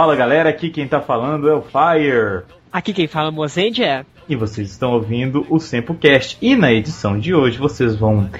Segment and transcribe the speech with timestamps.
[0.00, 2.44] Fala galera, aqui quem tá falando é o Fire.
[2.72, 4.06] Aqui quem fala Mozende é.
[4.26, 6.38] E vocês estão ouvindo o SempoCast.
[6.40, 8.30] E na edição de hoje vocês vão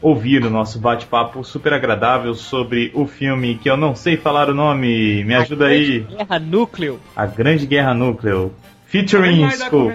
[0.00, 4.54] ouvir o nosso bate-papo super agradável sobre o filme que eu não sei falar o
[4.54, 5.24] nome.
[5.24, 6.02] Me ajuda A aí.
[6.02, 7.00] Grande Guerra Núcleo.
[7.16, 8.54] A Grande Guerra Núcleo.
[8.86, 9.92] Featuring Skull.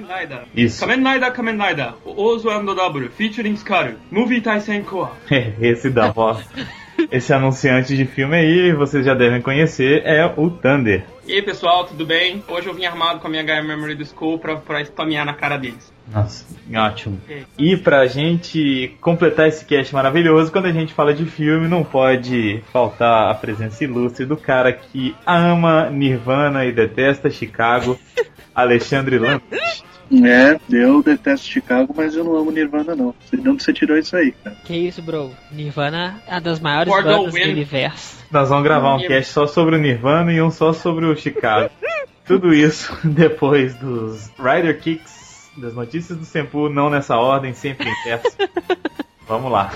[0.54, 0.86] Isso.
[0.86, 1.94] Kamen Rider, Kamen Rider.
[2.06, 3.96] Ozo and W, featuring Skaru.
[4.12, 5.14] Movie Taisen Koa.
[5.62, 6.46] Esse da voz.
[7.12, 11.06] Esse anunciante de filme aí, vocês já devem conhecer, é o Thunder.
[11.26, 12.44] E aí pessoal, tudo bem?
[12.48, 15.34] Hoje eu vim armado com a minha HR Memory do School pra, pra spamear na
[15.34, 15.92] cara deles.
[16.12, 17.20] Nossa, ótimo.
[17.58, 22.62] E pra gente completar esse cast maravilhoso, quando a gente fala de filme, não pode
[22.74, 27.98] faltar a presença ilustre do cara que ama Nirvana e detesta Chicago,
[28.54, 29.84] Alexandre Lampert.
[30.26, 33.16] É, eu detesto Chicago, mas eu não amo Nirvana, não.
[33.32, 34.56] De onde você tirou isso aí, cara.
[34.64, 35.32] Que isso, bro?
[35.52, 38.24] Nirvana é uma das maiores the bandas do universo.
[38.32, 41.70] Nós vamos gravar um cast só sobre o Nirvana e um só sobre o Chicago.
[42.26, 48.38] Tudo isso depois dos Rider Kicks, das notícias do Sempu, não nessa ordem, sempre inverso.
[49.28, 49.72] Vamos lá.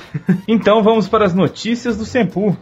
[0.46, 2.58] Então vamos para as notícias do Sempu.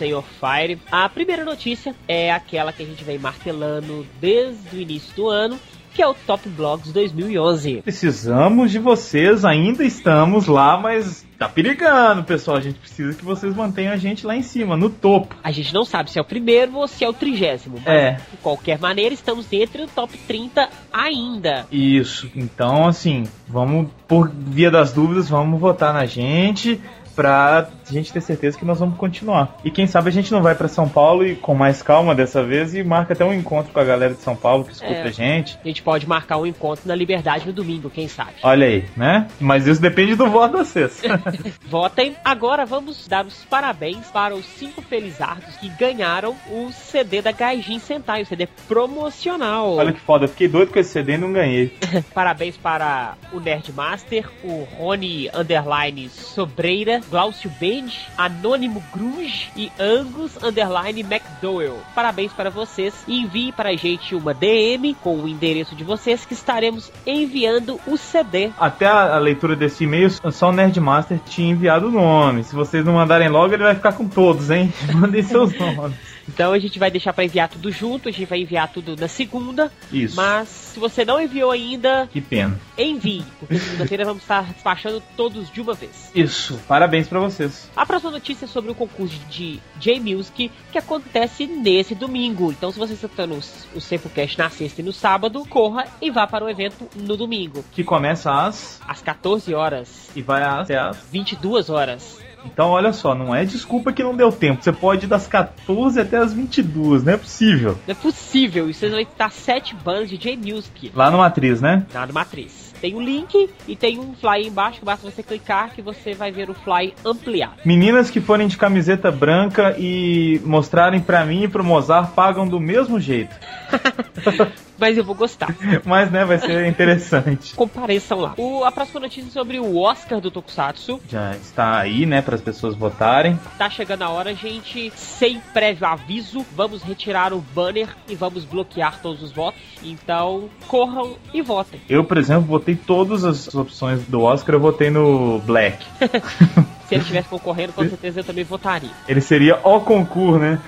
[0.00, 0.78] Senhor Fire.
[0.90, 5.60] A primeira notícia é aquela que a gente vem martelando desde o início do ano,
[5.92, 7.82] que é o Top Blogs 2011.
[7.82, 12.56] Precisamos de vocês, ainda estamos lá, mas tá perigando, pessoal.
[12.56, 15.36] A gente precisa que vocês mantenham a gente lá em cima, no topo.
[15.42, 18.12] A gente não sabe se é o primeiro ou se é o trigésimo, mas É.
[18.12, 21.66] de qualquer maneira estamos entre o top 30 ainda.
[21.70, 22.30] Isso.
[22.34, 26.80] Então, assim, vamos, por via das dúvidas, vamos votar na gente
[27.20, 29.56] pra gente ter certeza que nós vamos continuar.
[29.62, 32.42] E quem sabe a gente não vai pra São Paulo e com mais calma dessa
[32.42, 35.02] vez e marca até um encontro com a galera de São Paulo que escuta É.
[35.02, 35.58] a gente.
[35.62, 38.32] A gente pode marcar um encontro na Liberdade no domingo, quem sabe.
[38.42, 39.28] Olha aí, né?
[39.38, 41.02] Mas isso depende do voto de vocês.
[41.68, 42.16] Votem.
[42.24, 47.78] Agora vamos dar os parabéns para os cinco felizardos que ganharam o CD da Gaijin
[47.80, 49.74] Sentai, o CD promocional.
[49.76, 51.74] Olha que foda, fiquei doido com esse CD e não ganhei.
[52.14, 61.00] Parabéns para o Nerdmaster, o Rony Underline Sobreira, Glaucio Bend, Anônimo Grunge e Angus Underline
[61.00, 61.78] McDowell.
[61.94, 66.24] Parabéns para vocês e envie para a gente uma DM com o endereço de vocês
[66.24, 68.50] que estaremos enviando o CD.
[68.58, 72.44] Até a, a leitura desse e-mail, só o Nerdmaster tinha enviado o nome.
[72.44, 74.72] Se vocês não mandarem logo, ele vai ficar com todos, hein?
[74.94, 75.96] Mandem seus nomes.
[76.28, 79.08] Então a gente vai deixar para enviar tudo junto, a gente vai enviar tudo na
[79.08, 79.72] segunda.
[79.92, 80.16] Isso.
[80.16, 82.58] Mas se você não enviou ainda, Que pena.
[82.78, 86.10] envie, porque segunda-feira vamos estar despachando todos de uma vez.
[86.14, 86.58] Isso.
[86.68, 87.68] Parabéns pra vocês.
[87.76, 92.50] A próxima notícia é sobre o concurso de J-Music que acontece nesse domingo.
[92.52, 93.40] Então, se você está escutando o
[93.76, 97.64] o Sempocast na sexta e no sábado, corra e vá para o evento no domingo,
[97.72, 98.80] Que começa às.
[98.86, 100.98] às 14 horas, e vai até às.
[101.10, 102.18] 22 horas.
[102.44, 104.62] Então, olha só, não é desculpa que não deu tempo.
[104.62, 107.78] Você pode ir das 14 até as 22, não é possível.
[107.86, 111.86] Não é possível, isso vai estar sete bandas de J-Music Lá no Matriz, né?
[111.92, 112.70] na do Matriz.
[112.80, 116.48] Tem um link e tem um fly embaixo basta você clicar que você vai ver
[116.48, 117.56] o fly ampliado.
[117.64, 122.58] Meninas que forem de camiseta branca e mostrarem pra mim e pro Mozart pagam do
[122.58, 123.34] mesmo jeito.
[124.80, 125.54] Mas eu vou gostar.
[125.84, 127.54] Mas, né, vai ser interessante.
[127.56, 128.34] Compareçam lá.
[128.38, 131.00] O, a próxima notícia é sobre o Oscar do Tokusatsu.
[131.08, 133.38] Já está aí, né, para as pessoas votarem.
[133.58, 134.90] Tá chegando a hora, gente.
[134.96, 139.60] Sem prévio aviso, vamos retirar o banner e vamos bloquear todos os votos.
[139.82, 141.80] Então, corram e votem.
[141.88, 145.84] Eu, por exemplo, votei todas as opções do Oscar, eu votei no Black.
[146.90, 148.90] Se ele estivesse concorrendo, com certeza eu também votaria.
[149.06, 150.58] Ele seria o concurso, né?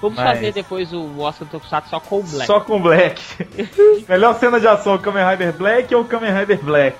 [0.00, 2.46] Vamos Mas- fazer depois o Oscar do Tokusatsu só com o Black.
[2.46, 3.20] Só com Black.
[4.08, 6.96] Melhor cena de ação, Kamen Rider Black ou Kamen Rider Black?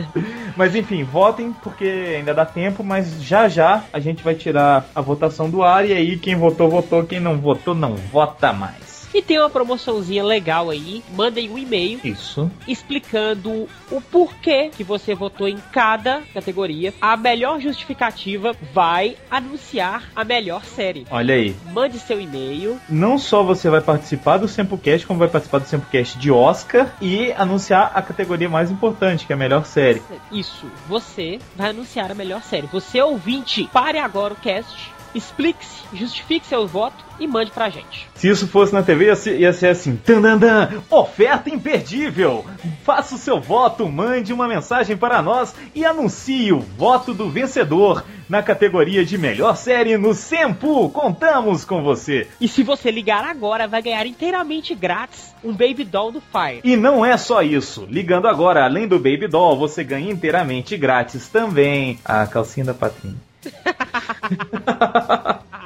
[0.56, 5.02] mas enfim, votem porque ainda dá tempo, mas já já a gente vai tirar a
[5.02, 8.87] votação do ar e aí quem votou, votou, quem não votou, não vota mais.
[9.18, 11.02] E tem uma promoçãozinha legal aí.
[11.12, 12.48] Mandem um e-mail Isso.
[12.68, 16.94] explicando o porquê que você votou em cada categoria.
[17.00, 21.04] A melhor justificativa vai anunciar a melhor série.
[21.10, 21.56] Olha aí.
[21.72, 22.78] Mande seu e-mail.
[22.88, 27.32] Não só você vai participar do Sempocast, como vai participar do Sempocast de Oscar e
[27.32, 30.00] anunciar a categoria mais importante, que é a melhor série.
[30.30, 32.68] Isso, você vai anunciar a melhor série.
[32.68, 38.08] Você ouvinte, pare agora o cast, explique-se, justifique seu voto e mande pra gente.
[38.14, 42.44] Se isso fosse na TV, ia ser, ia ser assim: Tandandan, oferta imperdível!
[42.84, 48.04] Faça o seu voto, mande uma mensagem para nós e anuncie o voto do vencedor
[48.28, 50.88] na categoria de melhor série no Sempu.
[50.90, 52.28] Contamos com você!
[52.40, 56.60] E se você ligar agora, vai ganhar inteiramente grátis um Baby Doll do Fire.
[56.62, 57.86] E não é só isso.
[57.88, 63.27] Ligando agora, além do Baby Doll, você ganha inteiramente grátis também a calcinha da Patrinha.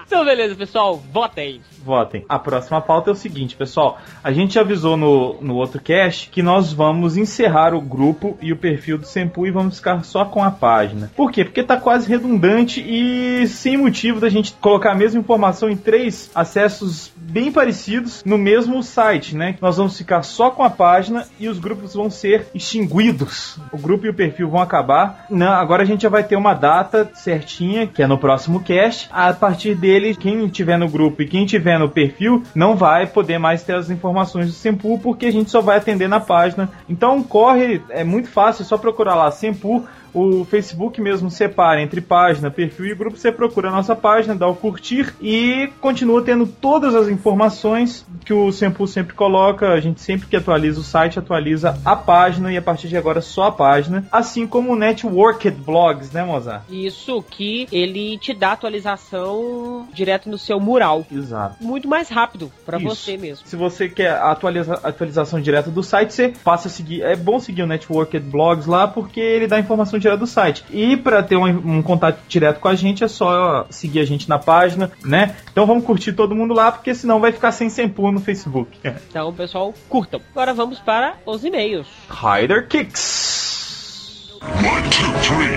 [0.07, 1.63] Então beleza, pessoal, votem.
[1.85, 2.25] Votem.
[2.29, 3.99] A próxima pauta é o seguinte, pessoal.
[4.23, 8.57] A gente avisou no, no outro cast que nós vamos encerrar o grupo e o
[8.57, 11.11] perfil do Sempu e vamos ficar só com a página.
[11.17, 11.45] Por quê?
[11.45, 16.31] Porque tá quase redundante e sem motivo da gente colocar a mesma informação em três
[16.35, 19.57] acessos bem parecidos no mesmo site, né?
[19.61, 23.59] Nós vamos ficar só com a página e os grupos vão ser extinguidos.
[23.73, 25.27] O grupo e o perfil vão acabar.
[25.31, 29.09] Não, agora a gente já vai ter uma data certinha, que é no próximo cast.
[29.11, 33.39] A partir dele, quem tiver no grupo e quem tiver no perfil não vai poder
[33.39, 36.69] mais ter as informações do Sempu porque a gente só vai atender na página.
[36.89, 42.01] Então corre, é muito fácil, é só procurar lá Sempu o Facebook mesmo separa entre
[42.01, 43.17] página, perfil e grupo.
[43.17, 48.33] Você procura a nossa página, dá o curtir e continua tendo todas as informações que
[48.33, 49.73] o Sempu sempre coloca.
[49.73, 53.21] A gente sempre que atualiza o site, atualiza a página e a partir de agora
[53.21, 54.07] só a página.
[54.13, 56.63] Assim como o Networked Blogs, né, Mozart?
[56.71, 61.07] Isso que ele te dá atualização direto no seu mural.
[61.11, 61.57] Exato.
[61.61, 63.47] Muito mais rápido para você mesmo.
[63.47, 67.03] Se você quer atualiza atualização direta do site, você passa a seguir.
[67.03, 70.65] É bom seguir o Networked Blogs lá porque ele dá informação direta do site.
[70.71, 74.29] E para ter um, um contato direto com a gente é só seguir a gente
[74.29, 75.37] na página, né?
[75.51, 78.79] Então vamos curtir todo mundo lá porque senão vai ficar sem Sempu no Facebook.
[79.13, 80.21] Então, pessoal, curtam.
[80.31, 81.87] Agora vamos para os e-mails.
[82.09, 84.33] Rider Kicks.
[84.43, 85.57] One, two, three.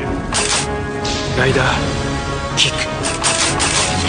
[1.36, 1.62] Rider
[2.56, 2.74] kick.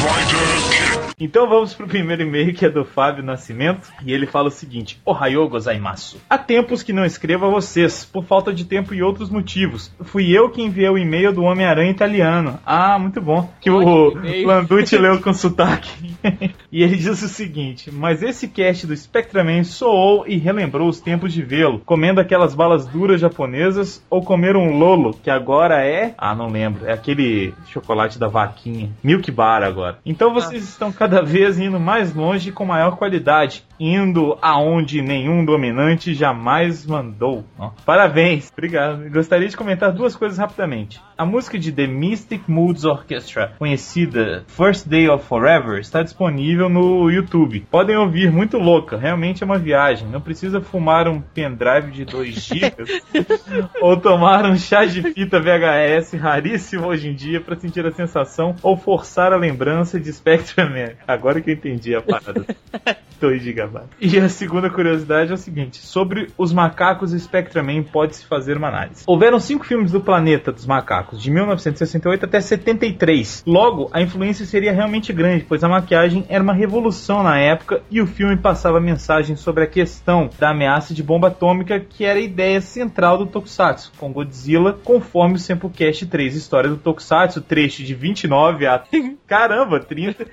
[0.03, 0.86] Rider kick.
[1.19, 5.01] Então vamos pro primeiro e-mail que é do Fábio Nascimento e ele fala o seguinte:
[5.03, 6.19] Ohayou gozaimasu.
[6.29, 9.91] Há tempos que não escrevo a vocês, por falta de tempo e outros motivos.
[10.03, 12.61] Fui eu que enviei o e-mail do Homem-Aranha italiano.
[12.67, 13.51] Ah, muito bom.
[13.63, 14.13] Que o.
[14.45, 15.89] Landucci leu com sotaque.
[16.71, 21.33] e ele diz o seguinte: Mas esse cast do Spectraman soou e relembrou os tempos
[21.33, 26.15] de vê-lo, comendo aquelas balas duras japonesas ou comer um lolo, que agora é.
[26.19, 26.85] Ah, não lembro.
[26.85, 28.91] É aquele chocolate da vaquinha.
[29.03, 29.97] Milk Bar agora.
[30.05, 36.15] Então vocês estão cada vez indo mais longe com maior qualidade, indo aonde nenhum dominante
[36.15, 37.45] jamais mandou.
[37.85, 39.09] Parabéns, obrigado.
[39.11, 41.01] Gostaria de comentar duas coisas rapidamente.
[41.19, 47.11] A música de The Mystic Moods Orchestra, conhecida First Day of Forever, está disponível no
[47.11, 47.67] YouTube.
[47.71, 50.07] Podem ouvir, muito louca, realmente é uma viagem.
[50.09, 53.01] Não precisa fumar um pendrive de 2 GB
[53.81, 58.55] ou tomar um chá de fita VHS raríssimo hoje em dia para sentir a sensação
[58.63, 60.97] ou forçar a lembrança de Spectreman.
[61.09, 62.45] Agora que eu entendi a parada.
[63.21, 63.81] 2 GB.
[64.01, 68.69] E a segunda curiosidade é o seguinte: sobre os macacos, o Spectraman pode-se fazer uma
[68.69, 69.05] análise.
[69.07, 73.45] Houveram cinco filmes do planeta dos macacos, de 1968 até 73.
[73.47, 78.01] Logo, a influência seria realmente grande, pois a maquiagem era uma revolução na época e
[78.01, 82.23] o filme passava mensagem sobre a questão da ameaça de bomba atômica, que era a
[82.23, 87.95] ideia central do Tokusatsu, com Godzilla, conforme o Samplecast 3, história do Tokusatsu, trecho de
[87.95, 88.83] 29 a.
[89.27, 90.27] Caramba, 30.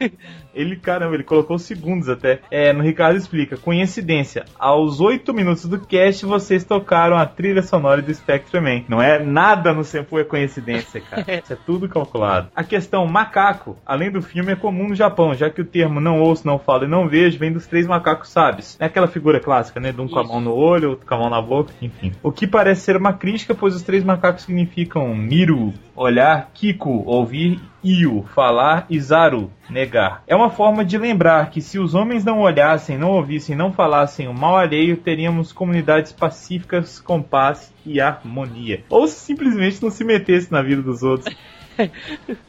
[0.54, 2.40] Ele, caramba, ele colocou segundos até.
[2.50, 3.58] É, no Ricardo explica.
[3.58, 8.86] Coincidência, aos 8 minutos do cast vocês tocaram a trilha sonora do Spectreman.
[8.88, 11.24] Não é nada no Senpu é coincidência, cara.
[11.44, 12.50] Isso é tudo calculado.
[12.56, 16.22] A questão macaco, além do filme, é comum no Japão, já que o termo não
[16.22, 18.78] ouço, não falo e não vejo vem dos três macacos sábios.
[18.80, 19.92] É aquela figura clássica, né?
[19.92, 22.12] De um com a mão no olho, outro com a mão na boca, enfim.
[22.22, 27.60] O que parece ser uma crítica, pois os três macacos significam Miru, olhar, Kiko, ouvir,
[27.84, 30.24] Io, falar e Zaru, negar.
[30.26, 34.28] É uma forma de lembrar que se os homens não olhassem, não ouvissem, não falassem
[34.28, 38.84] o mal alheio, teríamos comunidades pacíficas com paz e harmonia.
[38.90, 41.36] Ou simplesmente não se metesse na vida dos outros.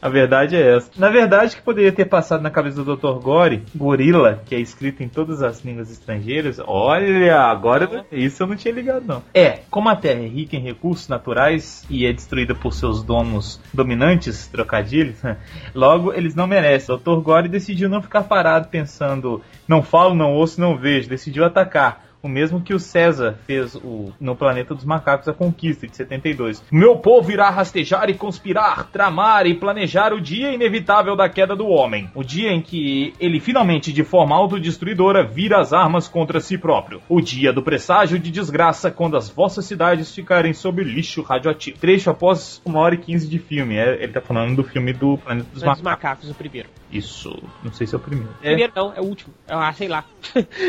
[0.01, 0.91] A verdade é essa.
[0.97, 3.21] Na verdade, o que poderia ter passado na cabeça do Dr.
[3.21, 8.55] Gore, gorila, que é escrito em todas as línguas estrangeiras, olha, agora isso eu não
[8.55, 9.23] tinha ligado não.
[9.33, 13.59] É, como a Terra é rica em recursos naturais e é destruída por seus donos
[13.73, 15.17] dominantes, trocadilhos,
[15.73, 16.95] logo eles não merecem.
[16.97, 17.21] Dr.
[17.21, 22.04] Gore decidiu não ficar parado pensando, não falo, não ouço, não vejo, decidiu atacar.
[22.25, 26.63] O mesmo que o César fez o, no Planeta dos Macacos, a Conquista, de 72.
[26.71, 31.67] Meu povo irá rastejar e conspirar, tramar e planejar o dia inevitável da queda do
[31.67, 32.09] homem.
[32.15, 36.99] O dia em que ele finalmente, de forma autodestruidora, vira as armas contra si próprio.
[37.07, 41.77] O dia do presságio de desgraça, quando as vossas cidades ficarem sob lixo radioativo.
[41.77, 43.75] Trecho após uma hora e quinze de filme.
[43.77, 45.83] É, ele tá falando do filme do Planeta dos Dos Macacos.
[45.83, 46.69] macacos, o primeiro.
[46.91, 47.37] Isso.
[47.63, 48.29] Não sei se é o primeiro.
[48.41, 49.33] É, Primeiro não, é o último.
[49.47, 50.05] Ah, sei lá.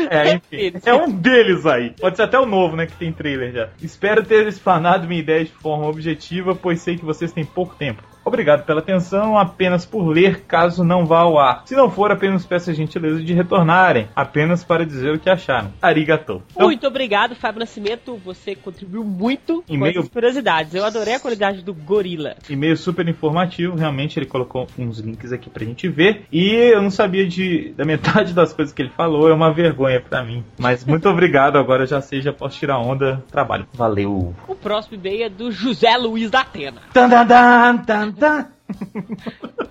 [0.09, 0.73] É, enfim.
[0.85, 1.93] É um deles aí.
[1.99, 2.85] Pode ser até o novo, né?
[2.85, 3.69] Que tem trailer já.
[3.81, 8.03] Espero ter explanado minha ideia de forma objetiva, pois sei que vocês têm pouco tempo.
[8.27, 11.61] Obrigado pela atenção, apenas por ler, caso não vá ao ar.
[11.65, 15.71] Se não for, apenas peço a gentileza de retornarem, apenas para dizer o que acharam.
[15.81, 16.43] Arigato.
[16.51, 18.19] Então, Muito obrigado, Fábio Nascimento.
[18.25, 20.75] Você contribuiu muito com E-mail- essas curiosidades.
[20.75, 22.35] Eu adorei a qualidade do gorila.
[22.49, 26.25] E-mail super informativo, realmente ele colocou uns links aqui pra gente ver.
[26.31, 30.01] E eu não sabia de da metade das coisas que ele falou, é uma vergonha
[30.01, 30.43] pra mim.
[30.59, 33.65] Mas muito obrigado, agora já sei, já posso tirar onda, trabalho.
[33.73, 34.35] Valeu.
[34.47, 36.81] O próximo e-mail é do José Luiz da Atena.
[36.93, 38.51] Tan, tan, tan, tan,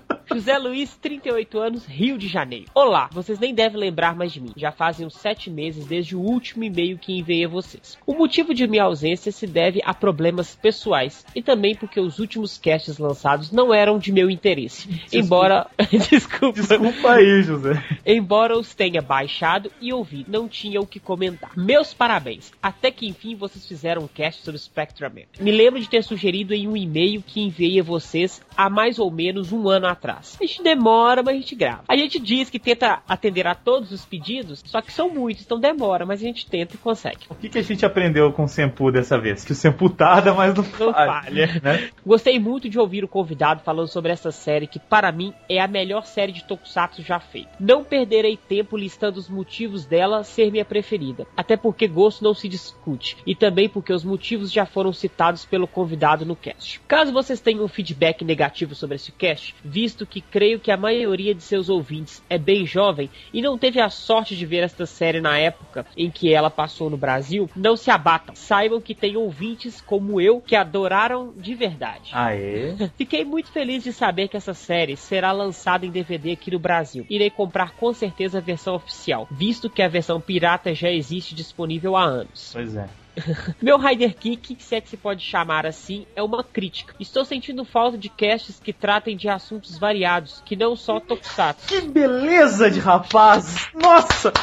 [0.07, 0.16] tan.
[0.29, 2.65] José Luiz, 38 anos, Rio de Janeiro.
[2.75, 4.51] Olá, vocês nem devem lembrar mais de mim.
[4.57, 7.97] Já fazem uns 7 meses desde o último e-mail que enviei a vocês.
[8.05, 12.57] O motivo de minha ausência se deve a problemas pessoais e também porque os últimos
[12.57, 15.01] casts lançados não eram de meu interesse.
[15.13, 15.67] Embora.
[16.09, 16.59] Desculpa.
[16.59, 17.81] Desculpa aí, José.
[18.05, 21.51] Embora os tenha baixado e ouvido, não tinha o que comentar.
[21.55, 22.51] Meus parabéns!
[22.61, 25.23] Até que enfim vocês fizeram um cast sobre Spectraman.
[25.39, 29.09] Me lembro de ter sugerido em um e-mail que enviei a vocês há mais ou
[29.09, 30.16] menos um ano atrás.
[30.39, 31.83] A gente demora, mas a gente grava.
[31.87, 35.59] A gente diz que tenta atender a todos os pedidos, só que são muitos, então
[35.59, 37.25] demora, mas a gente tenta e consegue.
[37.29, 39.43] O que, que a gente aprendeu com o Sempu dessa vez?
[39.43, 41.21] Que o Sempu tarda, mas não, Não falha.
[41.21, 41.61] falha.
[41.63, 41.89] Né?
[42.05, 45.67] Gostei muito de ouvir o convidado falando sobre essa série que, para mim, é a
[45.67, 47.49] melhor série de Tokusatsu já feita.
[47.59, 52.47] Não perderei tempo listando os motivos dela ser minha preferida, até porque gosto não se
[52.47, 56.79] discute, e também porque os motivos já foram citados pelo convidado no cast.
[56.87, 61.33] Caso vocês tenham um feedback negativo sobre esse cast, visto que creio que a maioria
[61.33, 65.21] de seus ouvintes é bem jovem e não teve a sorte de ver esta série
[65.21, 68.35] na época em que ela passou no Brasil, não se abatam.
[68.35, 72.11] Saibam que tem ouvintes como eu que adoraram de verdade.
[72.13, 72.75] Aê.
[72.97, 77.05] Fiquei muito feliz de saber que essa série será lançada em DVD aqui no Brasil.
[77.09, 81.95] Irei comprar com certeza a versão oficial, visto que a versão pirata já existe disponível
[81.95, 82.51] há anos.
[82.53, 82.87] Pois é.
[83.61, 86.93] Meu Rider Kick, se é que se pode chamar assim, é uma crítica.
[86.99, 91.67] Estou sentindo falta de casts que tratem de assuntos variados, que não só Tokusatsu.
[91.67, 93.69] Que beleza de rapazes!
[93.73, 94.33] Nossa!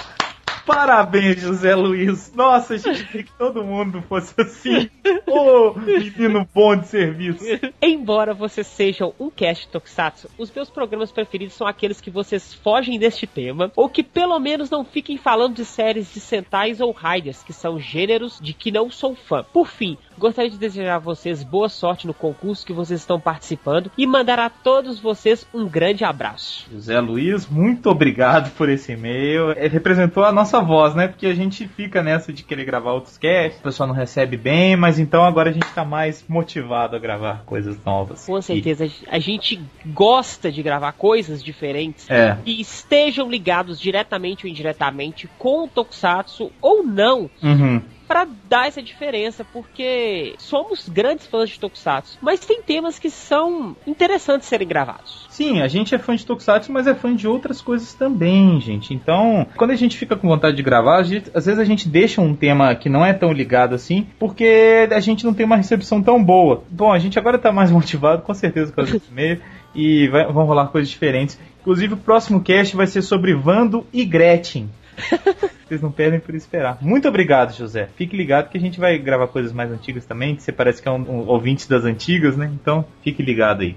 [0.66, 2.32] Parabéns, José Luiz.
[2.34, 4.88] Nossa, a gente queria que todo mundo fosse assim.
[5.26, 7.44] Ô, menino bom de serviço.
[7.82, 12.98] Embora vocês sejam um cast Tokusatsu, os meus programas preferidos são aqueles que vocês fogem
[12.98, 17.42] deste tema, ou que pelo menos não fiquem falando de séries de Sentais ou Riders,
[17.42, 19.44] que são gêneros de que não sou fã.
[19.52, 23.90] Por fim, gostaria de desejar a vocês boa sorte no concurso que vocês estão participando
[23.96, 26.66] e mandar a todos vocês um grande abraço.
[26.72, 29.50] José Luiz, muito obrigado por esse e-mail.
[29.52, 31.08] Ele representou a nossa voz, né?
[31.08, 34.76] Porque a gente fica nessa de querer gravar outros casts, o pessoal não recebe bem,
[34.76, 38.24] mas então agora a gente tá mais motivado a gravar coisas novas.
[38.26, 42.36] Com certeza, a gente gosta de gravar coisas diferentes É.
[42.44, 47.82] que estejam ligados diretamente ou indiretamente com o Tokusatsu ou não, E- Uhum.
[48.06, 53.74] Pra dar essa diferença, porque somos grandes fãs de Tokusatsu, mas tem temas que são
[53.86, 55.26] interessantes serem gravados.
[55.30, 58.92] Sim, a gente é fã de Tokusatsu, mas é fã de outras coisas também, gente.
[58.92, 62.20] Então, quando a gente fica com vontade de gravar, gente- às vezes a gente deixa
[62.20, 66.02] um tema que não é tão ligado assim, porque a gente não tem uma recepção
[66.02, 66.62] tão boa.
[66.70, 69.40] Bom, a gente agora tá mais motivado, com certeza, com esse e-mail,
[69.74, 71.38] e vai- vão rolar coisas diferentes.
[71.62, 74.68] Inclusive, o próximo cast vai ser sobre Vando e Gretchen.
[75.66, 76.78] Vocês não perdem por esperar.
[76.80, 77.88] Muito obrigado, José.
[77.96, 80.88] Fique ligado que a gente vai gravar coisas mais antigas também, que você parece que
[80.88, 82.50] é um, um ouvinte das antigas, né?
[82.54, 83.76] Então, fique ligado aí.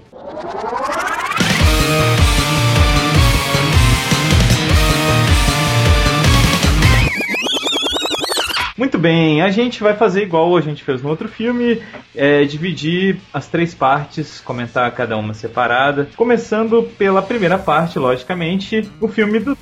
[8.78, 11.82] Muito bem, a gente vai fazer igual a gente fez no outro filme,
[12.14, 16.08] é, dividir as três partes, comentar cada uma separada.
[16.16, 19.58] Começando pela primeira parte, logicamente, o filme do.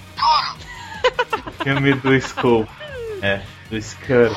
[1.47, 2.67] O filme do Skull.
[3.23, 4.37] É, do Skull.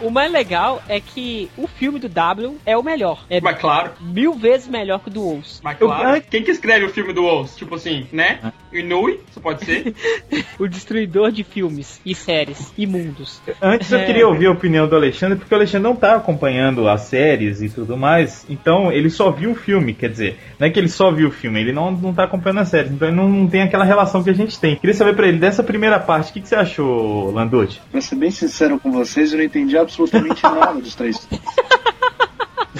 [0.00, 3.24] O mais legal é que o filme do W é o melhor.
[3.30, 5.60] É Mas claro, mil vezes melhor que o do Ous.
[5.62, 6.20] mas Eu- claro.
[6.28, 7.54] Quem que escreve o filme do Oz?
[7.56, 8.52] Tipo assim, né?
[8.74, 9.94] Inui, isso pode ser.
[10.58, 13.40] O destruidor de filmes e séries e mundos.
[13.60, 14.04] Antes eu É.
[14.04, 17.68] queria ouvir a opinião do Alexandre, porque o Alexandre não tá acompanhando as séries e
[17.68, 21.10] tudo mais, então ele só viu o filme, quer dizer, não é que ele só
[21.10, 23.62] viu o filme, ele não, não tá acompanhando as séries, então ele não, não tem
[23.62, 24.76] aquela relação que a gente tem.
[24.76, 27.80] Queria saber pra ele, dessa primeira parte, o que, que você achou, Landucci?
[27.90, 31.28] Pra ser bem sincero com vocês, eu não entendi absolutamente nada dos três.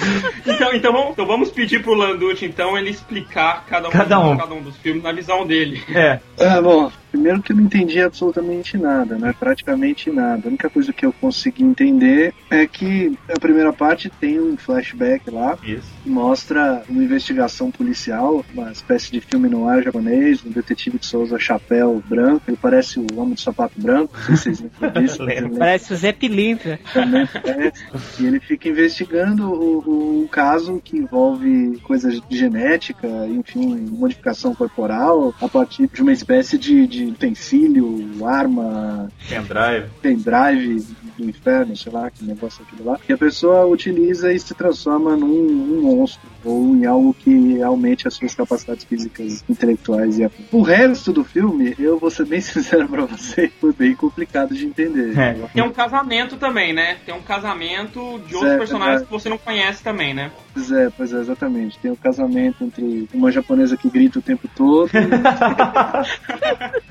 [0.45, 4.37] Então, então, vamos, então vamos pedir pro Landucci, então, ele explicar cada um, Cada um.
[4.37, 5.83] cada um dos filmes na visão dele.
[5.93, 9.33] É, Ah, bom, primeiro que eu não entendi absolutamente nada, né?
[9.39, 10.41] Praticamente nada.
[10.45, 15.29] A única coisa que eu consegui entender é que a primeira parte tem um flashback
[15.31, 15.87] lá isso.
[16.03, 21.05] que mostra uma investigação policial, uma espécie de filme no ar japonês, um detetive que
[21.05, 25.17] só usa chapéu branco, ele parece o homem do sapato branco, não sei se vocês
[25.17, 26.79] lembram disso, Parece o Zé Pilintra.
[26.93, 27.83] também parece.
[28.19, 35.33] E ele fica investigando o, o caso que envolve coisas de genética, enfim, modificação corporal,
[35.41, 39.89] a partir de uma espécie de, de utensílio, arma, Pendrive.
[40.01, 40.85] pendrive
[41.17, 44.53] do inferno, sei lá, que negócio é aquilo lá, que a pessoa utiliza e se
[44.53, 50.23] transforma num, num monstro ou em algo que aumente as suas capacidades físicas, intelectuais e
[50.23, 50.45] afins.
[50.51, 54.65] O resto do filme, eu vou ser bem sincero pra você, foi bem complicado de
[54.65, 55.17] entender.
[55.17, 55.33] É.
[55.53, 56.97] Tem um casamento também, né?
[57.05, 59.05] Tem um casamento de outros personagens é.
[59.05, 60.31] que você não conhece também, né?
[60.53, 61.77] Pois é, pois é, exatamente.
[61.79, 64.89] Tem o casamento entre uma japonesa que grita o tempo todo.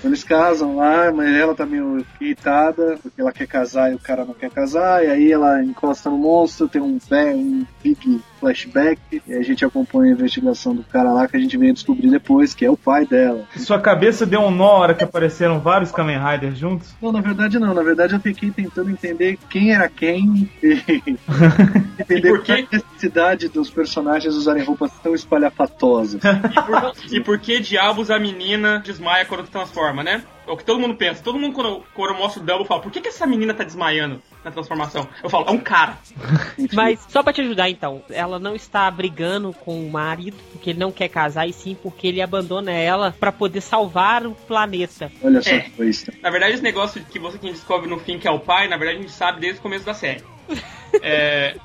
[0.05, 4.25] Eles casam lá, mas ela tá meio irritada, porque ela quer casar e o cara
[4.25, 9.01] não quer casar, e aí ela encosta no monstro, tem um, ve- um big flashback,
[9.27, 12.55] e a gente acompanha a investigação do cara lá que a gente vem descobrir depois,
[12.55, 13.45] que é o pai dela.
[13.57, 16.95] Sua cabeça deu um nó a hora que apareceram vários Kamen Riders juntos?
[17.01, 20.83] Não, na verdade não, na verdade eu fiquei tentando entender quem era quem e
[21.99, 22.67] entender E por qual quê?
[22.71, 26.21] a necessidade dos personagens usarem roupas tão espalhafatosas.
[26.55, 30.23] E por, e por que diabos a menina desmaia quando se transforma, né?
[30.47, 31.23] É o que todo mundo pensa.
[31.23, 33.65] Todo mundo, quando, quando eu mostro o Double, fala: por que, que essa menina tá
[33.65, 35.09] desmaiando na transformação?
[35.23, 35.99] Eu falo: é um cara.
[36.73, 40.79] Mas só pra te ajudar então, ela não está brigando com o marido porque ele
[40.79, 45.11] não quer casar e sim porque ele abandona ela pra poder salvar o planeta.
[45.23, 45.61] Olha só É.
[45.61, 46.13] que coisa.
[46.23, 48.77] Na verdade, esse negócio que você quem descobre no fim que é o pai, na
[48.77, 50.23] verdade a gente sabe desde o começo da série.
[51.03, 51.57] É.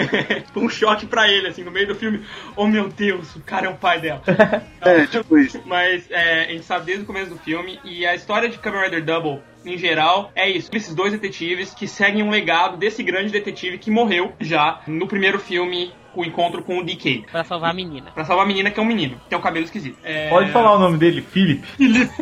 [0.56, 2.24] Um choque pra ele, assim, no meio do filme.
[2.56, 4.22] Oh meu Deus, o cara é o pai dela.
[4.80, 5.62] É, tipo isso.
[5.64, 7.78] Mas é, a gente sabe desde o começo do filme.
[7.84, 10.68] E a história de Kamen Rider Double, em geral, é isso.
[10.72, 15.38] Esses dois detetives que seguem um legado desse grande detetive que morreu já no primeiro
[15.38, 17.24] filme, o encontro com o DK.
[17.30, 18.10] Pra salvar a menina.
[18.12, 19.96] Pra salvar a menina que é um menino, tem um cabelo esquisito.
[20.04, 20.28] É...
[20.28, 21.62] Pode falar o nome dele, Philip.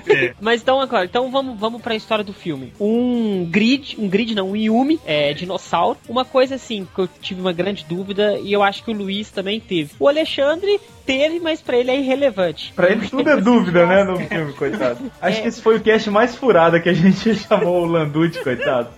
[0.08, 0.34] É.
[0.40, 2.72] Mas então, agora, então vamos, vamos pra história do filme.
[2.80, 5.98] Um grid, um grid não, um Yumi, é, dinossauro.
[6.08, 9.30] Uma coisa assim, que eu tive uma grande dúvida e eu acho que o Luiz
[9.30, 9.90] também teve.
[9.98, 12.72] O Alexandre teve, mas pra ele é irrelevante.
[12.74, 14.98] Pra ele tudo é dúvida, né, no filme, coitado.
[15.20, 15.42] Acho É.
[15.42, 18.88] que esse foi o cast mais furado que a gente chamou o Landucci, coitado.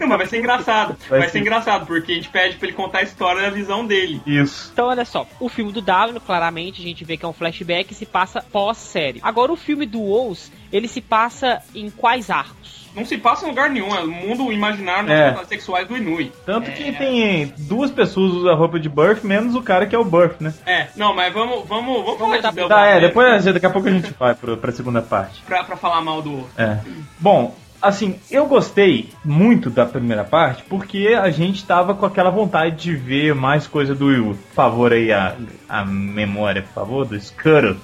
[0.00, 0.96] Não, mas vai ser engraçado.
[1.08, 1.38] Vai Vai, ser.
[1.38, 4.20] engraçado, porque a gente pede pra ele contar a história da visão dele.
[4.26, 4.70] Isso.
[4.72, 7.92] Então, olha só, o filme do W, claramente, a gente vê que é um flashback
[7.92, 9.20] e se passa pós-série.
[9.22, 12.80] Agora, o filme do Wolves, ele se passa em quais arcos?
[12.96, 15.24] Não se passa em lugar nenhum, é o mundo imaginário das É.
[15.28, 16.32] fantasias sexuais do Inui.
[16.44, 16.92] Tanto que É.
[16.92, 20.04] tem duas pessoas que usam a roupa de Birth, menos o cara que é o
[20.04, 20.52] Birth, né?
[20.66, 23.86] É, não, mas vamos, vamos, vamos falar dar- de Tá, é, depois, daqui a pouco
[23.86, 25.40] a gente vai pro, pra segunda parte.
[25.42, 26.50] Pra, pra falar mal do outro.
[26.58, 26.78] É.
[27.20, 32.76] Bom, assim, eu gostei muito da primeira parte porque a gente tava com aquela vontade
[32.76, 34.36] de ver mais coisa do Will.
[34.48, 35.36] Por favor aí, a,
[35.68, 37.76] a memória, por favor, do Scuttle.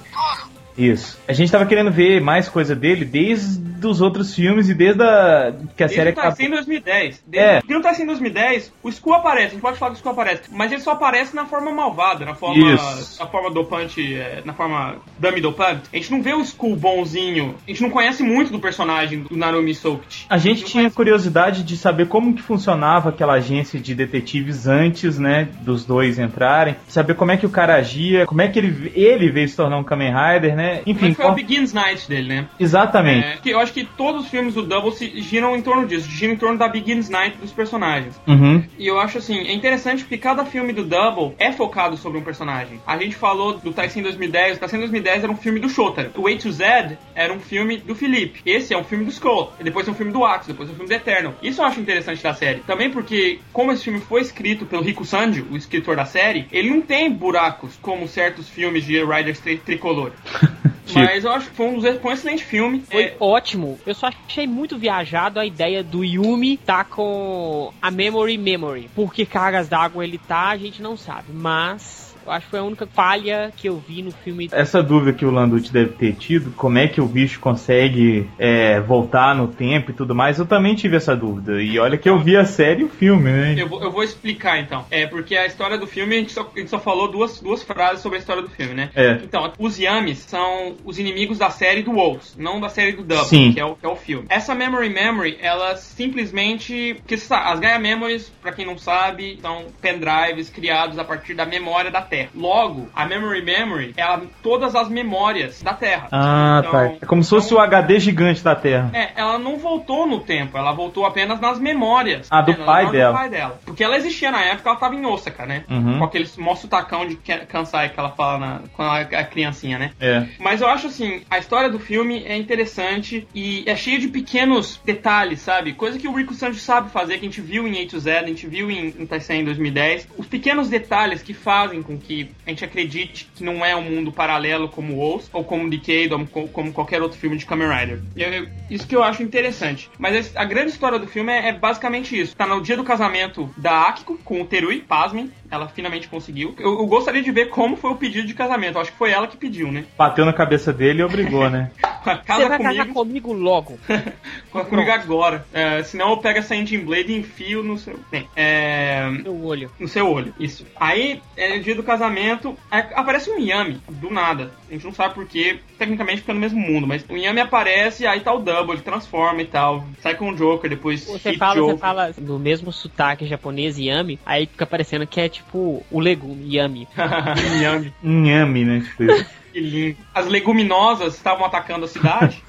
[0.76, 1.18] Isso.
[1.26, 5.52] A gente tava querendo ver mais coisa dele desde os outros filmes e desde a,
[5.76, 6.64] que a Desde série o Taxi em acabou.
[6.64, 7.24] 2010.
[7.32, 7.50] É.
[7.52, 9.98] Desde que no Taxi em 2010, o Skull aparece, a gente pode falar que o
[9.98, 13.18] Skull aparece, mas ele só aparece na forma malvada, na forma, Isso.
[13.20, 15.82] na forma dopante, é, na forma dummy dopante.
[15.92, 19.36] A gente não vê o Skull bonzinho, a gente não conhece muito do personagem do
[19.36, 20.26] Narumi Soukti.
[20.28, 25.18] A gente não tinha curiosidade de saber como que funcionava aquela agência de detetives antes,
[25.18, 28.92] né, dos dois entrarem, saber como é que o cara agia, como é que ele,
[28.94, 30.76] ele veio se tornar um Kamen Rider, né?
[30.78, 32.48] É Enfim, que foi o qual- Begins Night dele, né?
[32.58, 33.26] exatamente.
[33.26, 36.08] É, que eu acho que todos os filmes do Double se giram em torno disso,
[36.08, 38.18] giram em torno da Begins Night dos personagens.
[38.26, 38.64] Uhum.
[38.78, 42.22] E eu acho assim, é interessante porque cada filme do Double é focado sobre um
[42.22, 42.80] personagem.
[42.86, 46.12] A gente falou do Tyson 2010, o Tyson 2010 era um filme do Shotaro.
[46.16, 48.40] O A to Z era um filme do Felipe.
[48.46, 49.52] Esse é um filme do Skull.
[49.60, 51.34] Depois é um filme do Axel, depois é um filme do Eternal.
[51.42, 52.60] Isso eu acho interessante da série.
[52.60, 56.70] Também porque, como esse filme foi escrito pelo Rico Sanji, o escritor da série, ele
[56.70, 60.12] não tem buracos como certos filmes de Riders tri tricolor.
[60.86, 61.00] Tipo.
[61.00, 62.82] Mas eu acho que foi um, um excelente filme.
[62.88, 63.78] Foi É, ótimo.
[63.84, 68.88] Eu só achei muito viajado a ideia do Yumi tá com a Memory Memory.
[68.94, 71.32] Por que cargas d'água ele tá, a gente não sabe.
[71.32, 74.48] Mas acho que foi a única falha que eu vi no filme.
[74.52, 78.80] Essa dúvida que o Landucci deve ter tido, como é que o bicho consegue é,
[78.80, 81.62] voltar no tempo e tudo mais, eu também tive essa dúvida.
[81.62, 83.54] E olha que eu vi a série e o filme, né?
[83.56, 84.84] Eu vou, eu vou explicar então.
[84.90, 87.62] É porque a história do filme a gente só, a gente só falou duas, duas
[87.62, 88.90] frases sobre a história do filme, né?
[88.94, 89.12] É.
[89.22, 93.52] Então, os Yamis são os inimigos da série do Wolves, não da série do Double,
[93.52, 94.26] que é, o, que é o filme.
[94.28, 96.94] Essa Memory Memory, ela simplesmente.
[96.94, 101.44] Porque sabe, as Gaia Memories, pra quem não sabe, são pendrives criados a partir da
[101.44, 102.15] memória da Terra.
[102.34, 106.08] Logo, a Memory Memory é a- todas as memórias da Terra.
[106.12, 106.84] Ah, Então- tá.
[107.02, 108.90] É como se fosse o HD gigante da Terra.
[108.92, 112.26] É, ela não voltou no tempo, ela voltou apenas nas memórias.
[112.30, 113.14] Ah, do É, pai dela.
[113.16, 113.60] pai dela.
[113.64, 115.64] Porque ela existia na época, ela tava em Osaka, né?
[115.70, 115.98] Uhum.
[115.98, 117.16] Com aquele mó tacão de
[117.48, 119.90] Kansai que ela fala na, quando ela é criancinha, né?
[120.00, 120.26] É.
[120.40, 124.80] Mas eu acho assim, a história do filme é interessante e é cheia de pequenos
[124.84, 125.72] detalhes, sabe?
[125.74, 128.10] Coisa que o Rico Sanji sabe fazer, que a gente viu em A to Z,
[128.18, 130.08] a gente viu em, em Taisen em 2010.
[130.16, 134.12] Os pequenos detalhes que fazem com que a gente acredite que não é um mundo
[134.12, 137.68] paralelo como o Oz, ou como Decade, ou co- como qualquer outro filme de Kamen
[137.68, 138.00] Rider.
[138.16, 139.90] Eu- eu- isso que eu acho interessante.
[139.98, 142.36] Mas a, grande história do filme é, é basicamente isso.
[142.36, 145.30] Tá no dia do casamento da Akiko com o Terui, pasmem.
[145.50, 146.54] Ela finalmente conseguiu.
[146.58, 148.78] Eu, eu gostaria de ver como foi o pedido de casamento.
[148.78, 149.84] Acho que foi ela que pediu, né?
[149.96, 151.70] Bateu na cabeça dele e obrigou, né?
[152.26, 153.78] Você vai casar comigo, comigo logo.
[154.50, 155.46] co- comigo agora.
[155.52, 157.98] É, senão eu pego essa engine blade e enfio no seu.
[158.10, 159.70] Bem, é, Meu olho.
[159.78, 160.34] no seu olho.
[160.38, 160.66] Isso.
[160.78, 164.50] Aí, é o dia do casamento, é, aparece um Yami, do nada.
[164.68, 168.20] A gente não sabe porquê, tecnicamente fica no mesmo mundo, mas o Yami aparece, aí
[168.20, 169.84] tá o Double, ele transforma e tal.
[170.00, 171.74] Sai com o Joker, depois Você fala, Joker.
[171.74, 176.56] você fala no mesmo sotaque japonês, Yami, aí fica parecendo que é tipo o legume,
[176.56, 176.88] Yami.
[177.62, 178.80] Yami, Inhame, né?
[178.80, 179.36] Tipo.
[179.56, 179.96] que lindo.
[180.14, 182.42] As leguminosas estavam atacando a cidade.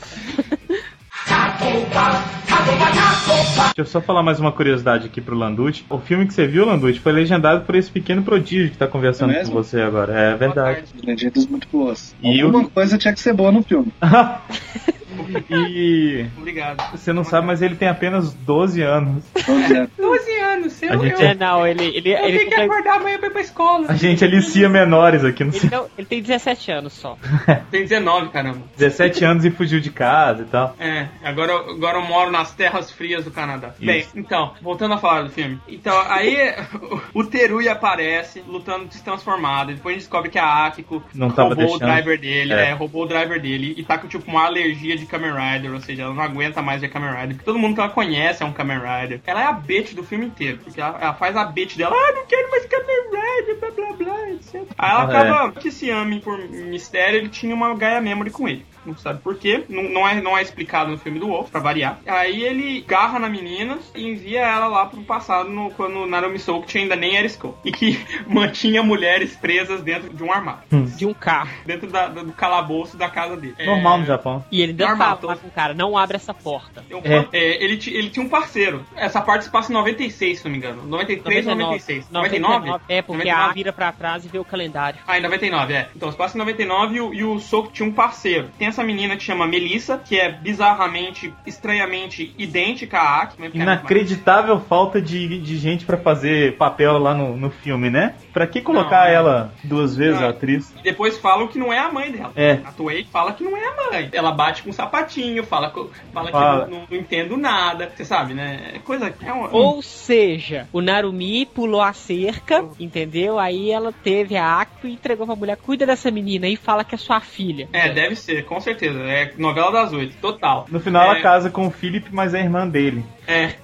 [3.66, 5.86] Deixa eu só falar mais uma curiosidade aqui pro Landucci.
[5.90, 9.32] O filme que você viu, Landucci, foi legendado por esse pequeno prodígio que tá conversando
[9.34, 10.14] É com você agora.
[10.14, 10.84] É verdade.
[11.04, 12.14] Legendas muito boas.
[12.22, 13.92] E Alguma o- coisa tinha que ser boa no filme.
[15.50, 16.92] e Obrigado.
[16.92, 19.24] você não sabe, mas ele tem apenas 12 anos.
[19.46, 19.90] Vamos ver.
[19.98, 21.84] 12 anos, eu, A gente É, não, ele.
[21.86, 23.86] Ele, eu ele, tenho que ele, acordar amanhã pra ir pra escola.
[23.90, 25.70] A gente alicia menores aqui, não sei.
[25.70, 27.18] não, ele tem 17 anos só.
[27.72, 28.60] Tem 19, caramba.
[28.78, 30.76] 17 anos e fugiu de casa e tal.
[30.80, 33.70] É, agora, eu- agora eu moro nas terras frias do Canadá.
[33.78, 33.86] Isso.
[33.86, 35.60] Bem, então, voltando a falar do filme.
[35.68, 36.54] Então, aí
[37.14, 39.74] o Terui aparece lutando destransformado.
[39.74, 42.70] Depois a gente descobre que a Akiko Não tava roubou o driver dele, É.
[42.70, 42.74] é.
[42.74, 46.04] roubou o driver dele e tá com tipo uma alergia de Kamen Rider, ou seja,
[46.04, 47.30] ela não aguenta mais ver Kamen Rider.
[47.30, 49.22] Porque todo mundo que ela conhece é um Kamen Rider.
[49.26, 52.12] Ela é a bitch do filme inteiro, porque ela, ela faz a bitch dela, ah,
[52.14, 54.56] não quero mais Kamen Rider, blá blá blá, etc.
[54.78, 58.48] Aí ela Ah, acaba que esse Yami, por mistério, ele tinha uma Gaia Memory com
[58.48, 58.66] ele.
[58.88, 59.64] Não sabe por quê.
[59.70, 62.00] Não, não, é, não é explicado no filme do Wolf, pra variar.
[62.08, 66.78] Aí ele garra na menina e envia ela lá pro passado, no, quando Narumi Soukut
[66.78, 67.58] ainda nem era Skull.
[67.66, 70.62] E que mantinha mulheres presas dentro de um armário.
[70.98, 71.50] De um carro.
[71.66, 73.56] Dentro da- do calabouço da casa dele.
[73.66, 74.46] Normal É, no Japão.
[74.52, 74.86] E ele tô-
[75.28, 76.84] lá com o cara, não abre essa porta.
[76.92, 77.28] um- É.
[77.34, 78.86] é, ele, ele tinha um parceiro.
[78.96, 80.84] Essa parte se passa em 96, se não me engano.
[80.86, 82.10] 93 ou 96.
[82.10, 82.70] 99?
[82.88, 83.50] É, porque 99?
[83.50, 85.00] a vira pra trás e vê o calendário.
[85.08, 85.90] Ah, em 99, é.
[85.96, 88.50] Então, se passa em 99 e o, e o Souk tinha um parceiro.
[88.58, 93.36] Tem essa menina que chama Melissa, que é bizarramente, estranhamente idêntica à Aki.
[93.40, 98.16] mas- Inacreditável falta de, de gente pra fazer papel lá no, no filme, né?
[98.34, 99.14] Pra que colocar Não, é.
[99.14, 100.28] ela duas vezes, Não.
[100.28, 100.74] a atriz?
[100.80, 102.32] E depois falam que não é a mãe dela.
[102.36, 102.60] É.
[102.66, 104.10] A Toei fala que não é a mãe.
[104.12, 105.72] Ela bate com um sapatinho, fala,
[106.14, 106.66] fala, Fala.
[106.66, 107.92] que não, não- não entendo nada.
[107.96, 108.72] Você sabe, né?
[108.76, 109.14] É coisa.
[109.24, 113.40] É uma, Ou seja, o Narumi pulou a cerca, entendeu?
[113.40, 116.94] Aí ela teve a Akiko e entregou pra mulher, cuida dessa menina e fala que
[116.94, 117.68] é sua filha.
[117.72, 119.00] É, deve ser, com certeza.
[119.00, 120.66] É novela das oito, total.
[120.70, 121.22] No final ela É.
[121.22, 123.04] casa com o Philip, mas é irmã dele.
[123.26, 123.56] É.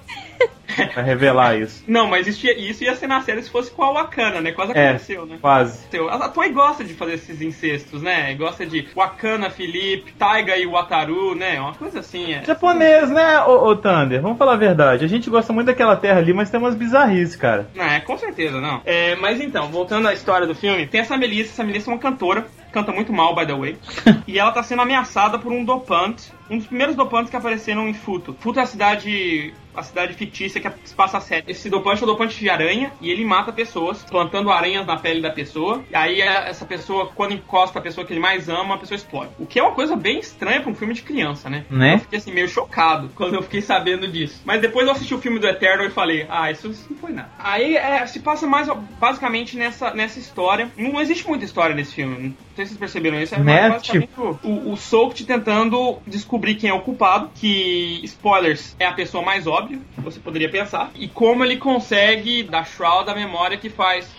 [0.92, 1.84] Pra revelar isso.
[1.86, 4.52] Não, mas isso ia, isso ia ser na série se fosse com a Wakana, né?
[4.52, 4.88] Quase É.
[4.88, 5.38] aconteceu, né?
[5.40, 5.84] Quase.
[6.10, 8.34] A Toei gosta de fazer esses incestos, né?
[8.34, 11.60] Gosta de Wakana, Felipe, Taiga e Wataru, né?
[11.60, 12.32] Uma coisa assim.
[12.32, 12.44] É.
[12.44, 14.20] Japonês, né, ô, ô Thunder?
[14.20, 15.04] Vamos falar a verdade.
[15.04, 17.68] A gente gosta muito daquela terra ali, mas tem umas bizarrices, cara.
[17.74, 18.80] Não, é, com certeza, não.
[18.84, 22.00] É, mas então, voltando à história do filme, tem essa Melissa, essa Melissa é uma
[22.00, 23.76] cantora, canta muito mal, by the way,
[24.26, 27.94] e ela tá sendo ameaçada por um dopante, um dos primeiros dopantes que apareceram em
[27.94, 28.36] Futo.
[28.40, 31.44] Futo é a cidade a cidade fictícia que se passa a série.
[31.48, 35.20] Esse dopante é o dopante de aranha e ele mata pessoas, plantando aranhas na pele
[35.20, 35.82] da pessoa.
[35.90, 38.96] E aí é, essa pessoa, quando encosta a pessoa que ele mais ama, a pessoa
[38.96, 39.30] explode.
[39.38, 41.64] O que é uma coisa bem estranha pra um filme de criança, né?
[41.70, 41.94] Né?
[41.94, 44.40] Eu fiquei assim, meio chocado quando eu fiquei sabendo disso.
[44.44, 47.30] Mas depois eu assisti o filme do Eternal e falei, ah, isso não foi nada.
[47.38, 50.70] Aí é, se passa mais basicamente nessa, nessa história.
[50.76, 52.14] Não existe muita história nesse filme.
[52.14, 53.34] Não sei se vocês perceberam isso.
[53.34, 53.68] É Né?
[53.68, 57.30] basicamente o, o, o Soult tentando descobrir quem é o culpado.
[57.34, 59.63] Que, spoilers, é a pessoa mais óbvia,
[59.98, 60.90] você poderia pensar.
[60.94, 64.10] E como ele consegue dar shroud da memória que faz.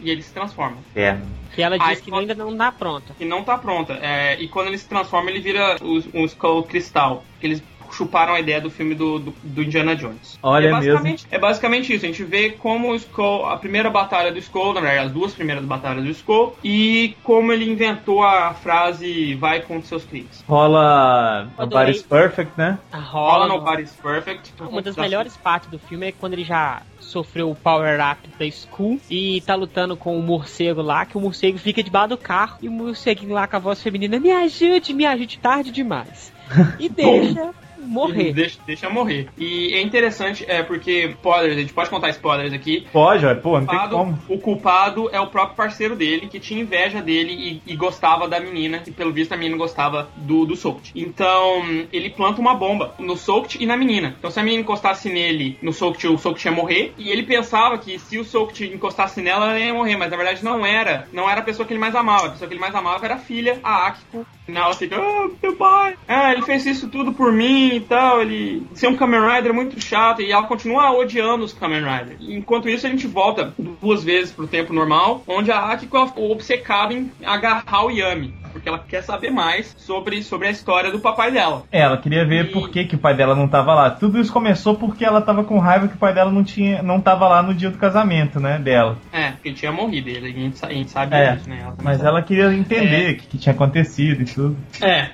[0.00, 0.78] E ele se transforma.
[0.94, 1.18] É.
[1.54, 3.14] Que ela diz que pode- ainda não dá pronta.
[3.20, 3.92] E não tá pronta.
[4.02, 7.24] É, e quando ele se transforma, ele vira os- um Skull Cristal.
[7.40, 7.62] Que eles
[7.94, 10.38] chuparam a ideia do filme do, do, do Indiana Jones.
[10.42, 12.04] Olha E é basicamente, É basicamente isso.
[12.04, 15.32] A gente vê como o Skull, a primeira batalha do Skull, na verdade, as duas
[15.32, 20.44] primeiras batalhas do Skull, e como ele inventou a frase vai contra seus crimes.
[20.48, 21.86] Rola a Adorei.
[21.86, 22.78] Body's Perfect, né?
[22.92, 23.48] A Rola rola.
[23.48, 24.52] Nobody's Perfect.
[24.60, 29.00] Uma das melhores partes do filme é quando ele já sofreu o power-up da Skull
[29.10, 32.68] e tá lutando com o morcego lá, que o morcego fica debaixo do carro e
[32.68, 36.32] o morceguinho lá com a voz feminina, me ajude, me ajude, tarde demais.
[36.78, 37.54] E deixa
[37.84, 38.32] morrer.
[38.32, 39.28] Deixa, deixa morrer.
[39.36, 42.86] E é interessante, é porque, spoilers, a gente pode contar spoilers aqui.
[42.92, 44.18] Pode, pô, não tem como.
[44.28, 48.40] o culpado é o próprio parceiro dele, que tinha inveja dele e, e gostava da
[48.40, 50.92] menina, e pelo visto a menina gostava do, do Soult.
[50.94, 54.14] Então, ele planta uma bomba no Soult e na menina.
[54.18, 57.78] Então, se a menina encostasse nele, no Soult, o Soult ia morrer, e ele pensava
[57.78, 61.08] que se o Soult encostasse nela, ela ia morrer, mas na verdade não era.
[61.12, 62.26] Não era a pessoa que ele mais amava.
[62.26, 64.26] A pessoa que ele mais amava era a filha, a Akiko.
[64.46, 68.22] E ela fica, ah, meu pai, ah, ele fez isso tudo por mim e tal,
[68.22, 72.16] ele ser um Kamen Rider é muito chato, e ela continua odiando os Kamen Rider.
[72.20, 76.94] Enquanto isso, a gente volta duas vezes pro tempo normal, onde a Akiko é obcecada
[76.94, 81.30] em agarrar o Yami, porque ela quer saber mais sobre, sobre a história do papai
[81.30, 81.64] dela.
[81.70, 83.90] É, ela queria ver E- por que, que o pai dela não tava lá.
[83.90, 86.98] Tudo isso começou porque ela tava com raiva que o pai dela não tinha, não
[87.00, 88.96] tava lá no dia do casamento, né, dela.
[89.12, 91.58] É, porque tinha morrido, ele, a, gente, a gente sabe É, disso, né?
[91.62, 92.08] Ela Mas sabe.
[92.08, 94.56] ela queria entender o que, que tinha acontecido e tudo.
[94.80, 95.10] É.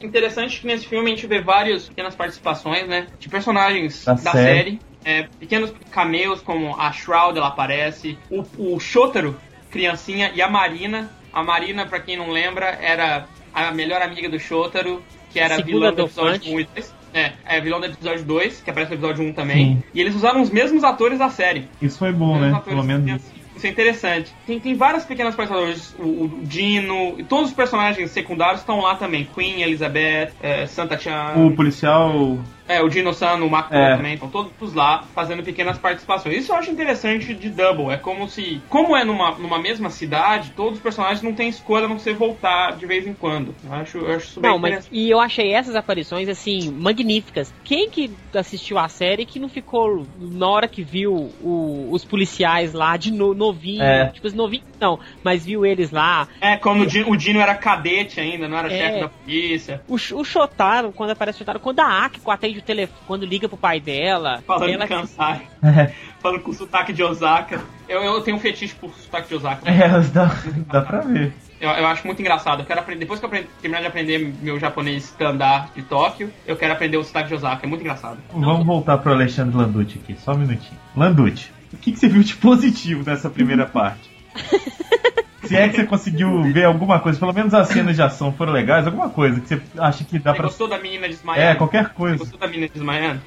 [0.00, 3.06] Interessante que nesse filme a gente vê várias pequenas participações, né?
[3.18, 4.44] De personagens Da da, série.
[4.58, 4.80] série.
[5.04, 8.18] É, pequenos cameos, como a Shroud, ela aparece.
[8.30, 9.36] O, o Shotaro,
[9.70, 11.10] criancinha, e a Marina.
[11.32, 15.72] A Marina, pra quem não lembra, era a melhor amiga do Shotaro, que era Segunda
[15.72, 16.94] vilã do episódio 1 e 2.
[17.14, 19.76] É, é vilão do episódio 2, que aparece no episódio 1 também.
[19.76, 19.82] Sim.
[19.94, 21.68] E eles usaram os mesmos atores da série.
[21.80, 22.60] Isso foi bom, né?
[22.64, 23.22] Pelo menos.
[23.56, 24.32] Isso é interessante.
[24.46, 28.94] Tem, tem várias pequenas personagens, o, o Dino, e todos os personagens secundários estão lá
[28.94, 29.28] também.
[29.34, 32.38] Queen, Elizabeth, é, Santa Chan, O policial.
[32.68, 33.96] É, o Dino San, o Mako É.
[33.96, 36.36] também, estão todos lá fazendo pequenas participações.
[36.36, 37.90] Isso eu acho interessante de Double.
[37.90, 41.86] É como se, como é numa, numa mesma cidade, todos os personagens não têm escolha
[41.86, 43.54] a não ser voltar de vez em quando.
[43.64, 44.94] Eu acho, eu acho isso bem Não, mas interessante.
[44.94, 47.52] e eu achei essas aparições assim magníficas.
[47.64, 52.72] Quem que assistiu a série que não ficou na hora que viu o- os policiais
[52.72, 54.08] lá de no- novinho, É.
[54.08, 56.28] tipo assim, novinho não, mas viu eles lá.
[56.40, 58.78] É, quando o Dino, o Dino era cadete ainda, não era É.
[58.78, 59.82] chefe da polícia.
[59.88, 63.48] O, o Shotaro, quando aparece o Shotaro, quando a Akiko atende o telefone, quando liga
[63.48, 67.60] pro pai dela, Falando ela Kansai, É, falando com sotaque de Osaka.
[67.88, 69.68] Eu, eu tenho um fetiche por sotaque de Osaka.
[69.70, 70.30] é, dá,
[70.72, 71.32] dá pra ver.
[71.60, 72.60] Eu, eu acho muito engraçado.
[72.62, 76.30] Eu quero aprender, depois que eu aprender- terminar de aprender meu japonês standard de Tóquio,
[76.46, 77.66] eu quero aprender o sotaque de Osaka.
[77.66, 78.18] É muito engraçado.
[78.32, 80.78] Vamos voltar pro Alexandre Landucci aqui, só um minutinho.
[80.96, 84.08] Landucci, o que, que você viu de positivo nessa primeira parte?
[85.44, 88.52] Se é que você conseguiu ver alguma coisa, pelo menos as cenas de ação foram
[88.52, 90.46] legais, alguma coisa que você acha que dá Você pra.
[90.48, 91.50] gostou da menina desmaiando?
[91.50, 92.18] É, qualquer Você coisa.
[92.18, 93.20] gostou da menina desmaiando?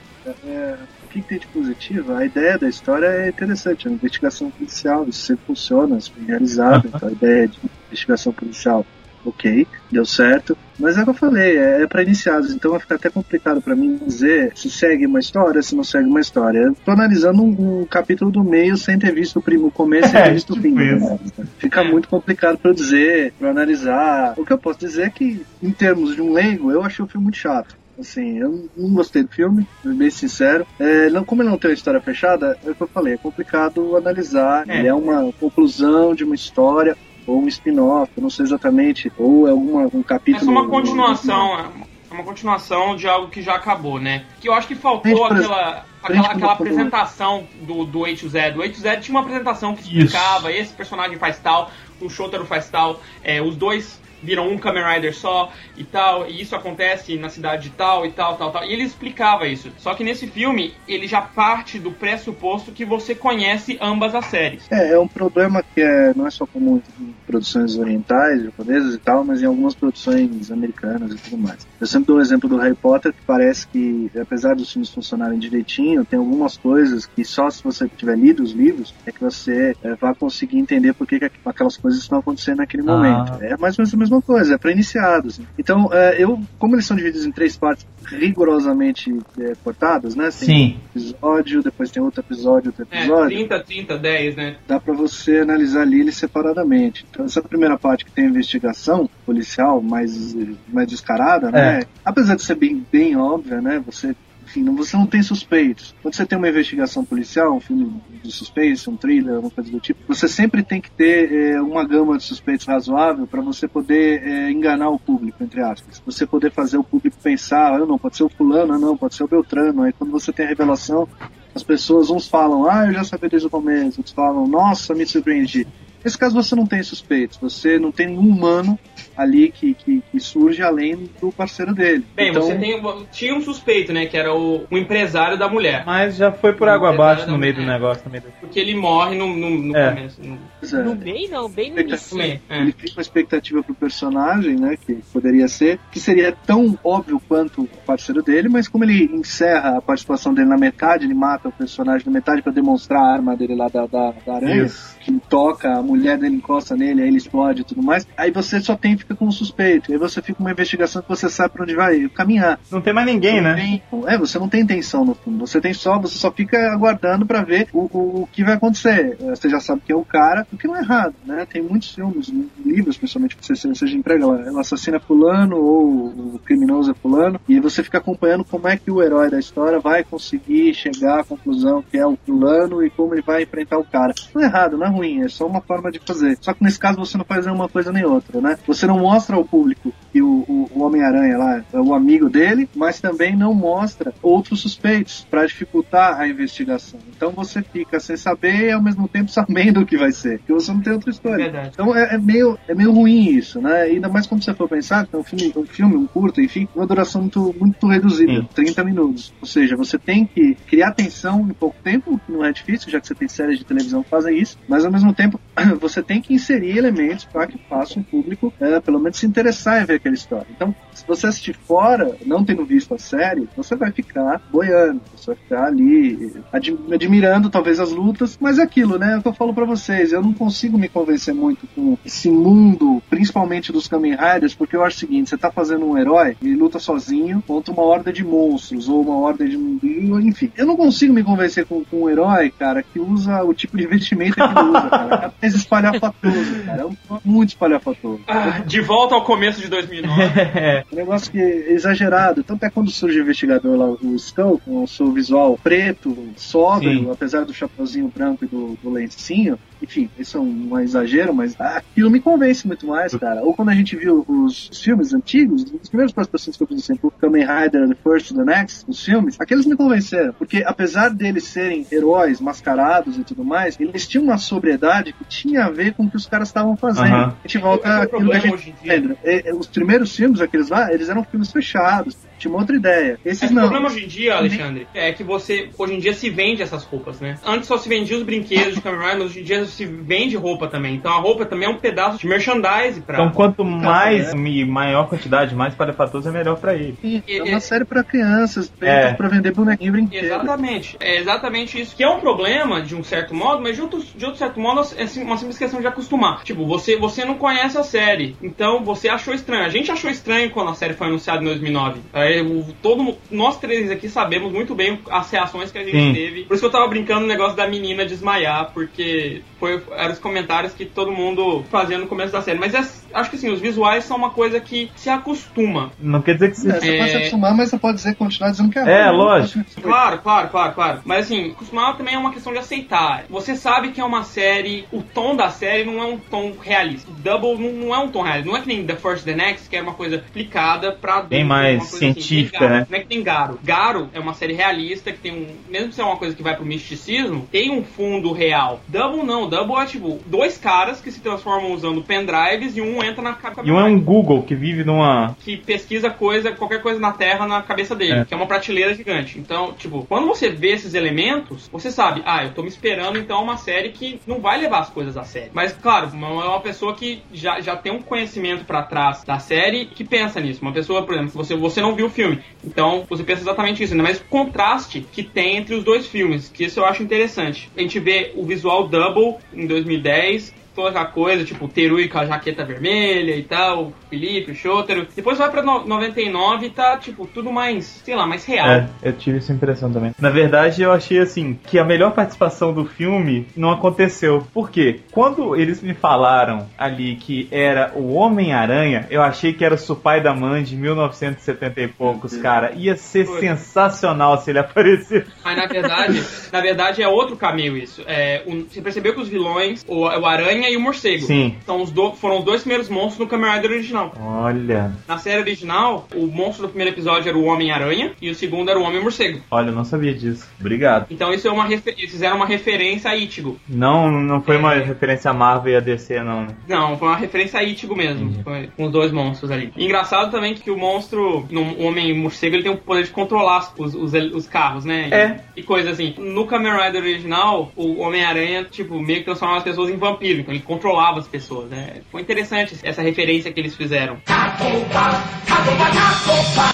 [0.45, 2.13] É, o que, que tem de positivo?
[2.13, 6.23] A ideia da história é interessante, é uma investigação policial, isso sempre funciona, isso foi
[6.25, 8.85] realizado, então a ideia de investigação policial,
[9.25, 12.79] ok, deu certo, mas é o que eu falei, é, é para iniciados, então vai
[12.79, 16.59] ficar até complicado para mim dizer se segue uma história, se não segue uma história.
[16.59, 20.13] Eu tô analisando um, um capítulo do meio sem ter visto o, prim- o começo
[20.13, 20.73] e É, ter visto o tipo fim.
[20.73, 21.19] né?
[21.59, 24.33] Fica muito complicado para eu dizer, para analisar.
[24.37, 27.07] O que eu posso dizer é que, em termos de um leigo, eu achei o
[27.07, 27.79] filme muito chato.
[27.99, 30.65] Assim, eu não gostei do filme, bem sincero.
[30.79, 33.17] É, não, como ele não tem uma história fechada, é o que eu falei, é
[33.17, 34.63] complicado analisar.
[34.67, 34.79] É.
[34.79, 36.97] Ele é uma conclusão de uma história,
[37.31, 40.45] ou um spin-off, não sei exatamente, ou é alguma, um É capítulo.
[40.45, 44.25] só uma continuação, é uma continuação de algo que já acabou, né?
[44.39, 48.53] Que eu acho que faltou aquela, aquela, aquela apresentação do, do A to Z.
[48.57, 49.91] O A to Z tinha uma apresentação que Isso.
[50.07, 54.83] explicava, esse personagem faz tal, o Shotaro faz tal, é, os dois viram um Kamen
[54.83, 58.63] Rider só e tal, e isso acontece na cidade de tal e tal, tal, tal.
[58.65, 59.71] E ele explicava isso.
[59.77, 64.65] Só que nesse filme, ele já parte do pressuposto que você conhece ambas as séries.
[64.71, 68.97] É, é um problema que é, não é só comum em produções orientais, japonesas e
[68.99, 71.67] tal, mas em algumas produções americanas e tudo mais.
[71.79, 75.39] Eu sempre dou o exemplo do Harry Potter, que parece que, apesar dos filmes funcionarem
[75.39, 79.75] direitinho, tem algumas coisas que só se você tiver lido os livros é que você
[79.83, 82.91] é, vai conseguir entender por que, que aquelas coisas estão acontecendo naquele Ah.
[82.91, 83.33] momento.
[83.41, 85.39] É mais ou menos mesma coisa, é para iniciados.
[85.57, 90.25] Então, é, eu, como eles são divididos em três partes rigorosamente é, cortadas, né?
[90.25, 90.75] Tem Sim.
[90.75, 94.55] um episódio, depois tem outro episódio, outro É, episódio trinta 30, 30, 10, né?
[94.67, 97.05] dá para você analisar ali eles separadamente.
[97.09, 100.35] Então, essa primeira parte que tem a investigação policial mais,
[100.67, 101.83] mais descarada, né?
[102.03, 103.81] Apesar de ser bem, bem óbvia, né?
[103.85, 104.15] Você,
[104.51, 105.95] enfim, não, você não tem suspeitos.
[106.01, 109.79] Quando você tem uma investigação policial, um filme de suspense, um thriller, alguma coisa do
[109.79, 114.21] tipo, você sempre tem que ter é, uma gama de suspeitos razoável para você poder
[114.27, 116.01] é, enganar o público, entre aspas.
[116.05, 119.15] Você poder fazer o público pensar, ah, não, pode ser o fulano, ah, não, pode
[119.15, 119.83] ser o Beltrano.
[119.83, 121.07] Aí quando você tem a revelação,
[121.55, 125.05] as pessoas, uns falam, ah, eu já sabia desde o começo, outros falam, nossa, me
[125.05, 125.65] surpreendi.
[126.03, 128.77] Nesse caso você não tem suspeitos, você não tem nenhum humano
[129.21, 132.05] ali que, que, que surge além do parceiro dele.
[132.15, 132.81] Bem, então, você tem,
[133.11, 134.05] tinha um suspeito, né?
[134.05, 135.83] Que era o, o empresário da mulher.
[135.85, 137.65] Mas já foi por Não, água abaixo no meio do é.
[137.65, 138.21] negócio também.
[138.39, 139.89] Porque ele morre no, no, no É.
[139.95, 140.21] começo.
[140.21, 140.83] no- é.
[140.83, 142.21] No meio não, bem no início.
[142.21, 142.39] É.
[142.49, 144.77] Ele cria uma expectativa pro personagem, né?
[144.85, 149.77] Que poderia ser, que seria tão óbvio quanto o parceiro dele, mas como ele encerra
[149.77, 153.35] a participação dele na metade, ele mata o personagem na metade pra demonstrar a arma
[153.35, 154.95] dele lá da, da, da aranha, Isso.
[154.99, 158.07] que toca, a mulher dele encosta nele, aí ele explode e tudo mais.
[158.15, 159.91] Aí você só tem, fica com um suspeito.
[159.91, 162.59] Aí você fica uma investigação que você sabe pra onde vai caminhar.
[162.71, 163.55] Não tem mais ninguém, Você né?
[163.55, 165.45] tem- é, você não tem intenção no fundo.
[165.45, 169.17] Você tem só, você só fica aguardando pra ver o, o, o que vai acontecer.
[169.21, 171.45] É, Você já sabe que é o cara, o que não é errado, né?
[171.51, 172.31] Tem muitos filmes,
[172.65, 174.51] livros, principalmente, que você, você já emprega lá.
[174.51, 177.39] O assassino é fulano ou o criminoso é fulano.
[177.47, 181.19] E aí você fica acompanhando como é que o herói da história vai conseguir chegar
[181.19, 184.13] à conclusão que é o fulano e como ele vai enfrentar o cara.
[184.33, 186.37] Não é errado, não é ruim, é só uma forma de fazer.
[186.41, 188.57] Só que nesse caso você não faz nenhuma coisa nem outra, né?
[188.67, 192.69] Você não mostra ao público que o, o, o Homem-Aranha lá é o amigo dele,
[192.75, 196.99] mas também não mostra outros suspeitos para dificultar a investigação.
[197.15, 200.53] Então você fica sem saber e ao mesmo tempo sabendo o que vai ser, porque
[200.53, 201.45] você não tem outra história.
[201.45, 201.69] Verdade.
[201.73, 203.83] Então é, é meio, é meio ruim isso, né?
[203.83, 206.67] Ainda mais quando você for pensar que é um filme, um filme, um curto, enfim,
[206.75, 208.47] uma duração muito, muito reduzida, Sim.
[208.53, 209.33] 30 minutos.
[209.39, 212.99] Ou seja, você tem que criar tensão em pouco tempo, que não é difícil, já
[212.99, 215.39] que você tem séries de televisão que fazem isso, mas ao mesmo tempo
[215.79, 219.81] você tem que inserir elementos para que faça o público, é, pelo menos, se interessar
[219.81, 220.47] em ver aquela história.
[220.49, 225.27] Então, se você assistir fora, não tendo visto a série, você vai ficar boiando, você
[225.27, 229.13] vai ficar ali admi- admirando talvez as lutas, mas é aquilo, né?
[229.13, 232.29] É o que eu falo pra vocês, eu não consigo me convencer muito com esse
[232.29, 236.35] mundo, principalmente dos Kamen Riders, porque eu acho o seguinte, você tá fazendo um herói,
[236.41, 239.55] ele luta sozinho contra uma horda de monstros, ou uma horda de...
[239.55, 243.77] enfim, eu não consigo me convencer com, com um herói, cara, que usa o tipo
[243.77, 245.25] de vestimenta que ele usa, cara.
[245.25, 246.81] É mais espalhafatoso, cara.
[246.81, 248.21] É um muito espalhafatoso.
[248.27, 250.21] Ah, de volta ao começo de 2009.
[250.39, 252.43] É, Um negócio que é exagerado.
[252.43, 256.99] Tanto é quando surge o investigador lá, o Skull, com o seu visual preto, sóbrio,
[256.99, 257.11] Sim.
[257.11, 259.59] apesar do chapeuzinho branco e do, do lencinho.
[259.81, 263.41] Enfim, isso é um, um exagero, mas aquilo me convence muito mais, cara.
[263.43, 266.99] Ou quando a gente viu os filmes antigos, os primeiros participações que eu fiz, assim,
[267.01, 270.33] o Kamen Rider, The First, The Next, os filmes, aqueles me convenceram.
[270.33, 275.65] Porque apesar deles serem heróis mascarados e tudo mais, eles tinham uma sobriedade que tinha
[275.65, 277.05] a ver com o que os caras estavam fazendo.
[277.05, 277.35] Aham.
[277.43, 279.17] A gente volta É que o àquilo que a gente lembra.
[279.23, 283.19] É, é, os primeiros filmes, aqueles lá, eles eram filmes fechados, tinha uma outra ideia.
[283.23, 283.63] Esses É que o não.
[283.63, 287.19] problema hoje em dia, Alexandre, é que você hoje em dia se vende essas roupas,
[287.19, 287.37] né?
[287.45, 290.35] Antes só se vendia os brinquedos de Kamen Rider, mas hoje em dia se vende
[290.35, 290.95] roupa também.
[290.95, 293.15] Então a roupa também é um pedaço de merchandise pra.
[293.15, 294.37] Então quanto mais é.
[294.37, 296.97] e maior quantidade, mais palefatoso é melhor pra ele.
[297.27, 299.13] É uma série pra crianças, É.
[299.13, 300.23] pra vender bonequinho brinquedo.
[300.25, 301.95] Exatamente, é exatamente isso.
[301.95, 304.81] Que é um problema, de um certo modo, mas de outro, de outro certo modo
[304.97, 306.43] é sim- uma simples questão de acostumar.
[306.43, 309.63] Tipo, você, você não conhece a série, então você achou estranho.
[309.65, 312.01] A gente achou estranho quando a série foi anunciada em 2009.
[312.13, 316.13] Aí, o- todo, nós três aqui sabemos muito bem as reações que a gente Sim.
[316.13, 316.43] teve.
[316.43, 320.19] Por isso que eu tava brincando no negócio da menina desmaiar, porque foi, eram os
[320.19, 322.57] comentários que todo mundo fazia no começo da série.
[322.59, 325.91] Mas é- acho que assim, os visuais são uma coisa que se acostuma.
[325.99, 326.79] Não quer dizer que É, você.
[326.79, 326.97] você É.
[326.97, 329.11] pode se acostumar, mas você pode dizer, continuar dizendo que é É, ruim, né?
[329.11, 329.81] lógico.
[329.81, 331.01] Claro, claro, claro, claro.
[331.05, 333.23] Mas assim, acostumar também é uma questão de aceitar.
[333.29, 337.11] Você sabe que é uma série, o tom da série não é um tom realista.
[337.19, 338.49] Double não, não é um tom realista.
[338.49, 341.43] Não é que nem The First The Next, que é uma coisa aplicada pra Bem
[341.45, 342.13] mais uma coisa assim.
[342.21, 342.73] científica, Garo.
[342.73, 342.87] né?
[342.89, 343.59] Não é que tem Garo.
[343.63, 345.47] Garo é uma série realista que tem um.
[345.71, 348.81] Mesmo se é uma coisa que vai pro misticismo, tem um fundo real.
[348.87, 349.47] Double não.
[349.51, 353.67] Double é tipo dois caras que se transformam usando pendrives e um entra na cabeça.
[353.67, 355.35] E um é um Google que vive numa.
[355.41, 358.25] que pesquisa coisa, qualquer coisa na Terra na cabeça dele, É.
[358.25, 359.37] que é uma prateleira gigante.
[359.37, 363.43] Então, tipo, quando você vê esses elementos, você sabe, ah, eu tô me esperando então
[363.43, 365.51] uma série que não vai levar as coisas a sério.
[365.53, 369.85] Mas, claro, é uma pessoa que já, já tem um conhecimento pra trás da série
[369.85, 370.61] que pensa nisso.
[370.61, 373.95] Uma pessoa, por exemplo, você, você não viu o filme, então você pensa exatamente isso,
[373.95, 374.03] né?
[374.03, 377.69] Mas o contraste que tem entre os dois filmes, que isso eu acho interessante.
[377.75, 382.19] A gente vê o visual Double em 2010, toda aquela coisa, tipo, o Terui com
[382.19, 385.07] a jaqueta vermelha e tal, o Felipe, o Shotaro.
[385.15, 388.67] Depois vai pra no- 99 e tá, tipo, tudo mais, sei lá, mais real.
[388.67, 390.11] É, eu tive essa impressão também.
[390.19, 394.45] Na verdade, eu achei assim que a melhor participação do filme não aconteceu.
[394.53, 394.99] Por quê?
[395.11, 400.21] Quando eles me falaram ali que era o Homem-Aranha, eu achei que era o Supai
[400.21, 402.71] da Man de 1970 e poucos, cara.
[402.75, 403.39] Ia ser Foi.
[403.39, 405.25] sensacional se ele aparecesse.
[405.43, 408.03] Mas na verdade, na verdade é outro caminho isso.
[408.07, 411.25] É, o- você percebeu que os vilões, o, o Aranha Aranha e o Morcego.
[411.25, 411.55] Sim.
[411.65, 414.13] São os do- foram os dois primeiros monstros no Kamen Rider original.
[414.19, 418.69] Olha, Na série original, o monstro do primeiro episódio era o Homem-Aranha e o segundo
[418.69, 419.41] era o Homem-Morcego.
[419.49, 420.47] olha, eu não sabia disso.
[420.59, 421.07] Obrigado.
[421.09, 423.59] Então isso é uma refer- eles fizeram uma referência a Ichigo.
[423.67, 424.83] Não, não foi uma É.
[424.83, 426.55] referência a Marvel e a DC, não, né?
[426.67, 429.71] Não, foi uma referência a Ichigo mesmo, foi com os dois monstros ali.
[429.77, 433.93] Engraçado também que o monstro, no o Homem-Morcego, ele tem o poder de controlar os,
[433.95, 435.07] os, os carros, né?
[435.09, 435.39] E, É.
[435.55, 436.13] E coisa assim.
[436.17, 440.50] No Kamen Rider original, o Homem-Aranha, tipo, meio que transformava as pessoas em vampiro, então
[440.51, 442.01] ele controlava as pessoas, né?
[442.11, 444.17] Foi interessante essa referência que eles fizeram.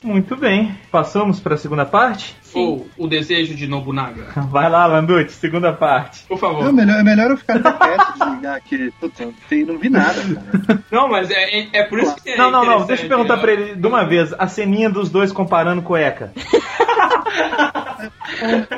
[0.04, 0.76] Muito bem.
[0.92, 2.36] Passamos para a segunda parte?
[2.54, 4.26] Ou o desejo de Nobunaga.
[4.50, 6.24] Vai lá, Landucci, segunda parte.
[6.28, 6.74] Por É favor.
[6.74, 8.94] melhor, é melhor eu ficar até quieto, desligar aqui.
[9.02, 10.84] Não não vi nada, cara.
[10.92, 12.86] Não, mas é, é, é por isso que é Não, não, não.
[12.86, 13.42] Deixa eu perguntar né?
[13.42, 14.34] pra ele de uma vez.
[14.38, 16.32] A ceninha dos dois comparando cueca.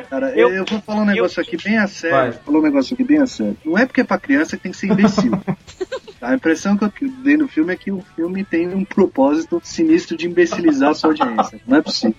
[0.10, 2.16] Cara, Eu- eu, vou falar um negócio aqui bem a sério.
[2.18, 2.32] Vai.
[2.32, 3.58] Falar um negócio aqui bem a sério.
[3.66, 5.32] Não é porque é pra criança que tem que ser imbecil.
[6.22, 6.92] A impressão que eu
[7.24, 11.12] dei no filme é que o filme tem um propósito sinistro de imbecilizar a sua
[11.12, 11.62] audiência.
[11.66, 12.14] Não é possível.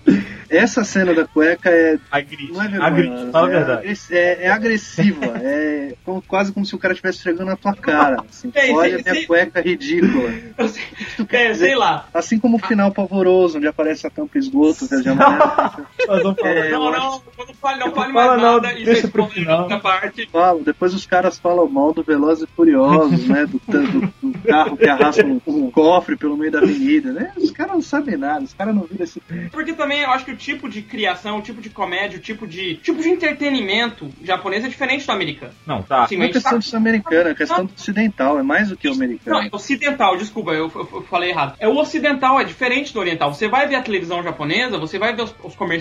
[0.49, 1.99] Essa cena da cueca é.
[2.09, 2.51] Agride.
[2.51, 3.09] Não é Agride.
[3.09, 3.31] vergonhosa.
[3.31, 3.99] Fala a é, verdade.
[4.09, 5.25] é, é agressiva.
[5.37, 5.93] É
[6.27, 8.23] quase como se o cara estivesse esfregando na tua cara.
[8.27, 8.51] assim.
[8.55, 9.27] É, Olha sim, minha sim.
[9.27, 10.33] cueca ridícula.
[10.57, 10.83] Eu sei-
[11.29, 12.07] É, sei lá.
[12.11, 15.85] Assim como o final pavoroso, onde aparece a tampa esgoto, verde e amarelo.
[16.07, 16.51] Nós vamos falar.
[16.51, 19.25] É, Não, eu não, não fale, não fale Fala mais não, nada e deixa pro
[19.27, 19.61] final.
[19.61, 20.27] outra parte.
[20.31, 23.45] falam, depois os caras falam mal do Velozes e Furiosos, né?
[23.45, 27.31] Do, do- do carro que arrasta um, um cofre pelo meio da avenida, né?
[27.37, 29.19] Os caras não sabem nada, os caras não viram esse.
[29.51, 32.47] Porque também eu acho que o tipo de criação, o tipo de comédia, o tipo
[32.47, 35.53] de tipo de entretenimento japonês é diferente do americano.
[35.65, 36.03] Não, tá.
[36.03, 38.87] Assim, Não é questão tá- de americana, é questão do ocidental, é mais do que
[38.87, 39.41] o Não, americano.
[39.41, 41.55] é ocidental, desculpa, eu, eu- eu falei errado.
[41.59, 43.33] É o ocidental, é diferente do oriental.
[43.33, 45.80] Você vai ver a televisão japonesa, você vai ver os, os comerciais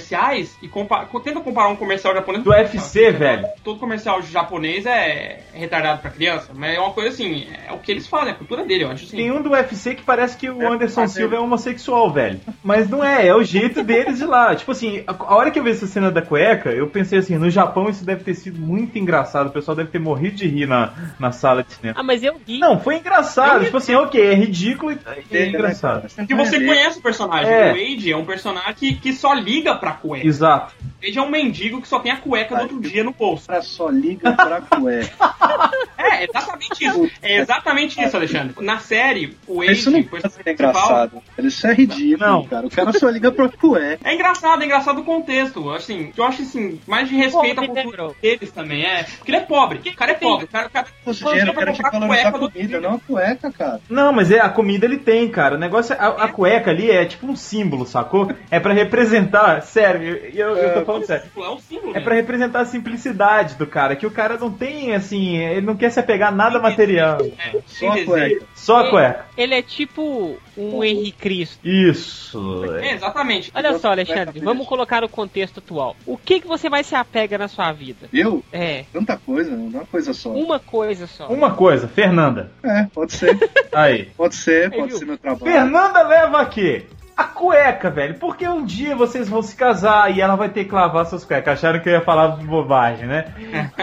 [0.63, 3.47] e compa tenta comparar um comercial japonês Do UFC, velho.
[3.63, 7.91] Todo comercial japonês é retardado pra criança, mas é uma coisa assim, é o que
[7.91, 9.17] eles fazem, é a cultura dele, eu acho assim.
[9.17, 12.41] Tem um do UFC que parece que o É, Anderson Silva é homossexual, velho.
[12.63, 14.55] Mas não é, é o jeito deles de lá.
[14.55, 17.37] Tipo assim, a a hora que eu vi essa cena da cueca, eu pensei assim,
[17.37, 19.47] no Japão isso deve ter sido muito engraçado.
[19.49, 21.99] O pessoal deve ter morrido de rir na, na sala de cinema.
[21.99, 22.59] Ah, mas eu ri.
[22.59, 23.65] Não, foi engraçado.
[23.65, 24.99] Tipo assim, ok, é ridículo e
[25.31, 26.09] é né, engraçado.
[26.15, 27.49] Porque você conhece o personagem.
[27.49, 27.73] É.
[27.73, 30.27] O Wade é um personagem que, que só liga pra cueca.
[30.27, 30.75] Exato.
[31.03, 33.45] O é um mendigo que só tem a cueca do outro dia no bolso.
[33.45, 35.11] O cara só liga pra cueca.
[36.01, 37.11] É, exatamente isso.
[37.23, 38.55] É exatamente isso, Alexandre.
[38.61, 41.23] Na série, o Wade, Isso não o principal, engraçado.
[41.39, 42.45] Isso é ridículo, Não.
[42.45, 42.67] cara.
[42.67, 44.01] O cara só liga pra cueca.
[44.03, 45.71] É engraçado, é engraçado o contexto.
[45.71, 49.05] Assim, eu acho assim, mais de respeito à né, cultura deles também, é.
[49.05, 49.79] Porque ele é pobre.
[49.79, 50.45] O cara é pobre.
[50.47, 52.99] O cara, o cara, fosse dinheiro, o cara tinha que valorizar a comida, não a
[52.99, 53.81] cueca, cara.
[53.89, 55.57] Não, mas é a comida ele tem, cara.
[55.57, 58.33] O negócio é a, a cueca ali é tipo um símbolo, sacou?
[58.51, 61.31] É pra representar, sério, eu, eu, eu tô falando sério.
[61.37, 61.97] É um símbolo.
[61.97, 65.77] É pra representar a simplicidade do cara, que o cara não tem, assim, ele não
[65.77, 67.19] quer se apegar a nada material.
[67.21, 68.47] É, Só a cueca.
[68.55, 69.27] Só a cueca.
[69.37, 71.67] Ele é tipo um Henrique Cristo.
[71.67, 72.65] Isso.
[72.81, 73.51] É, exatamente.
[73.55, 75.97] Olha só, Alexandre, vamos colocar o contexto atual.
[76.07, 78.09] O que, que você mais se apega na sua vida?
[78.13, 78.45] Eu?
[78.53, 80.31] É, Tanta coisa, é uma coisa só.
[80.31, 81.29] uma coisa só.
[81.29, 82.53] Uma coisa, Fernanda.
[82.63, 83.39] É, pode ser.
[83.73, 84.11] Aí.
[84.17, 84.99] Pode ser, pode viu?
[84.99, 85.45] ser meu trabalho.
[85.45, 86.87] Fernanda leva aqui.
[87.21, 88.15] A cueca, velho.
[88.15, 91.53] Porque um dia vocês vão se casar e ela vai ter que lavar suas cuecas.
[91.59, 93.27] Acharam que eu ia falar bobagem, né?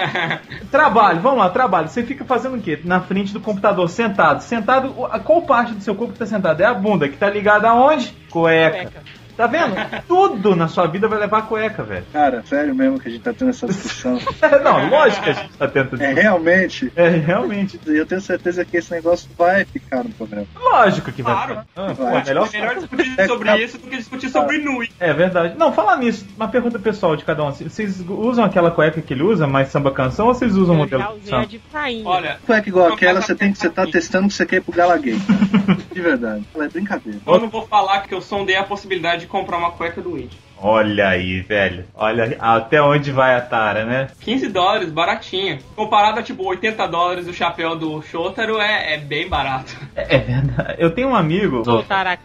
[0.71, 1.87] Trabalho, vamos lá, trabalho.
[1.87, 2.79] Você fica fazendo o quê?
[2.83, 4.41] Na frente do computador, sentado.
[4.41, 6.61] Sentado, a- qual parte do seu corpo que tá sentado?
[6.61, 8.11] É a bunda, que tá ligada aonde?
[8.31, 8.77] Cueca.
[8.89, 9.01] Cueca.
[9.37, 9.75] Tá vendo?
[10.07, 12.05] Tudo na sua vida vai levar a cueca, velho.
[12.11, 14.19] Cara, sério mesmo que a gente tá tendo essa discussão.
[14.63, 16.01] Não, lógico que a gente tá tentando.
[16.01, 16.91] É realmente.
[16.95, 17.79] É, realmente.
[17.85, 20.47] Eu tenho certeza que esse negócio vai ficar no programa.
[20.55, 21.33] Lógico que vai.
[21.35, 21.61] Claro.
[21.75, 22.23] Ah, Vai.
[22.23, 24.89] melhor É melhor discutir sobre isso do que discutir sobre Nui.
[24.99, 25.55] É verdade.
[25.55, 27.51] Não, falar nisso, uma pergunta pessoal de cada um.
[27.51, 30.79] Vocês usam aquela cueca que ele usa, mais samba canção, ou vocês usam o Eu
[30.79, 32.07] modelo de prainha.
[32.07, 34.73] Olha, Cueca igual aquela, você tem que você tá testando que você quer ir pro
[34.73, 35.17] Gala Gay.
[35.93, 36.43] De verdade.
[36.55, 37.19] É brincadeira.
[37.25, 40.46] eu não vou falar que eu sondei a possibilidade de comprar uma cueca do Wade.
[40.59, 41.85] Olha aí, velho.
[41.95, 44.07] Olha até onde vai a tara, né?
[44.21, 45.59] 15 dólares, baratinho.
[45.75, 49.75] Comparado a tipo 80 dólares o chapéu do Shotaro, é, é bem barato.
[49.95, 50.75] É, é verdade.
[50.79, 51.63] Eu tenho um amigo.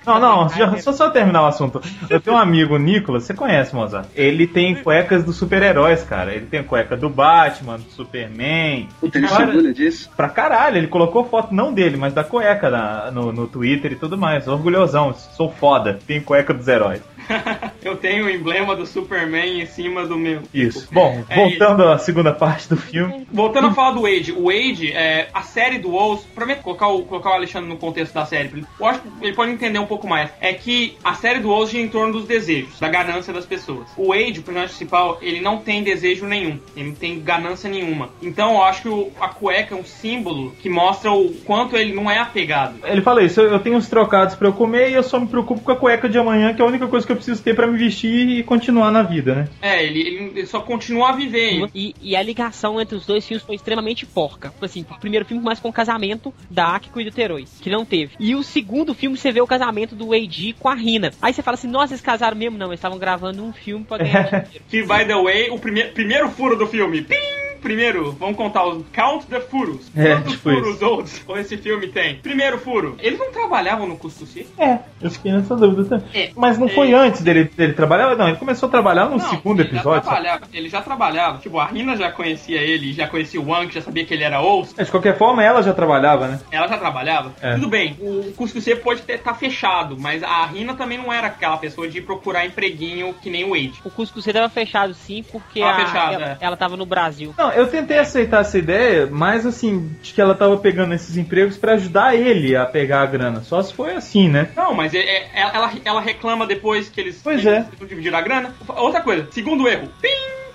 [0.06, 1.80] Não, não, já, só, só terminar o assunto.
[2.08, 4.06] Eu tenho um amigo, o Nicolas, você conhece, Mozart?
[4.14, 6.32] Ele tem cuecas dos super-heróis, cara.
[6.34, 8.88] Ele tem cueca do Batman, do Superman.
[9.00, 10.10] Puta, ele orgulha disso.
[10.16, 13.96] Pra caralho, ele colocou foto não dele, mas da cueca na- no, no Twitter e
[13.96, 14.48] tudo mais.
[14.48, 17.02] Orgulhosão, sou foda, tenho cueca dos heróis.
[17.82, 20.42] Eu tenho o emblema do Superman em cima do meu.
[20.52, 20.88] Isso.
[20.92, 23.26] Bom, É voltando à segunda parte do filme.
[23.32, 25.92] Voltando a falar do Wade, o Wade, é, a série do
[26.34, 29.34] pra mim, colocar o, colocar o Alexandre no contexto da série, eu acho que ele
[29.34, 30.30] pode entender um pouco mais.
[30.40, 33.86] É que a série do Wolves gira em torno dos desejos, da ganância das pessoas.
[33.96, 38.10] O Wade, o personagem principal, ele não tem desejo nenhum, ele não tem ganância nenhuma.
[38.22, 41.92] Então eu acho que o- a cueca é um símbolo que mostra o quanto ele
[41.94, 42.74] não é apegado.
[42.84, 45.26] Ele fala isso, eu eu tenho uns trocados pra eu comer e eu só me
[45.26, 47.54] preocupo com a cueca de amanhã, que é a única coisa que eu preciso ter
[47.54, 49.48] pra me vestir e continuar na vida, né?
[49.60, 51.68] É, ele, ele- só continua a viver.
[51.74, 54.50] E, e a ligação entre os dois filmes foi extremamente porca.
[54.50, 57.70] Tipo assim, o primeiro filme começa com o casamento da Akiko e do Teroi, que
[57.70, 58.12] não teve.
[58.18, 61.12] E o segundo filme você vê o casamento do Wade com a Rina.
[61.20, 62.58] Aí você fala assim, nossa, eles casaram mesmo?
[62.58, 64.64] Não, eles estavam gravando um filme pra ganhar dinheiro.
[64.68, 67.02] Que, by the way, o prime primeiro furo do filme.
[67.02, 67.41] Pim!
[67.62, 69.90] Primeiro, vamos contar os Count the Furos.
[69.96, 70.84] É, Quantos tipo furos isso.
[70.86, 72.16] outros esse filme tem?
[72.16, 72.96] Primeiro furo.
[73.00, 74.46] Eles não trabalhavam no custo C?
[74.58, 76.22] É, eu fiquei nessa dúvida também.
[76.22, 76.30] É.
[76.36, 76.94] Mas não foi É.
[76.94, 78.14] antes dele, dele trabalhar?
[78.16, 80.10] Não, ele começou a trabalhar no Não, segundo ele episódio.
[80.10, 81.38] Já ele já trabalhava.
[81.38, 84.40] Tipo, a Rina já conhecia ele, já conhecia o Wang, já sabia que ele era
[84.40, 84.74] osso.
[84.76, 86.40] Mas, De qualquer forma, ela já trabalhava, né?
[86.50, 87.32] Ela já trabalhava.
[87.40, 87.54] É.
[87.54, 91.56] Tudo bem, o custo C pode estar fechado, mas a Rina também não era aquela
[91.56, 93.74] pessoa de procurar empreguinho que nem o Wade.
[93.84, 96.36] O Cusco C tava fechado sim, porque Tava a- fechado, ela, é.
[96.40, 97.34] ela tava no Brasil.
[97.36, 101.57] Não, eu tentei aceitar essa ideia, mas assim, de que ela tava pegando esses empregos
[101.57, 103.42] pra ajudar ele a pegar a grana.
[103.42, 104.48] Só se foi assim, né?
[104.57, 107.66] Não, mas é- é- ela, ela reclama depois que eles, Pois é.
[107.78, 108.55] eles dividiram a grana.
[108.68, 109.88] Outra coisa, segundo erro.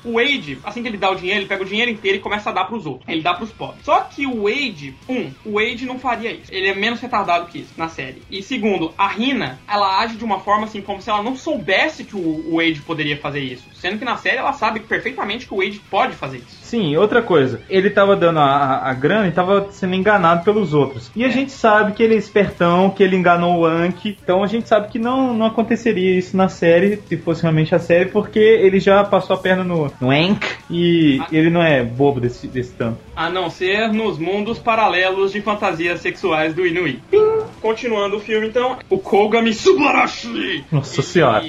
[0.08, 2.50] O Wade, assim que ele dá o dinheiro, ele pega o dinheiro inteiro e começa
[2.50, 3.08] a dar pros outros.
[3.08, 3.84] Ele dá pros pobres.
[3.84, 6.52] Só que o Wade, um, o Wade não faria isso.
[6.52, 8.22] Ele é menos retardado que isso na série.
[8.32, 12.04] E segundo, a Rina, ela age de uma forma assim como se ela não soubesse
[12.04, 13.66] que o Wade poderia fazer isso.
[13.74, 16.58] Sendo que na série ela sabe perfeitamente que o Wade pode fazer isso.
[16.62, 17.62] Sim, outra coisa.
[17.70, 21.12] Ele tava dando a, a- a grana e tava sendo enganado pelos outros.
[21.16, 21.32] E a É.
[21.32, 24.18] gente sabe que ele é espertão, que ele enganou o Anki.
[24.24, 27.80] Então a gente sabe que não, não aconteceria isso na série, se fosse realmente a
[27.80, 31.28] série, porque ele já passou a perna no, no Ank e Ah.
[31.32, 33.00] ele não é bobo desse, desse tanto.
[33.16, 37.00] A não ser nos mundos paralelos de fantasias sexuais do Inui.
[37.62, 40.64] Continuando o filme, então, o Kogami Subarashi.
[40.72, 41.44] Nossa senhora.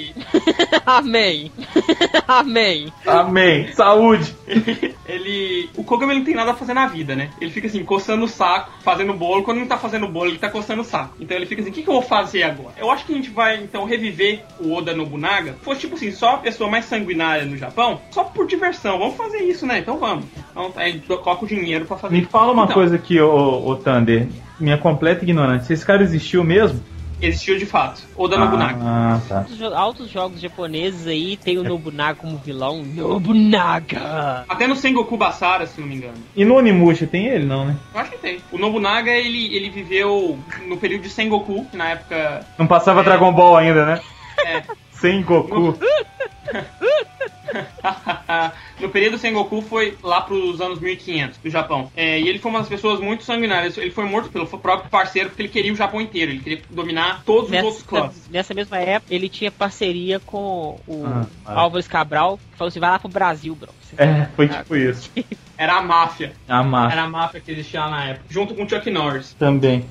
[0.86, 1.52] Amém.
[2.26, 2.92] Amém.
[3.06, 3.72] Amém.
[3.72, 4.34] Saúde.
[5.06, 5.68] ele.
[5.76, 7.30] O Kogami ele não tem nada a fazer na vida, né?
[7.40, 9.42] Ele fica assim, coçando o saco, fazendo bolo.
[9.42, 11.16] Quando não tá fazendo bolo, ele tá coçando o saco.
[11.20, 12.74] Então ele fica assim, o que, que eu vou fazer agora?
[12.78, 15.56] Eu acho que a gente vai, então, reviver o Oda Nobunaga.
[15.62, 18.98] Fosse tipo assim, só a pessoa mais sanguinária no Japão, só por diversão.
[18.98, 19.80] Vamos fazer isso, né?
[19.80, 20.24] Então vamos.
[20.50, 23.74] Então aí coloca o dinheiro pra fazer Me fala uma Então, coisa aqui, ô, ô
[23.76, 24.28] Thunder.
[24.60, 25.72] Minha completa ignorância.
[25.74, 26.80] Esse cara existiu mesmo?
[27.20, 28.00] Existiu de fato.
[28.16, 28.78] Oda Nobunaga.
[28.80, 29.38] Ah, tá.
[29.38, 32.80] Altos jo- Altos jogos japoneses aí tem o Nobunaga como vilão.
[32.84, 34.44] Nobunaga!
[34.48, 36.14] Até no Sengoku Basara, se não me engano.
[36.36, 37.76] E no Onimusha tem ele, não, né?
[37.92, 38.38] Eu acho que tem.
[38.52, 43.32] O Nobunaga, ele, ele viveu no período de Sengoku, que na época Não passava Dragon
[43.32, 44.00] Ball ainda, né?
[44.46, 44.62] É.
[44.92, 45.76] Sem Goku.
[48.80, 51.90] no período Sengoku foi lá pros anos 1500 do Japão.
[51.96, 53.76] É, e ele foi uma das pessoas muito sanguinárias.
[53.76, 56.32] Ele foi morto pelo próprio parceiro porque ele queria o Japão inteiro.
[56.32, 58.14] Ele queria dominar todos os outros clãs.
[58.14, 61.60] Nessa, nessa mesma época, ele tinha parceria com o Ah, ah.
[61.60, 63.70] Álvares Cabral, que falou assim: vai lá pro Brasil, bro.
[63.96, 65.10] É, foi tipo isso.
[65.56, 66.34] Era a máfia.
[66.46, 68.26] A massa Era a máfia que existia lá na época.
[68.30, 69.34] Junto com o Chuck Norris.
[69.36, 69.84] também.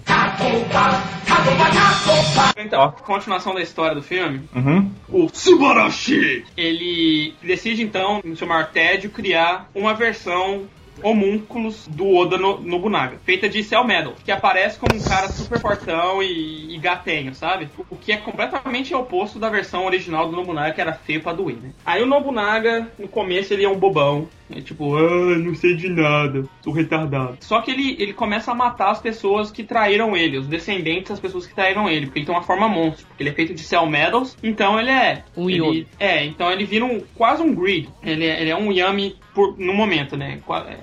[2.58, 4.42] Então, a continuação da história do filme.
[4.56, 4.90] Uhum.
[5.10, 6.46] O Subarashi!
[6.56, 10.68] Ele decide então, no seu maior tédio, criar uma versão
[11.04, 15.60] homúnculos do Oda no- Nobunaga, feita de Cell Metal, que aparece como um cara super
[15.60, 17.70] fortão e, e gatenho, sabe?
[17.90, 21.58] O que é completamente oposto da versão original do Nobunaga, que era feio pra doer,
[21.62, 21.72] né?
[21.86, 25.90] Aí o Nobunaga, no começo, ele é um bobão, é tipo, ah, não sei de
[25.90, 27.38] nada, sou retardado.
[27.42, 31.20] Só que ele, ele começa a matar as pessoas que traíram ele, os descendentes das
[31.20, 33.64] pessoas que traíram ele, porque ele tem uma forma monstro, porque ele é feito de
[33.64, 35.24] Cell Metals, então ele é...
[35.36, 35.88] Um ele, Yomi.
[36.00, 37.90] É, então ele vira um, quase um Greed.
[38.04, 40.40] Ele é, ele é um Yami por, no momento, né?
[40.68, 40.78] É,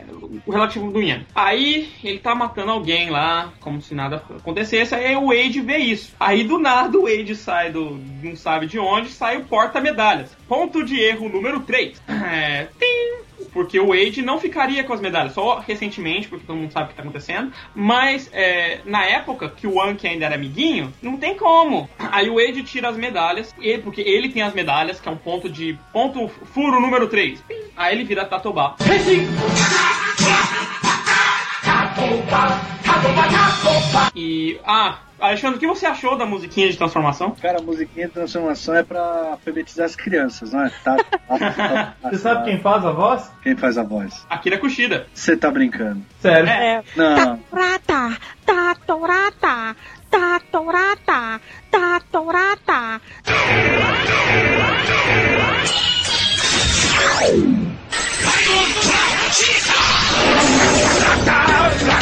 [0.46, 1.26] O relativo do Yami.
[1.34, 4.94] Aí ele tá matando alguém lá, como se nada acontecesse.
[4.94, 6.14] Aí o Wade vê isso.
[6.20, 7.98] Aí do nada o Wade sai do.
[8.22, 10.36] não sabe de onde, sai o porta-medalhas.
[10.48, 12.00] Ponto de erro número 3.
[12.08, 12.68] É.
[12.78, 13.13] Tim!
[13.54, 16.88] Porque o Wade não ficaria com as medalhas, só recentemente, porque todo mundo sabe o
[16.88, 17.52] que tá acontecendo.
[17.74, 21.88] Mas é, na época que o Anki ainda era amiguinho, não tem como.
[21.98, 25.48] Aí o Wade tira as medalhas, porque ele tem as medalhas, que é um ponto
[25.48, 25.78] de.
[25.92, 27.42] ponto furo número 3.
[27.76, 28.74] Aí ele vira Tatobá.
[34.14, 34.58] E.
[34.66, 37.34] Ah, Alexandre, o que você achou da musiquinha de transformação?
[37.40, 40.70] Cara, a musiquinha de transformação é pra alfabetizar as crianças, não é?
[40.84, 43.32] Tá tá, tá, tá, tá, você sabe quem faz a voz?
[43.42, 44.26] Quem faz a voz?
[44.28, 45.06] Akira Kushida.
[45.14, 46.02] Você tá brincando.
[46.20, 46.48] Sério?
[46.48, 46.74] É.
[46.74, 46.82] é.
[46.94, 47.38] Não.
[47.38, 49.76] Tatorata, tatorata,
[50.10, 53.00] tatorata, tatorata.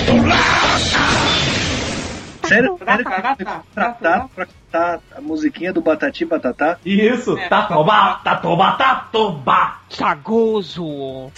[0.02, 1.51] Tatorata,
[2.48, 2.78] Sério?
[2.78, 6.78] Sério Tá, tá, que tá, tratar pra cantar a musiquinha do Batati Batatá?
[6.84, 7.48] Isso, É.
[7.48, 9.76] tatoba, tatoba, tatoba.
[9.88, 11.30] Sagoso.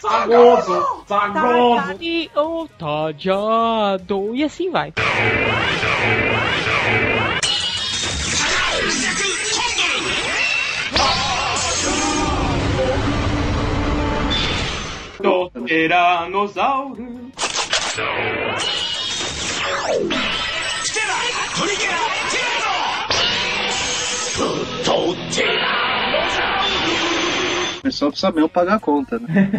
[0.00, 1.96] Sagoso, sagoso.
[2.00, 4.34] E o tajado.
[4.34, 4.92] E assim vai.
[15.54, 17.02] のテラノサウル。
[17.02, 18.02] 来て
[21.00, 21.14] ラ
[21.58, 22.09] トリケラ
[27.80, 29.50] O pessoal precisa mesmo pagar a conta, né?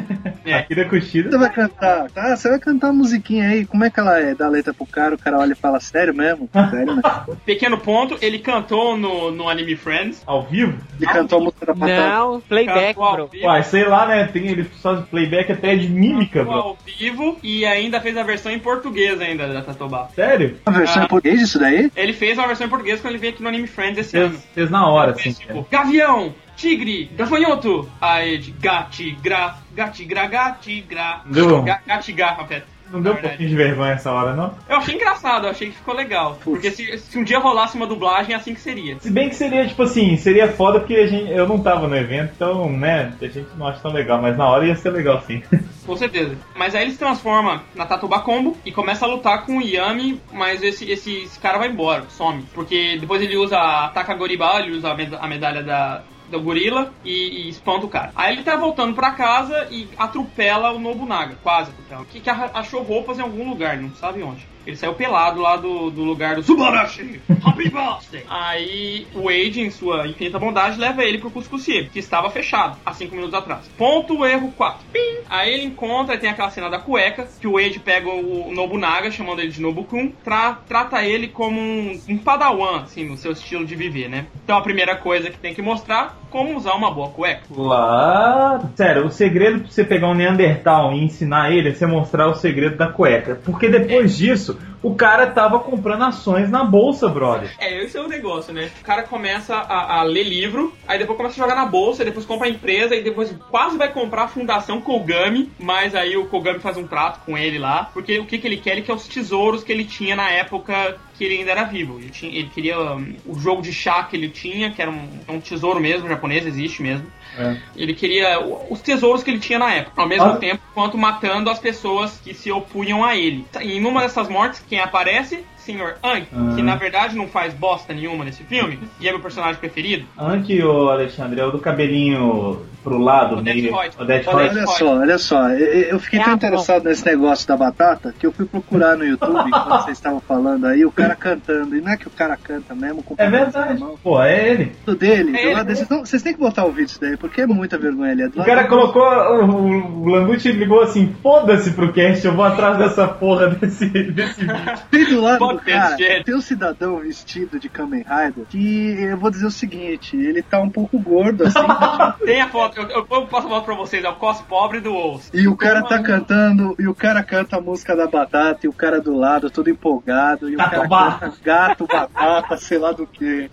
[0.59, 1.31] Akira Kushida.
[1.31, 2.35] Você vai cantar, tá?
[2.35, 4.35] Você vai cantar uma musiquinha aí, como é que ela é?
[4.35, 6.47] Dá a letra pro cara, o cara olha e fala, sério mesmo?
[6.53, 7.01] Sério mesmo?
[7.45, 10.21] Pequeno ponto, ele cantou no, no anime Friends.
[10.25, 10.77] Ao vivo?
[10.99, 12.09] Ele cantou a música da Batata.
[12.09, 13.27] Não, playback, ao bro.
[13.27, 14.25] vivo, Uai, sei lá, né?
[14.25, 16.53] Tem, ele faz playback até de mímica, bro.
[16.53, 20.09] ao vivo e ainda fez a versão em português ainda da Tatobá.
[20.15, 20.57] Sério?
[20.67, 21.05] Uma versão Ah.
[21.05, 21.91] em português disso daí?
[21.95, 24.31] Ele fez uma versão em português quando ele veio aqui no anime Friends esse ano.
[24.31, 25.23] Fez, fez na hora, assim.
[25.23, 27.89] Fez, tipo, Gavião, tigre, gafanhoto.
[27.99, 31.21] Aí de gatigra, gatigra, gatigra.
[31.25, 31.61] Deu.
[31.63, 32.67] Ga- Gatigar, afeto.
[32.91, 34.53] Não deu um pouquinho de vergonha essa hora, não?
[34.67, 36.37] Eu achei engraçado, eu achei que ficou legal.
[36.43, 38.99] Porque se, se um dia rolasse uma dublagem, é assim que seria.
[38.99, 41.95] Se bem que seria, tipo assim, seria foda porque a gente, eu não tava no
[41.95, 45.21] evento, então, né, a gente não acha tão legal, mas na hora ia ser legal
[45.25, 45.41] sim.
[45.85, 46.35] Com certeza.
[46.53, 50.19] Mas aí ele se transforma na Tatuba Combo e começa a lutar com o Yami,
[50.33, 52.43] mas esse, esse, esse cara vai embora, some.
[52.53, 56.91] Porque depois ele usa a Takagoriba, ele usa a, med- a medalha da, do gorila
[57.03, 58.11] e, e espanta o cara.
[58.15, 62.05] Aí ele tá voltando pra casa e atropela o Nobunaga, quase atropela.
[62.05, 64.50] Que, que achou roupas em algum lugar, não sabe onde.
[64.65, 67.19] Ele saiu pelado lá do, do lugar do Subarashi.
[67.43, 68.23] Happy birthday!
[68.29, 72.93] Aí o Wade, em sua infinita bondade, leva ele pro Cuscucie, que estava fechado há
[72.93, 73.69] 5 minutos atrás.
[73.77, 74.79] Ponto erro 4.
[74.91, 74.99] Pim!
[75.29, 79.39] Aí ele encontra, tem aquela cena da cueca, que o Wade pega o Nobunaga, chamando
[79.39, 83.75] ele de Nobukun, tra trata ele como um, um padawan, assim, no seu estilo de
[83.75, 84.27] viver, né?
[84.43, 87.43] Então a primeira coisa que tem que mostrar, como usar uma boa cueca.
[87.51, 88.61] Lá.
[88.75, 92.35] Sério, o segredo pra você pegar um Neandertal e ensinar ele é você mostrar o
[92.35, 93.39] segredo da cueca.
[93.43, 94.50] Porque depois disso,
[94.81, 97.53] o cara tava comprando ações na bolsa, brother.
[97.59, 98.71] É, esse é o negócio, né?
[98.81, 102.25] O cara começa a, a ler livro, aí depois começa a jogar na bolsa, depois
[102.25, 106.59] compra a empresa, e depois quase vai comprar a Fundação Kogami, mas aí o Kogami
[106.59, 108.71] faz um trato com ele lá, porque o que, que ele quer?
[108.71, 111.99] Ele quer os tesouros que ele tinha na época que ele ainda era vivo.
[111.99, 115.07] Ele, tinha, ele queria um, o jogo de chá que ele tinha, que era um,
[115.27, 117.05] é um tesouro mesmo, japonês, existe mesmo.
[117.37, 117.55] É.
[117.75, 120.35] Ele queria os tesouros que ele tinha na época, ao mesmo Ah.
[120.37, 123.45] tempo quanto matando as pessoas que se opunham a ele.
[123.61, 125.45] E numa dessas mortes, quem aparece?
[125.61, 126.53] Senhor Anki, Ah.
[126.55, 130.05] que na verdade não faz bosta nenhuma nesse filme, e é meu personagem preferido.
[130.17, 133.75] Anki, ô Alexandre, é o do cabelinho pro lado, Odete meio.
[133.75, 138.31] Olha só, olha só, eu, fiquei É tão interessado nesse negócio da batata que eu
[138.31, 141.75] fui procurar no YouTube, quando vocês estavam falando aí, o cara cantando.
[141.75, 143.83] E não é que o cara canta mesmo com o É verdade.
[144.03, 144.71] Pô, é ele.
[144.85, 145.53] Do dele, É do ele.
[145.53, 148.11] lado desse- não, vocês têm que botar o vídeo disso daí, porque é muita vergonha
[148.13, 148.23] ali.
[148.23, 149.03] É O cara colocou.
[149.03, 154.41] O, o Langucci ligou assim: foda-se pro cast, eu vou atrás dessa porra desse, desse
[154.41, 154.55] vídeo.
[154.91, 159.45] Bem do lado cara, tem um cidadão vestido de Kamen Rider que eu vou dizer
[159.45, 161.59] o seguinte, ele tá um pouco gordo assim,
[162.25, 165.29] Tem a foto, eu, eu a foto pra vocês, é o cos pobre do Wolves.
[165.33, 168.73] e o cara tá cantando, e o cara canta a música da batata, e o
[168.73, 173.49] cara do lado todo empolgado, e o cara canta gato, batata, sei lá do que.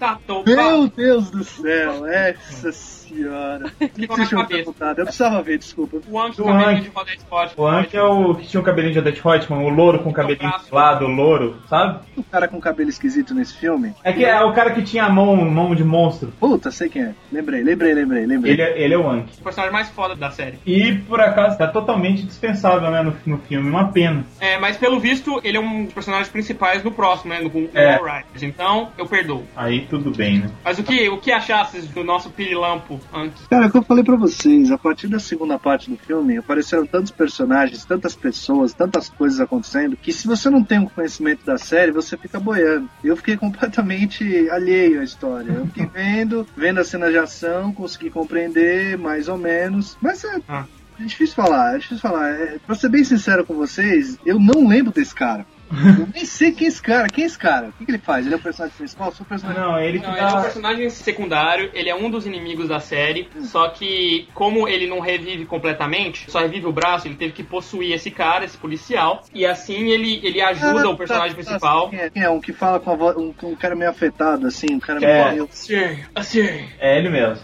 [0.46, 2.72] Meu Deus do céu, essa
[3.08, 3.66] senhora.
[3.66, 4.74] O Ficou na cabeça.
[4.96, 5.98] Eu precisava ver, desculpa.
[6.08, 7.14] O Anki Do cabelinho Anki.
[7.16, 7.54] de Scott.
[7.56, 10.12] O Anki é o que tinha um cabelinho de Odette Reutemann, o louro com o
[10.12, 10.68] cabelinho braço.
[10.70, 12.00] do lado, o louro, sabe?
[12.16, 13.94] O cara com cabelo esquisito nesse filme.
[14.04, 16.32] É que é o cara que tinha a mão, mão de monstro.
[16.38, 17.14] Puta, sei quem é.
[17.32, 18.52] Lembrei, lembrei, lembrei, lembrei.
[18.52, 19.40] Ele, é- ele é o Anki.
[19.40, 20.58] O personagem mais foda da série.
[20.66, 24.24] E por acaso tá totalmente dispensável, né, no, no filme, uma pena.
[24.40, 27.40] É, mas pelo visto, ele é um dos personagens principais no próximo, né?
[27.40, 27.96] No, no É.
[27.96, 28.42] All Riders.
[28.42, 29.44] Então, eu perdoo.
[29.56, 30.50] Aí tudo bem, né?
[30.64, 33.48] Mas o que, o que achaste do nosso pirilampo Anki?
[33.48, 36.36] Cara, é o que eu falei pra vocês, a partir da segunda parte do filme,
[36.36, 41.44] apareceram tantos personagens, tantas pessoas, tantas coisas acontecendo, que se você não tem um conhecimento
[41.44, 42.88] da série, você fica boiando.
[43.02, 45.52] Eu fiquei completamente alheio à história.
[45.52, 50.40] Eu fiquei vendo, vendo a cena de ação, consegui compreender mais ou menos, mas é.
[50.48, 50.64] Ah.
[51.00, 52.28] É difícil falar, é difícil falar.
[52.28, 55.46] É, pra ser bem sincero com vocês, eu não lembro desse cara.
[55.70, 57.08] Eu nem sei quem é esse cara.
[57.08, 57.68] Quem é esse cara?
[57.68, 58.24] O que, que ele faz?
[58.24, 59.12] Ele é o personagem principal?
[59.12, 60.40] Sou o personagem Não, ele que Não, ele é um dá.
[60.42, 65.44] personagem secundário, ele é um dos inimigos da série, só que como ele não revive
[65.46, 69.88] completamente, só revive o braço, ele teve que possuir esse cara, esse policial, e assim
[69.90, 71.90] ele, ele ajuda Ah, o personagem tá, tá, principal.
[71.90, 72.10] Quem é?
[72.10, 72.30] Quem é?
[72.30, 73.16] Um que fala com a voz.
[73.16, 74.74] Um, um cara meio afetado, assim.
[74.74, 75.30] Um cara É.
[75.30, 75.44] meio.
[75.44, 76.68] Assim, assim.
[76.78, 77.38] É ele mesmo.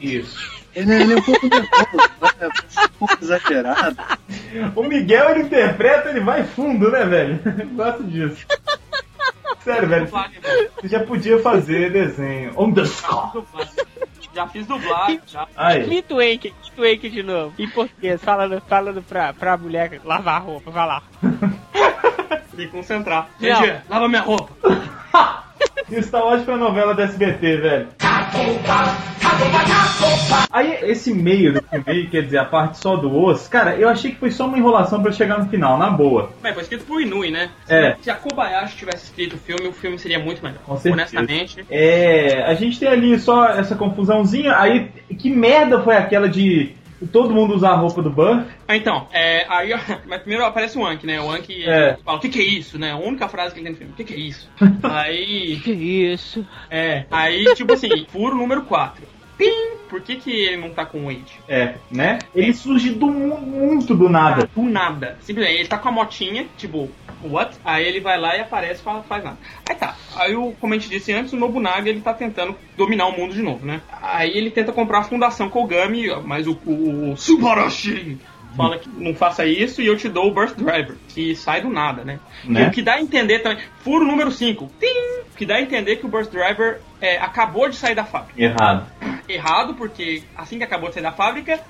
[0.00, 0.61] Isso.
[0.74, 2.10] Ele, ele é um pouco nervoso,
[2.40, 2.48] né?
[2.48, 3.96] um pouco exagerado.
[4.74, 7.40] O Miguel, ele interpreta, ele vai fundo, né, velho?
[7.74, 8.46] Gosto disso.
[9.60, 10.08] Sério, velho.
[10.08, 12.52] Você já podia fazer desenho.
[12.60, 13.44] Underscore.
[14.34, 15.46] Já fiz dublagem, já.
[15.54, 15.84] Aí.
[15.84, 17.54] Clint Wake, Clint Wake de novo.
[17.58, 21.02] Em português, falando, falando pra, pra mulher lavar a roupa, vai lá.
[22.54, 23.28] Me concentrar.
[23.38, 23.64] Não.
[23.64, 24.52] Gente, lava minha roupa.
[25.90, 27.88] Isso tá ótimo pra novela da SBT, velho.
[30.50, 34.12] Aí, esse meio do filme, quer dizer, a parte só do osso, cara, eu achei
[34.12, 36.30] que foi só uma enrolação pra chegar no final, na boa.
[36.42, 37.50] Mas foi escrito por Inui, né?
[37.68, 37.96] É.
[38.00, 40.60] Se a Kobayashi tivesse escrito o filme, o filme seria muito melhor.
[40.64, 40.94] Com certeza.
[40.94, 41.64] Honestamente.
[41.70, 46.74] É, a gente tem ali só essa confusãozinha, aí, que merda foi aquela de
[47.06, 48.44] todo mundo usar a roupa do Burr?
[48.68, 49.70] Ah, então, é, aí,
[50.06, 51.20] mas primeiro aparece o Anki, né?
[51.20, 51.96] O Anki É.
[52.04, 52.92] fala, o que que é isso, né?
[52.92, 54.48] A única frase que ele tem no filme, o que que é isso?
[54.82, 56.46] aí, Que isso?
[56.70, 59.06] é, aí, tipo assim, furo número 4.
[59.44, 59.72] Pim!
[59.88, 61.38] Por que que ele não tá com o Wade?
[61.48, 62.18] É, né?
[62.34, 64.48] Ele surge do mu- muito do nada.
[64.54, 65.18] Do nada.
[65.20, 66.90] Simplesmente, ele tá com a motinha, tipo,
[67.22, 67.54] what?
[67.62, 69.36] Aí ele vai lá e aparece e fala, faz nada.
[69.68, 69.94] Aí tá.
[70.16, 73.34] Aí, o, como a gente disse antes, o Nobunaga, ele tá tentando dominar o mundo
[73.34, 73.82] de novo, né?
[74.00, 78.18] Aí ele tenta comprar a Fundação Kogami, mas o, o, o Subarashi
[78.56, 81.68] fala que não faça isso e eu te dou o Birth Driver, que sai do
[81.70, 82.18] nada, né?
[82.44, 82.68] Né?
[82.68, 86.04] O que dá a entender também, furo número 5, o que dá a entender que
[86.06, 88.40] o Birth Driver é, acabou de sair da fábrica.
[88.42, 88.86] Errado.
[89.28, 91.60] Errado, porque assim que acabou de sair da fábrica,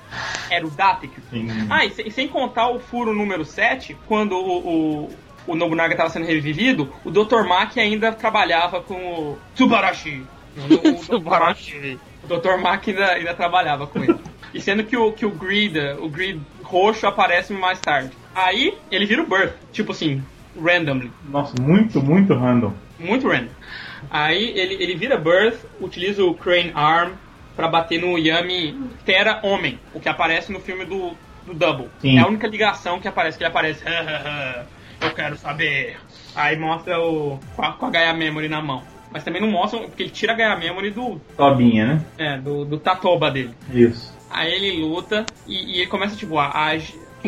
[0.49, 1.11] era o Datek.
[1.69, 5.09] Ah, e, se- e sem contar o furo número 7, quando o, o,
[5.47, 7.43] o Nobunaga estava sendo revivido, o Dr.
[7.47, 10.23] Maki ainda trabalhava com o Tsubarashi.
[10.55, 11.17] O, o,
[12.23, 12.61] o, Dr.
[12.61, 14.15] Maki ainda, ainda trabalhava com ele.
[14.53, 18.11] E sendo que o, que o Grid, o Grid roxo aparece mais tarde.
[18.35, 20.23] Aí ele vira o Birth, tipo assim,
[20.55, 21.11] randomly.
[21.27, 22.71] Nossa, muito, muito random.
[22.99, 23.49] Muito random.
[24.11, 27.13] Aí ele, ele vira Birth, utiliza o Crane Arm
[27.55, 31.11] pra bater no Yami Terra Homem, o que aparece no filme do,
[31.45, 31.89] do Double.
[31.99, 32.17] Sim.
[32.17, 33.83] É a única ligação que aparece, que ele aparece.
[35.01, 35.97] Eu quero saber.
[36.35, 37.39] Aí mostra o.
[37.55, 38.83] com a, com a Gaia Memory na mão.
[39.11, 41.19] Mas também não mostra, porque ele tira a Gaia Memory do.
[41.37, 42.05] Tobinha, né?
[42.17, 43.53] É, do, do Tatoba dele.
[43.71, 44.17] Isso.
[44.29, 46.77] Aí ele luta e, e ele começa, tipo, a, a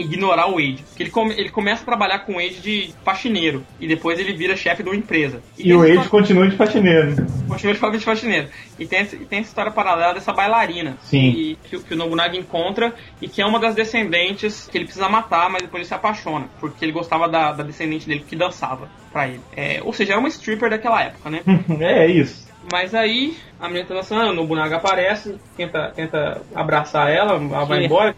[0.01, 0.83] ignorar o Wade.
[0.87, 3.65] Porque ele, come- ele começa a trabalhar com o Wade de faxineiro.
[3.79, 5.41] E depois ele vira chefe de uma empresa.
[5.57, 7.15] E o Age continua de faxineiro.
[7.47, 8.47] Continua de faxineiro.
[8.77, 10.97] E tem, essa- e tem essa história paralela dessa bailarina.
[11.03, 11.31] Sim.
[11.31, 14.85] Que, que, o- que o Nobunaga encontra e que é uma das descendentes que ele
[14.85, 16.47] precisa matar, mas depois ele se apaixona.
[16.59, 19.41] Porque ele gostava da, da descendente dele que dançava pra ele.
[19.55, 21.41] É, ou seja, era uma stripper daquela época, né?
[21.79, 22.45] é isso.
[22.71, 27.85] Mas aí a menina tá dançando, o Nobunaga aparece, tenta, tenta abraçar ela, ela vai
[27.85, 28.15] embora.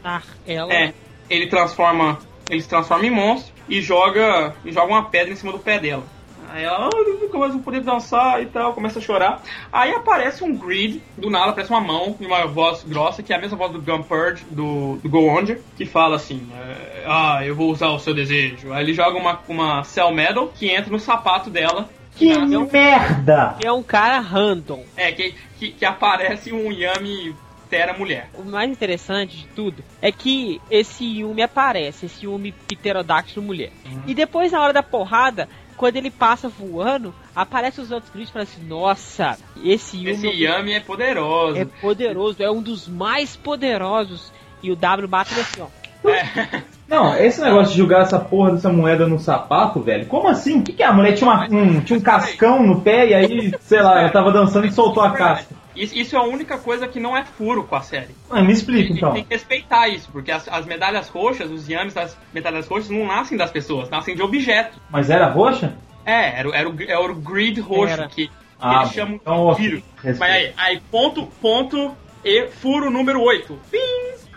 [0.48, 0.74] Ela.
[0.74, 0.94] É,
[1.30, 2.20] ele transforma.
[2.50, 4.56] Ele se transforma em monstro e joga.
[4.64, 6.04] E joga uma pedra em cima do pé dela.
[6.50, 9.42] Aí ela, ah, nunca mais vou poder dançar e tal, começa a chorar.
[9.72, 13.36] Aí aparece um grid, do nada aparece uma mão e uma voz grossa, que é
[13.36, 17.42] a mesma voz do Gun Purge, do, do Go Under, que fala assim: é, Ah,
[17.46, 18.72] eu vou usar o seu desejo.
[18.72, 21.90] Aí ele joga uma, uma Cell Medal que entra no sapato dela.
[22.16, 23.58] Que merda!
[23.64, 24.84] É um cara random.
[24.96, 27.36] É, que, que, que aparece um Yami
[27.70, 28.30] Terra mulher.
[28.34, 33.72] O mais interessante de tudo é que esse Yumi aparece, esse Yumi pterodáctilo mulher.
[34.06, 38.34] E depois, na hora da porrada, quando ele passa voando, aparece os outros gritos e
[38.34, 41.58] fala assim: Nossa, esse Yumi Esse Yami é poderoso.
[41.60, 44.32] é poderoso, é um dos mais poderosos.
[44.64, 45.68] E o W bate assim, ó.
[46.10, 46.64] É.
[46.88, 50.06] Não, esse negócio de jogar essa porra dessa moeda no sapato, velho.
[50.06, 50.60] Como assim?
[50.60, 50.86] O que, que é?
[50.86, 54.10] A mulher tinha, uma- um, tinha um cascão no pé e aí, sei lá, ela
[54.10, 55.54] tava dançando e soltou a casca.
[55.78, 58.16] Isso, isso é a única coisa que não é furo com a série.
[58.30, 59.14] Ah, me explica A gente então.
[59.14, 63.06] tem que respeitar isso, porque as, as medalhas roxas, os yamis das medalhas roxas, não
[63.06, 64.78] nascem das pessoas, nascem de objetos.
[64.90, 65.76] Mas era roxa?
[66.06, 68.08] É, era, o- era, o, era o grid roxo Era.
[68.08, 69.84] que Ah, eles chamam então, de vírus.
[70.04, 73.60] Mas aí, aí, ponto, ponto e furo número 8.
[73.70, 73.78] Pim!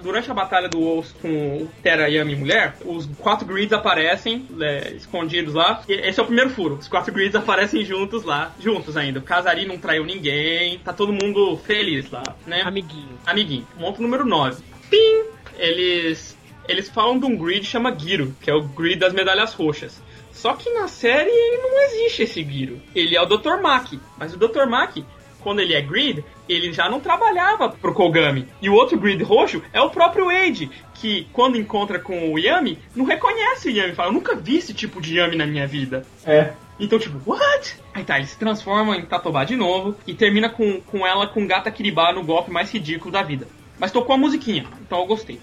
[0.03, 4.93] Durante a batalha do Wolves com o Terra Yami Mulher, os quatro grids aparecem é,
[4.93, 5.83] escondidos lá.
[5.89, 6.77] E esse é o primeiro furo.
[6.77, 9.19] Os quatro grids aparecem juntos lá, juntos ainda.
[9.19, 12.63] O Casari não traiu ninguém, tá todo mundo feliz lá, né?
[12.63, 13.19] Amiguinho.
[13.27, 13.67] amiguinho.
[13.79, 14.63] Ponto número 9.
[14.89, 15.25] Pim!
[15.59, 16.37] Eles,
[16.67, 20.03] eles falam de um grid que chama Giro, que é o grid das medalhas roxas.
[20.33, 22.81] Só que na série ele não existe esse Giro.
[22.95, 23.61] Ele é o Dr.
[23.61, 24.01] Mack.
[24.17, 24.65] Mas o Dr.
[24.67, 25.05] Mack
[25.41, 28.47] quando ele é Grid, ele já não trabalhava pro Kogami.
[28.61, 32.79] E o outro Grid roxo é o próprio Wade, que quando encontra com o Yami,
[32.95, 33.95] não reconhece o Yami.
[33.95, 36.05] Fala, eu nunca vi esse tipo de Yami na minha vida.
[36.27, 36.53] É.
[36.79, 37.77] Então, tipo, what?
[37.95, 41.47] Aí tá, ele se transforma em Tatobá de novo e termina com, com ela com
[41.47, 43.47] Gata Kiribá no golpe mais ridículo da vida.
[43.79, 45.41] Mas tocou a musiquinha, então eu gostei.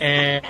[0.00, 0.42] É,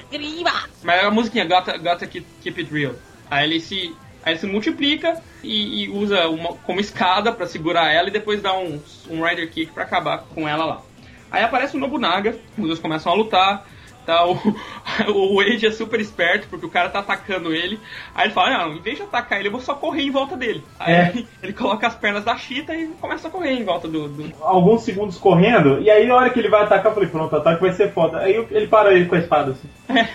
[0.82, 2.94] mas a musiquinha, Gata, Gata Keep Keep It Real.
[3.30, 3.94] Aí ele se,
[4.26, 8.42] aí ele se multiplica e, e usa uma, como escada pra segurar ela e depois
[8.42, 10.82] dá um, um Rider Kick pra acabar com ela lá.
[11.30, 13.64] Aí aparece o Nobunaga, os dois começam a lutar.
[14.06, 14.34] Tá, o,
[15.12, 17.80] o Wade é super esperto, porque o cara tá atacando ele.
[18.14, 20.36] Aí ele fala, não, em vez de atacar ele, eu vou só correr em volta
[20.36, 20.62] dele.
[20.78, 21.08] Aí É.
[21.12, 24.06] ele, ele coloca as pernas da Chita e começa a correr em volta do.
[24.08, 27.32] do- Alguns segundos correndo, e aí na hora que ele vai atacar, eu falei, pronto,
[27.32, 28.18] o ataque vai ser foda.
[28.18, 29.68] Aí ele para ele com a espada assim.
[29.98, 30.08] É,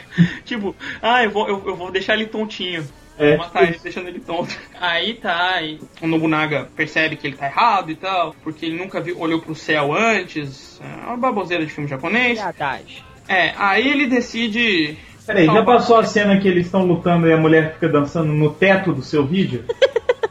[0.45, 2.86] tipo, ah, eu vou, eu, eu vou deixar ele tontinho.
[3.22, 3.38] É.
[3.38, 4.58] Matar ele, deixando ele tonto.
[4.80, 9.00] Aí tá, aí o Nobunaga percebe que ele tá errado e tal, porque ele nunca
[9.00, 10.82] viu, olhou pro céu antes.
[10.84, 12.42] É uma baboseira de filme japonês.
[12.42, 13.06] Verdade.
[13.28, 14.98] É, aí ele decide.
[15.26, 18.52] Peraí, já passou a cena que eles estão lutando e a mulher fica dançando no
[18.52, 19.66] teto do seu vídeo?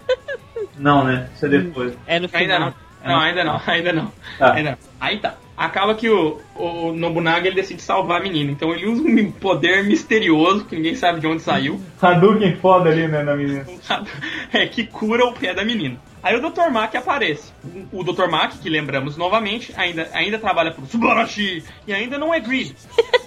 [0.76, 1.30] não, né?
[1.32, 1.94] Isso é depois.
[2.08, 2.60] É no Ainda final.
[2.60, 2.74] não.
[3.02, 4.12] Não, ainda não, ainda não.
[4.36, 4.52] Tá.
[4.52, 4.78] Ainda não.
[5.00, 5.34] Aí tá.
[5.60, 8.50] Acaba que o, o Nobunaga ele decide salvar a menina.
[8.50, 11.78] Então ele usa um poder misterioso que ninguém sabe de onde saiu.
[12.00, 13.66] Hadouken foda ali, né, na menina.
[14.54, 16.00] é, que cura o pé da menina.
[16.22, 16.70] Aí o Dr.
[16.70, 17.52] Mack aparece.
[17.92, 18.26] O Dr.
[18.30, 22.74] Mack, que lembramos novamente, ainda, ainda trabalha pro Subarashi e ainda não é Greed.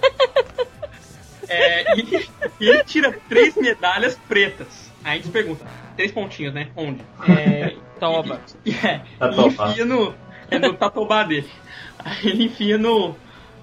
[1.46, 2.26] É, e,
[2.58, 4.90] e ele tira três medalhas pretas.
[5.04, 5.62] Aí a gente pergunta,
[5.94, 6.68] três pontinhos, né?
[6.74, 7.00] Onde?
[7.28, 8.40] É, Toma.
[8.64, 9.68] e, é, e Tatobá.
[9.68, 10.14] enfia no,
[10.50, 11.48] é no tatobá dele.
[12.04, 13.14] Aí ele enfia no,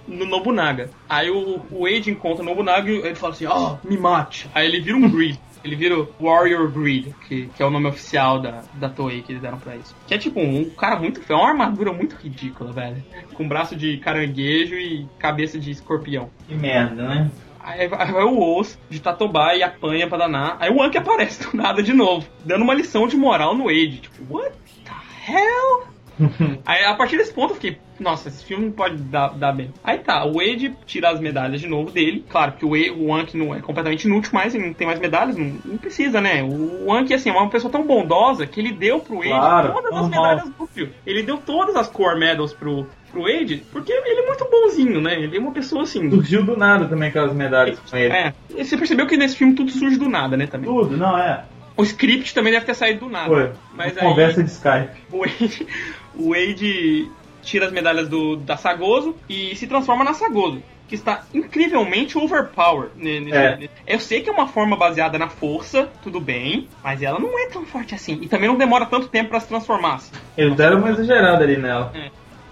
[0.07, 0.89] no Nobunaga.
[1.07, 4.49] Aí o, o Wade encontra o Nobunaga e ele fala assim, ó, me mate.
[4.53, 5.37] Aí ele vira um Greed.
[5.63, 9.31] Ele vira o Warrior Greed, que, que é o nome oficial da, da Toei que
[9.31, 9.95] eles deram pra isso.
[10.07, 13.03] Que é tipo um cara muito feio, é uma armadura muito ridícula, velho.
[13.35, 16.31] Com braço de caranguejo e cabeça de escorpião.
[16.47, 17.31] Que merda, né?
[17.63, 20.57] Aí vai vai o osso de Tatobá e apanha pra danar.
[20.59, 24.01] Aí o Anki aparece do nada de novo, dando uma lição de moral no Wade.
[24.01, 24.51] Tipo, what
[24.83, 25.85] the hell?
[26.65, 29.71] Aí a partir desse ponto eu fiquei, nossa, esse filme não pode dar, dar bem.
[29.83, 32.25] Aí tá, o Wade tira as medalhas de novo dele.
[32.27, 34.99] Claro que o, Wade, o Anki não é completamente inútil, mas ele não tem mais
[34.99, 36.43] medalhas, não, não precisa, né?
[36.43, 39.93] O Anki, assim, é uma pessoa tão bondosa que ele deu pro Wade Claro, todas
[39.93, 40.91] as medalhas do filme.
[41.05, 45.21] Ele deu todas as core medals pro, pro Wade, porque ele é muito bonzinho, né?
[45.21, 46.09] Ele é uma pessoa assim.
[46.09, 48.13] Surgiu do nada também aquelas medalhas com ele.
[48.13, 50.69] É, e você percebeu que nesse filme tudo surge do nada, né, também.
[50.69, 51.43] Tudo, não, é.
[51.77, 53.27] O script também deve ter saído do nada.
[53.27, 53.51] Foi.
[53.73, 54.91] Mas aí conversa de Skype.
[55.11, 55.67] o Wade,
[56.15, 60.61] o Wade tira as medalhas do, da Sagoso e se transforma na Sagoso.
[60.87, 62.91] Que está incrivelmente overpowered.
[63.31, 63.69] É.
[63.87, 67.47] Eu sei que é uma forma baseada na força, tudo bem, mas ela não é
[67.47, 68.19] tão forte assim.
[68.21, 69.95] E também não demora tanto tempo pra se transformar.
[69.95, 70.11] assim.
[70.37, 71.93] Eles deram uma exagerada ali nela.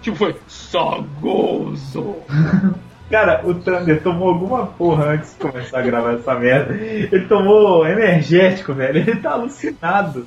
[0.00, 2.16] Tipo, foi Sagoso.
[3.10, 6.74] Cara, o Thunder tomou alguma porra antes de começar a gravar essa merda.
[6.74, 8.98] Ele tomou energético, velho.
[9.00, 10.26] Ele tá alucinado.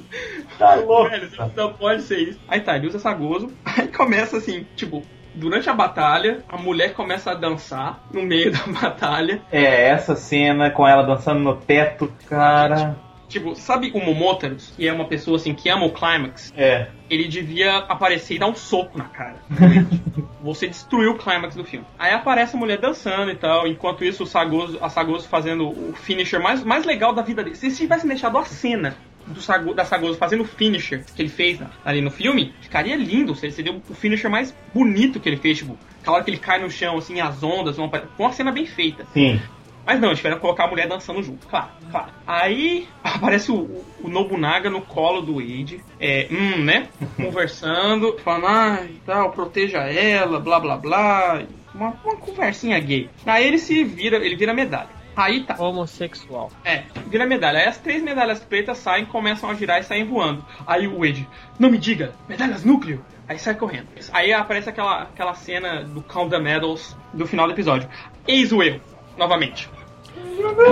[0.57, 1.09] Tá louco.
[1.09, 2.39] Velho, não pode ser isso.
[2.47, 3.51] Aí tá, ele usa Sagoso.
[3.65, 8.65] Aí começa assim, tipo, durante a batalha, a mulher começa a dançar no meio da
[8.67, 9.41] batalha.
[9.51, 12.95] É, essa cena com ela dançando no teto, cara.
[13.27, 16.53] Tipo, sabe o Momotaros, que é uma pessoa assim que ama o Climax?
[16.55, 16.87] É.
[17.09, 19.37] Ele devia aparecer e dar um soco na cara.
[20.43, 21.85] Você destruiu o clímax do filme.
[21.97, 23.65] Aí aparece a mulher dançando e tal.
[23.65, 27.55] Enquanto isso, o Sagoso, a Sagoso fazendo o finisher mais, mais legal da vida dele.
[27.55, 28.95] Se eles tivessem deixado a cena
[29.27, 33.35] do da Sagoso fazendo o finisher que ele fez ali no filme, ficaria lindo.
[33.35, 35.57] Seria o finisher mais bonito que ele fez.
[35.59, 38.31] Tipo, aquela hora que ele cai no chão, assim, as ondas vão apare- Com uma
[38.33, 39.05] cena bem feita.
[39.13, 39.39] Sim.
[39.85, 42.07] Mas não, eles tiveram colocar a mulher dançando junto, claro, claro.
[42.25, 46.87] Aí aparece o, o Nobunaga no colo do Wade, é, hum, né?
[47.17, 51.43] Conversando, falando, ah, e tal, proteja ela, blá blá blá.
[51.75, 53.09] Uma, uma conversinha gay.
[53.25, 54.89] Aí ele se vira, ele vira medalha.
[55.15, 55.55] Aí tá.
[55.57, 56.51] Homossexual.
[56.65, 57.59] É, vira medalha.
[57.59, 60.43] Aí as três medalhas pretas saem, começam a girar e saem voando.
[60.65, 61.27] Aí o Wade,
[61.59, 63.03] não me diga, medalhas núcleo.
[63.27, 63.87] Aí sai correndo.
[64.11, 67.89] Aí aparece aquela, aquela cena do Count the Medals do final do episódio.
[68.27, 68.81] Eis o erro,
[69.17, 69.69] novamente.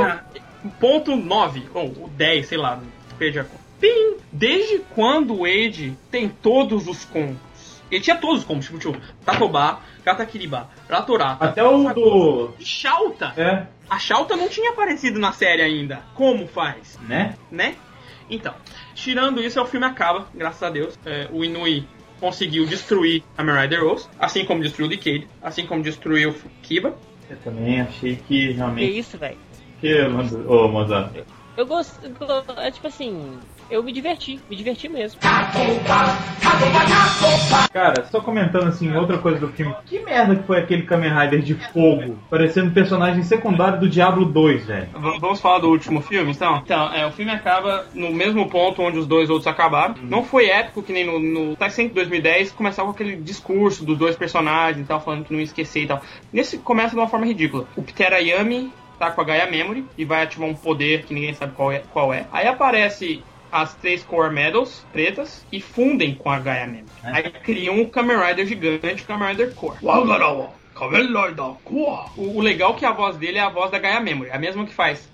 [0.04, 0.22] Ah,
[0.80, 2.80] Ponto 9, ou o 10, sei lá,
[3.18, 3.62] perdi a conta.
[3.80, 4.18] Pim!
[4.32, 7.38] Desde quando o Wade tem todos os combos?
[7.92, 12.54] Ele tinha todos os combos, tipo, tipo Tatobá, Katakiriba, Ratorá, Até o do.
[12.60, 13.34] Shauta.
[13.38, 16.02] É, A Shauta não tinha aparecido na série ainda.
[16.16, 16.98] Como faz?
[17.08, 17.36] né?
[17.52, 17.76] né?
[18.30, 18.54] Então,
[18.96, 20.98] tirando isso, o filme acaba, graças a Deus.
[21.06, 21.86] É, o Inui
[22.20, 26.96] conseguiu destruir a Rider Rose, assim como destruiu o Decade, assim como destruiu o Kiba.
[27.30, 28.98] Eu também achei que Que realmente.
[29.00, 29.38] isso, velho?
[29.82, 30.02] Que,
[30.48, 31.12] Ô, Mozart.
[31.58, 32.00] Eu gosto.
[32.58, 33.38] É tipo assim.
[33.70, 35.20] Eu me diverti, me diverti mesmo.
[37.72, 39.74] Cara, só comentando assim, outra coisa do filme.
[39.86, 42.18] Que merda que foi aquele Kamen Rider de fogo?
[42.30, 44.88] Parecendo um personagem secundário do Diablo 2, velho.
[44.94, 46.58] V- Vamos falar do último filme, então?
[46.66, 49.96] Então, é, o filme acaba no mesmo ponto onde os dois outros acabaram.
[50.02, 54.18] Não foi épico que nem no, no Tyson 2010 começava com aquele discurso dos dois
[54.18, 56.02] personagens e tal, falando que não ia esquecer e tal.
[56.34, 57.66] Nesse começa de uma forma ridícula.
[57.78, 58.72] O Peter Ayami
[59.02, 61.80] tá com a Gaia Memory e vai ativar um poder que ninguém sabe qual é.
[61.92, 62.28] Qual é.
[62.32, 66.92] Aí aparece as três Core Medals pretas e fundem com a Gaia Memory.
[67.04, 69.78] Aí criam um Kamen Rider gigante, o Kamen Rider Core.
[72.16, 74.38] O, o legal é que a voz dele é a voz da Gaia Memory, a
[74.38, 75.10] mesma que faz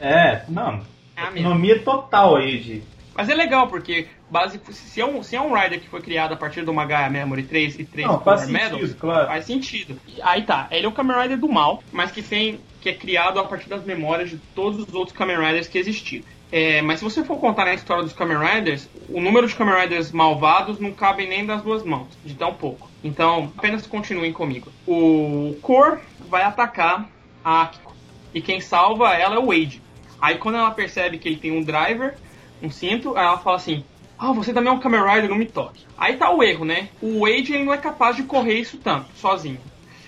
[0.00, 0.80] É, não.
[1.16, 1.50] É a mesma.
[1.50, 2.82] Economia total aí de.
[3.14, 6.32] Mas é legal, porque base, se, é um, se é um Rider que foi criado
[6.32, 9.26] a partir de uma Gaia Memory 3 e 3 Não, faz Power sentido, claro.
[9.26, 10.00] faz sentido.
[10.22, 13.38] Aí tá, ele é um Kamen Rider do mal, mas que tem que é criado
[13.38, 16.24] a partir das memórias de todos os outros Kamen Riders que existiram.
[16.52, 19.82] É, mas se você for contar a história dos Kamen Riders, o número de Kamen
[19.82, 22.90] Riders malvados não cabe nem das duas mãos, de tão pouco.
[23.04, 24.72] Então, apenas continuem comigo.
[24.86, 27.08] O Core vai atacar
[27.44, 27.94] a Akiko.
[28.34, 29.82] E quem salva ela é o Wade.
[30.20, 32.14] Aí quando ela percebe que ele tem um driver,
[32.62, 33.84] um cinto, ela fala assim:
[34.20, 35.86] Ah, você também é um Kamen Rider, não me toque.
[35.96, 36.90] Aí tá o erro, né?
[37.00, 39.58] O Wade ele não é capaz de correr isso tanto, sozinho.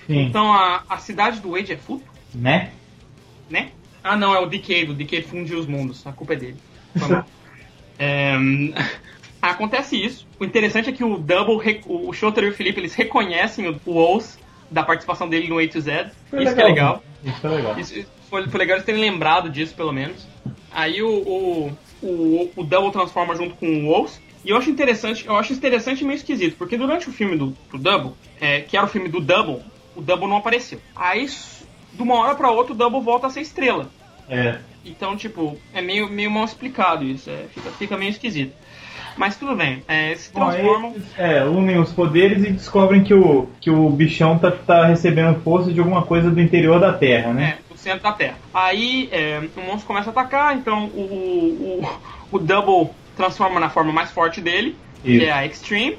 [0.05, 0.25] Sim.
[0.27, 2.71] Então a, a cidade do Wade é fútil, Né?
[3.49, 3.71] né?
[4.03, 6.57] Ah não, é o Decade, o Decade fundiu os mundos, a culpa é dele.
[6.97, 7.23] Foi.
[7.99, 8.33] É,
[9.39, 10.27] acontece isso.
[10.39, 14.23] O interessante é que o Double, o Shotaro e o Felipe, eles reconhecem o, o
[14.69, 16.09] da participação dele no A to Z.
[16.29, 17.03] Foi isso que é legal.
[17.23, 17.79] Isso é legal.
[17.79, 20.27] Isso foi, foi legal eles terem lembrado disso, pelo menos.
[20.71, 24.21] Aí o, o, o, o Double transforma junto com o Wolves.
[24.45, 27.55] E eu acho interessante, eu acho interessante e meio esquisito, porque durante o filme do,
[27.71, 29.61] do Double, é, que era o filme do Double,
[29.95, 30.79] o Double não apareceu.
[30.95, 31.25] Aí,
[31.93, 33.89] de uma hora pra outra, o Double volta a ser estrela.
[34.29, 34.57] É.
[34.85, 38.53] Então, tipo, é meio, meio mal explicado isso, é, fica, fica meio esquisito.
[39.15, 40.91] Mas tudo bem, é, se Bom, transformam.
[40.91, 45.39] eles é, unem os poderes e descobrem que o, que o bichão tá, tá recebendo
[45.41, 47.57] força de alguma coisa do interior da Terra, né?
[47.59, 48.37] É, do centro da Terra.
[48.53, 51.89] Aí é, o monstro começa a atacar, então o, o,
[52.31, 55.19] o Double transforma na forma mais forte dele, Isso.
[55.19, 55.97] que é a Extreme,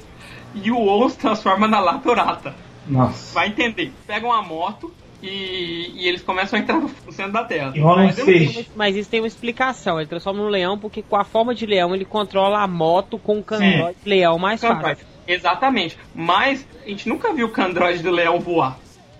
[0.55, 2.55] e o Ous transforma na Latorata.
[2.87, 3.33] Nossa.
[3.33, 3.93] Vai entender.
[4.05, 7.73] Pegam a moto e, e eles começam a entrar no centro da Terra.
[7.77, 8.67] Mas.
[8.75, 9.99] Mas isso tem uma explicação.
[9.99, 13.39] Ele transforma num leão porque com a forma de leão ele controla a moto com
[13.39, 15.01] o candroide de leão mais Candroid.
[15.01, 15.07] fácil.
[15.27, 15.97] Exatamente.
[16.13, 18.77] Mas a gente nunca viu o Candroid do leão voar.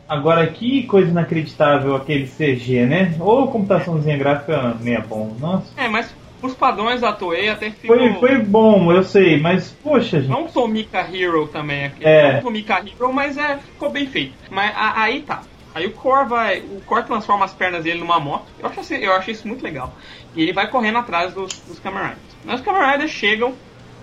[0.08, 3.16] Agora, que coisa inacreditável aquele CG, né?
[3.20, 5.36] Ou computaçãozinha gráfica meia bom.
[5.39, 5.66] Nossa.
[5.76, 7.97] É, mas os padrões da Toei até ficam...
[7.97, 10.30] Foi, foi bom, eu sei, mas poxa, gente.
[10.30, 12.06] Não Tomika Hero também aqui.
[12.06, 12.34] É.
[12.34, 14.34] Não Tomika Hero, mas é, ficou bem feito.
[14.51, 15.41] Mas a- aí tá.
[15.74, 16.60] Aí o Core vai.
[16.60, 18.45] O Core transforma as pernas dele numa moto.
[18.60, 19.93] Eu, acho, assim- eu achei isso muito legal.
[20.36, 22.20] E ele vai correndo atrás dos, dos Kamen Riders.
[22.45, 23.53] Mas os Kamen Riders chegam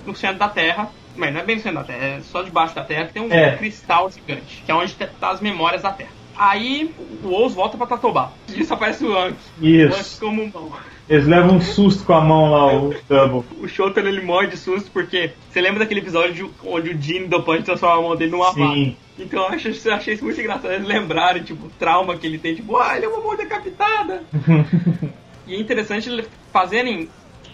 [0.05, 0.89] no centro da Terra.
[1.17, 3.23] Mas não é bem no centro da Terra, é só debaixo da Terra que tem
[3.23, 3.57] um É.
[3.57, 6.11] cristal gigante, que é onde tá as memórias da Terra.
[6.37, 6.91] Aí
[7.23, 8.33] o Oz volta pra Tatobá.
[8.49, 9.37] Isso aparece o Anki.
[9.61, 10.19] O Anki Isso.
[10.21, 10.73] como um mão.
[11.09, 13.45] Eles levam um susto com a mão lá, o Double.
[13.61, 17.27] O Shoten ele morre de susto porque você lembra daquele episódio de- onde o Jin
[17.27, 18.73] do Punch transforma a mão dele numa vaca?
[18.75, 18.97] Sim.
[19.19, 22.39] Então eu achei, eu achei isso muito engraçado eles lembrarem, tipo, o trauma que ele
[22.39, 24.23] tem, tipo, ah, ele é uma mão decapitada.
[25.47, 27.11] e é interessante eles fazerem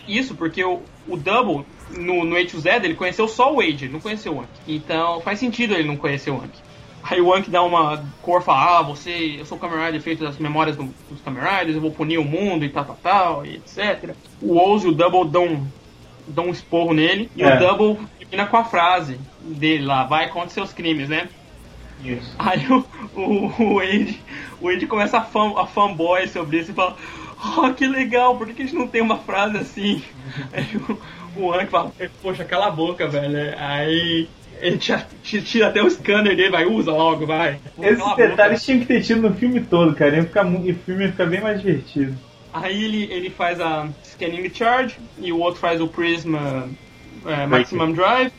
[0.09, 4.01] isso porque o, o Double no, no H2Z ele conheceu só o Wade, ele não
[4.01, 4.49] conheceu o Anki.
[4.67, 6.59] Então faz sentido ele não conhecer o Anki.
[7.03, 10.25] Aí o Anki dá uma cor fala, ah, você, eu sou o Kamen Rider feito
[10.25, 13.47] das memórias do- dos Kamen Riders, eu vou punir o mundo e tal, tal, tal,
[13.47, 14.15] e etc.
[14.43, 15.67] O Oz e o Double dão,
[16.27, 17.55] dão um esporro nele, e É.
[17.55, 21.29] o Double termina com a frase dele lá, vai contra seus crimes, né?
[22.05, 22.35] Isso.
[22.39, 22.85] Aí o,
[23.17, 24.21] o, o Wade,
[24.61, 26.97] o Wade começa a, fan, a fanboy sobre isso e fala,
[27.59, 30.03] oh, que legal, por que, a gente não tem uma frase assim?
[30.53, 30.67] Aí
[31.37, 33.55] o, o Hank fala, poxa, cala a boca, velho.
[33.59, 34.29] Aí
[34.61, 37.61] ele tira, tira até o scanner dele, vai, usa logo, vai.
[37.81, 40.17] Esses detalhes tinham que ter tido no filme todo, cara.
[40.17, 42.17] Ia ficar, e o filme ia ficar bem mais divertido.
[42.53, 46.69] Aí ele, ele faz a Scanning Charge e o outro faz o Prisma
[47.25, 48.33] é, Maximum Drive.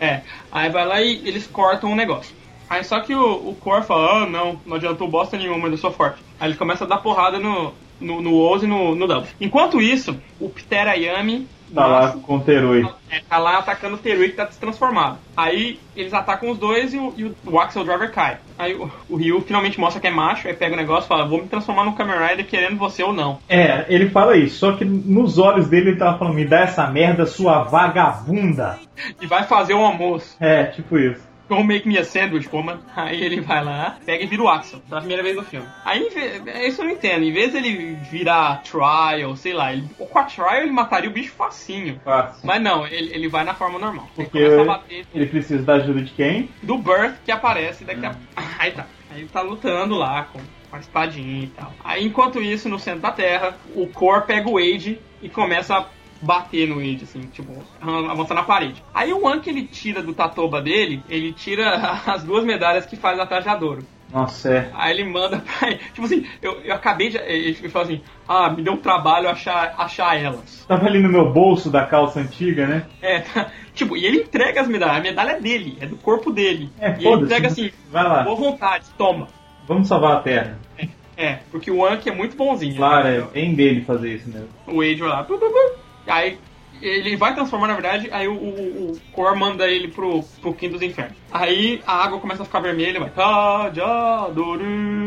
[0.00, 2.34] É, aí vai lá e eles cortam o negócio.
[2.68, 5.92] Aí só que o, o Core fala, ah não, não adiantou bosta nenhuma, eu sou
[5.92, 6.18] forte.
[6.40, 7.72] Aí ele começa a dar porrada no,
[8.02, 9.28] no, no Oz e no, no Double.
[9.40, 12.86] Enquanto isso, o Peter Ayami Tá lá com o Teroi.
[13.10, 15.18] é, tá lá atacando o Terui que tá destransformado.
[15.34, 18.36] Aí eles atacam os dois e o, e o Axel Driver cai.
[18.58, 21.26] Aí o, o Ryu finalmente mostra que é macho, aí pega o negócio e fala,
[21.26, 23.38] vou me transformar num Kamen Rider querendo você ou não.
[23.48, 26.86] É, ele fala isso, só que nos olhos dele ele tava falando, me dá essa
[26.88, 28.78] merda, sua vagabunda.
[29.20, 30.36] E vai fazer um almoço.
[30.38, 31.31] É, tipo isso.
[31.52, 32.78] Don't make me a sandwich, woman.
[32.96, 35.66] Aí ele vai lá, pega e vira o Axel, pela primeira vez no filme.
[35.84, 36.08] Aí,
[36.46, 37.24] é isso eu não entendo.
[37.24, 41.32] Em vez dele virar Trial, sei lá, ele, com a Trial ele mataria o bicho
[41.32, 42.00] facinho.
[42.02, 42.46] Fácil.
[42.46, 44.08] Mas não, ele, ele vai na forma normal.
[44.16, 46.48] Ele Porque a bater ele precisa da ajuda de quem?
[46.62, 48.14] do Birth que aparece daqui a
[48.58, 48.86] Aí tá.
[49.10, 50.40] Aí ele tá lutando lá com
[50.72, 51.70] com a espadinha e tal.
[51.84, 55.84] Aí enquanto isso, no centro da Terra, o Kor pega o Wade e começa a
[56.22, 58.82] bater no Wade, assim, tipo, avançar na parede.
[58.94, 63.18] Aí o Anki ele tira do Tatoba dele, ele tira as duas medalhas que faz
[63.18, 63.84] a Trajadouro.
[64.12, 64.70] Nossa, é.
[64.74, 65.74] Aí ele manda pra.
[65.74, 67.16] Tipo assim, eu, eu acabei de.
[67.16, 70.66] Ele falou assim: Ah, me deu um trabalho achar, achar elas.
[70.68, 72.86] Tava ali no meu bolso da calça antiga, né?
[73.00, 73.50] É, tá.
[73.72, 74.98] Tipo, e ele entrega as medalhas.
[74.98, 76.68] A medalha é dele, é do corpo dele.
[76.78, 78.22] É, e ele entrega assim: Vai lá.
[78.22, 79.28] Boa vontade, toma.
[79.66, 80.58] Vamos salvar a Terra.
[81.16, 82.76] É, porque o Anki é muito bonzinho.
[82.76, 83.16] Claro, né?
[83.18, 84.48] é bem dele fazer isso mesmo.
[84.66, 85.26] O vai lá.
[86.06, 86.38] Aí
[86.82, 90.74] ele vai transformar, na verdade, aí o, o, o Kor manda ele pro, pro Quinto
[90.74, 91.16] dos Infernos.
[91.30, 93.10] Aí a água começa a ficar vermelha, vai.
[93.10, 94.64] Tajadoru.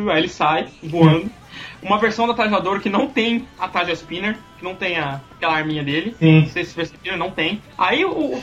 [0.09, 1.29] Aí ele sai voando.
[1.81, 5.55] Uma versão da Tajadouro que não tem a Taja Spinner, que não tem a, aquela
[5.55, 6.15] arminha dele.
[6.17, 6.41] Sim.
[6.41, 7.61] Não sei se vocês perceberam, não tem.
[7.77, 8.41] Aí o,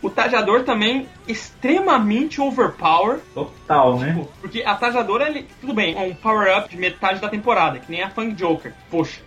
[0.00, 3.18] o Tajador também extremamente overpower.
[3.34, 4.12] Total, né?
[4.12, 7.90] Tipo, Porque a Tajadora, ele, tudo bem, é um power-up de metade da temporada, que
[7.90, 8.72] nem a Fang Joker.
[8.90, 9.20] Poxa,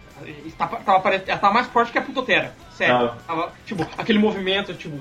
[1.28, 2.56] ela tá mais forte que a Putotera.
[2.78, 2.96] Sério.
[3.08, 3.18] Tava.
[3.28, 4.98] Tava, tipo, aquele movimento, tipo,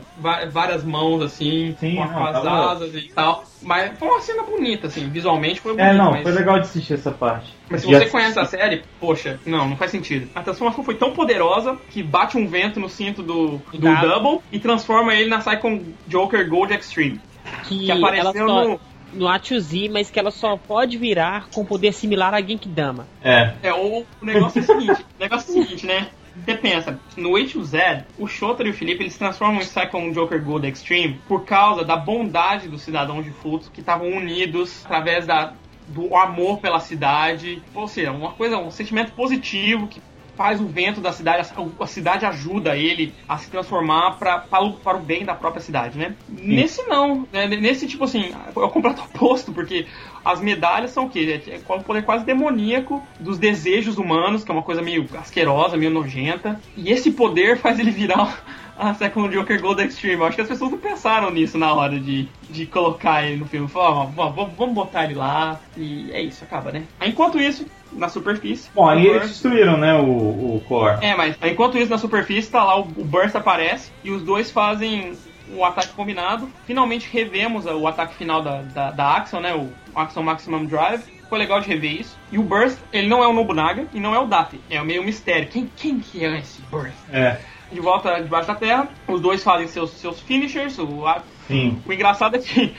[0.50, 3.44] várias mãos assim, Sim, com, não, as tava- asas e tal.
[3.62, 5.96] Mas foi uma cena bonita, assim, visualmente foi É, bonito.
[5.96, 7.54] não, mas, foi legal de assistir essa parte.
[7.68, 10.28] mas se você conhece a série, poxa, não, não faz sentido.
[10.34, 13.96] A transformação foi tão poderosa que bate um vento no cinto do, do.
[14.00, 17.20] Double e transforma ele na Psycho Joker Gold Extreme.
[17.64, 18.80] Que, Que apareceu ela só, no.
[19.12, 23.06] no A2Z, mas que ela só pode virar com poder similar a Genkidama.
[23.22, 23.52] É.
[23.62, 26.08] É, o negócio é o seguinte, o negócio é o seguinte, né?
[26.44, 30.68] Você pensa, no A2Z, o Shota e o Felipe eles transformam em Second Joker Gold
[30.68, 35.54] Extreme por causa da bondade dos cidadãos de Fluxo que estavam unidos através da,
[35.88, 37.62] do amor pela cidade.
[37.74, 40.00] Ou seja, uma coisa, um sentimento positivo que
[40.36, 41.48] faz o vento da cidade,
[41.80, 45.62] a, cidade ajuda ele a se transformar pra, para, o, para o bem da própria
[45.62, 46.14] cidade, né?
[46.28, 47.46] Nesse não, né?
[47.46, 49.86] nesse tipo assim, é o completo oposto, porque
[50.24, 51.40] as medalhas são o quê?
[51.46, 55.76] É é um poder quase demoníaco dos desejos humanos, que é uma coisa meio asquerosa,
[55.76, 56.60] meio nojenta.
[56.76, 58.42] E esse poder faz ele virar
[58.76, 60.20] a Second Joker Gold Extreme.
[60.20, 63.46] Eu acho que as pessoas não pensaram nisso na hora de, de colocar ele no
[63.46, 63.68] filme.
[63.68, 64.12] Falaram,
[64.56, 65.60] vamos botar ele lá.
[65.76, 66.82] E é isso, acaba, né?
[67.00, 68.70] Enquanto isso, na superfície.
[68.74, 70.98] Bom, aí eles destruíram, né, o, o Core.
[71.04, 74.50] é, mas enquanto isso na superfície tá lá o, o Burst aparece e os dois
[74.50, 75.12] fazem
[75.54, 76.48] o ataque combinado.
[76.66, 79.54] Finalmente revemos o ataque final da, da, da Axel, né?
[79.54, 81.02] O Axel Maximum Drive.
[81.28, 82.16] Foi legal de rever isso.
[82.30, 84.60] E o Burst, ele não é o Nobunaga e não é o Date.
[84.70, 85.48] É meio mistério.
[85.48, 86.94] Quem, quem que é esse Burst?
[87.12, 87.38] É,
[87.72, 90.78] De volta debaixo da terra, os dois fazem seus, seus finishers.
[90.78, 91.04] O,
[91.48, 91.80] sim.
[91.84, 92.74] o engraçado é que,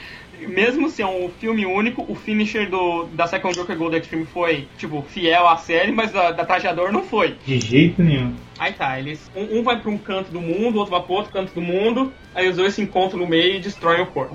[0.46, 4.68] mesmo se é um filme único, o finisher do, da Second Joker Gold Extreme foi,
[4.76, 7.36] tipo, fiel à série, mas da, da Trajador não foi.
[7.44, 8.34] De jeito nenhum.
[8.58, 9.30] Aí tá, eles.
[9.34, 11.60] Um, um vai pra um canto do mundo, o outro vai pro outro canto do
[11.60, 14.30] mundo, aí os dois se encontram no meio e destroem o Core.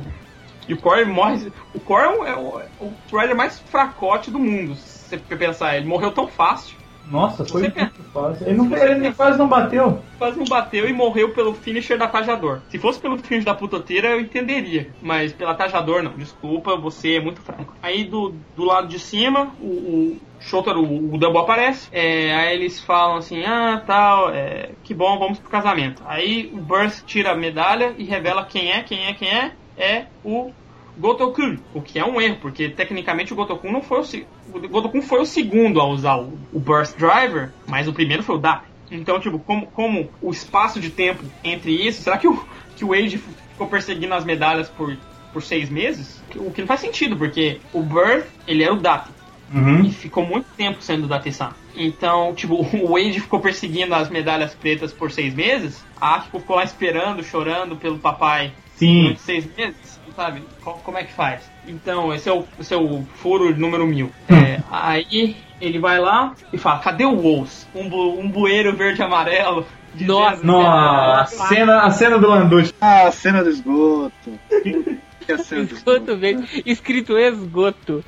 [0.67, 1.51] E o Core morre.
[1.73, 2.63] O Core é o, é o,
[3.11, 5.75] o Rider mais fracote do mundo, se você pensar.
[5.77, 6.75] Ele morreu tão fácil,
[7.05, 8.47] Nossa, foi muito fácil.
[8.47, 9.99] Ele, não, ele pensa- quase não bateu.
[10.17, 12.61] quase não bateu e morreu pelo finisher da Tajador.
[12.69, 14.89] Se fosse pelo finisher da Putoteira, eu entenderia.
[15.01, 16.13] Mas pela Tajador, não.
[16.13, 17.75] Desculpa, você é muito fraco.
[17.81, 21.89] Aí do, do lado de cima, o, o Shotaro, o, o Double aparece.
[21.91, 26.01] É, aí eles falam assim: ah, tal, é, que bom, vamos pro casamento.
[26.05, 29.51] Aí o Burst tira a medalha e revela quem é, quem é, quem é.
[29.75, 30.53] É o
[30.97, 35.01] Gotokun, o que é um erro, porque tecnicamente o Gotokun não foi o, o Gotokun
[35.01, 38.63] foi o segundo a usar o, o Burst Driver, mas o primeiro foi o Dap.
[38.91, 42.93] Então, tipo, como, como o espaço de tempo entre isso, será que o, que o
[42.93, 44.95] Age ficou perseguindo as medalhas por,
[45.31, 46.21] por seis meses?
[46.35, 49.07] O que não faz sentido, porque o Birth, ele era o Dap.
[49.53, 49.85] Uhum.
[49.85, 51.53] E ficou muito tempo sendo da Tessan.
[51.75, 55.83] Então, tipo, o Wade ficou perseguindo as medalhas pretas por seis meses.
[55.99, 59.03] A Akiko ficou lá esperando, chorando pelo papai Sim.
[59.03, 60.43] durante seis meses, sabe?
[60.63, 61.41] Co- Como é que faz?
[61.67, 64.11] Então, esse é o, esse é o furo número mil.
[64.29, 67.67] É, aí ele vai lá e fala: cadê o Wolves?
[67.75, 69.65] Um, bu, um bueiro verde e amarelo.
[69.99, 70.43] Nossa.
[70.43, 72.73] Nossa, a cena, a cena do Landucci.
[72.81, 74.39] Ah, a cena do esgoto.
[75.73, 76.17] Esgoto?
[76.17, 78.03] Mesmo, escrito esgoto.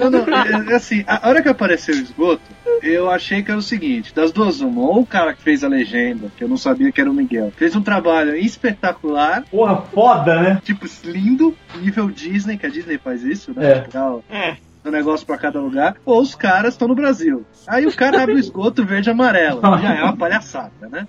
[0.00, 2.42] Não, não, é, é assim, a hora que apareceu o esgoto,
[2.82, 5.68] eu achei que era o seguinte, das duas uma, ou o cara que fez a
[5.68, 10.40] legenda, que eu não sabia que era o Miguel, fez um trabalho espetacular, Porra, foda,
[10.42, 10.60] né?
[10.64, 13.70] tipo, lindo, nível Disney, que a Disney faz isso, né?
[13.70, 13.74] É.
[13.82, 14.24] Legal.
[14.30, 17.44] É, do negócio pra cada lugar, ou os caras estão no Brasil.
[17.68, 19.60] Aí o cara abre o esgoto verde e amarelo.
[19.80, 21.06] Já é uma palhaçada, né?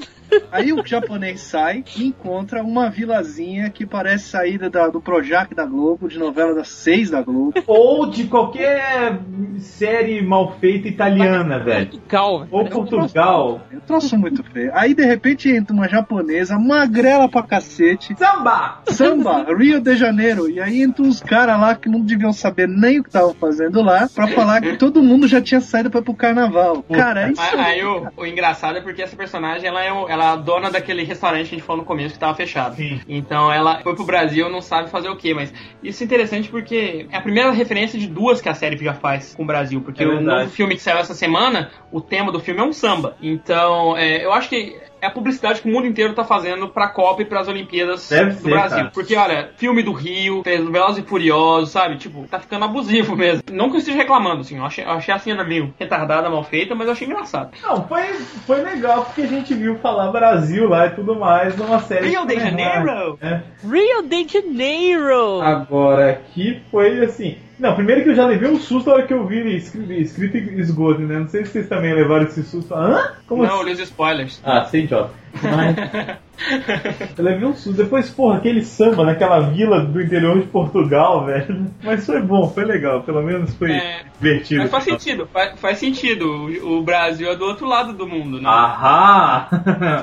[0.52, 5.66] Aí o japonês sai e encontra uma vilazinha que parece saída da- do Projac da
[5.66, 7.54] Globo, de novela das seis da Globo.
[7.66, 9.20] Ou de qualquer
[9.58, 11.90] série mal feita italiana, velho.
[11.90, 12.50] Portugal, velho.
[12.52, 13.62] Ou Portugal.
[13.72, 14.72] Eu troço muito feio.
[14.76, 18.80] Aí de repente entra uma japonesa, magrela pra cacete, Samba!
[18.88, 20.50] samba, Rio de Janeiro.
[20.50, 23.63] E aí entra uns caras lá que não deviam saber nem o que estavam fazendo
[23.72, 26.84] lá, pra falar que todo mundo já tinha saído pra ir pro carnaval.
[26.92, 27.42] Cara, é isso.
[27.42, 30.36] Aí, aí o, o engraçado é porque essa personagem ela é, o- ela é a
[30.36, 32.76] dona daquele restaurante que a gente falou no começo que tava fechado.
[32.76, 33.00] Sim.
[33.08, 37.08] Então ela foi pro Brasil, não sabe fazer o quê, mas isso é interessante porque
[37.12, 39.82] é a primeira referência de duas que a série já faz com o Brasil.
[39.82, 42.74] Porque É o novo filme que saiu essa semana, o tema do filme é um
[42.74, 43.16] samba.
[43.22, 46.88] Então, é, eu acho que é a publicidade que o mundo inteiro tá fazendo pra
[46.88, 48.78] Copa e pras Olimpíadas Deve do ser, Brasil.
[48.78, 48.92] cara.
[48.94, 51.98] Porque, olha, filme do Rio, Velozes e Furiosos, sabe?
[51.98, 53.44] Tipo, tá ficando abusivo mesmo.
[53.52, 56.44] Não que eu esteja reclamando, assim, eu achei, eu achei a cena meio retardada, mal
[56.44, 57.52] feita, mas eu achei engraçado.
[57.62, 58.04] Não, foi,
[58.48, 62.08] foi legal porque a gente viu falar Brasil lá e tudo mais numa série.
[62.08, 63.20] Rio de Janeiro!
[63.22, 63.42] É.
[63.62, 65.42] Rio de Janeiro!
[65.42, 67.38] Agora, aqui foi assim.
[67.64, 70.38] Não, primeiro que eu já levei um susto na hora que eu vi escrito, escrito
[70.60, 71.18] esgoto, né?
[71.18, 72.76] Não sei se vocês também levaram esse susto.
[72.76, 73.14] Hã?
[73.26, 73.60] Como não, assim?
[73.60, 74.42] olha os spoilers.
[74.44, 75.14] Ah, sei, idiota.
[75.42, 76.18] Mas.
[77.18, 77.74] eu levei um susto.
[77.74, 81.68] Depois, porra, aquele samba naquela vila do interior de Portugal, velho.
[81.84, 83.02] Mas foi bom, foi legal.
[83.04, 84.62] Pelo menos foi É, divertido.
[84.62, 86.26] Mas faz sentido, faz, faz sentido.
[86.64, 88.50] O, o Brasil é do outro lado do mundo, né?
[88.50, 89.48] Ahá!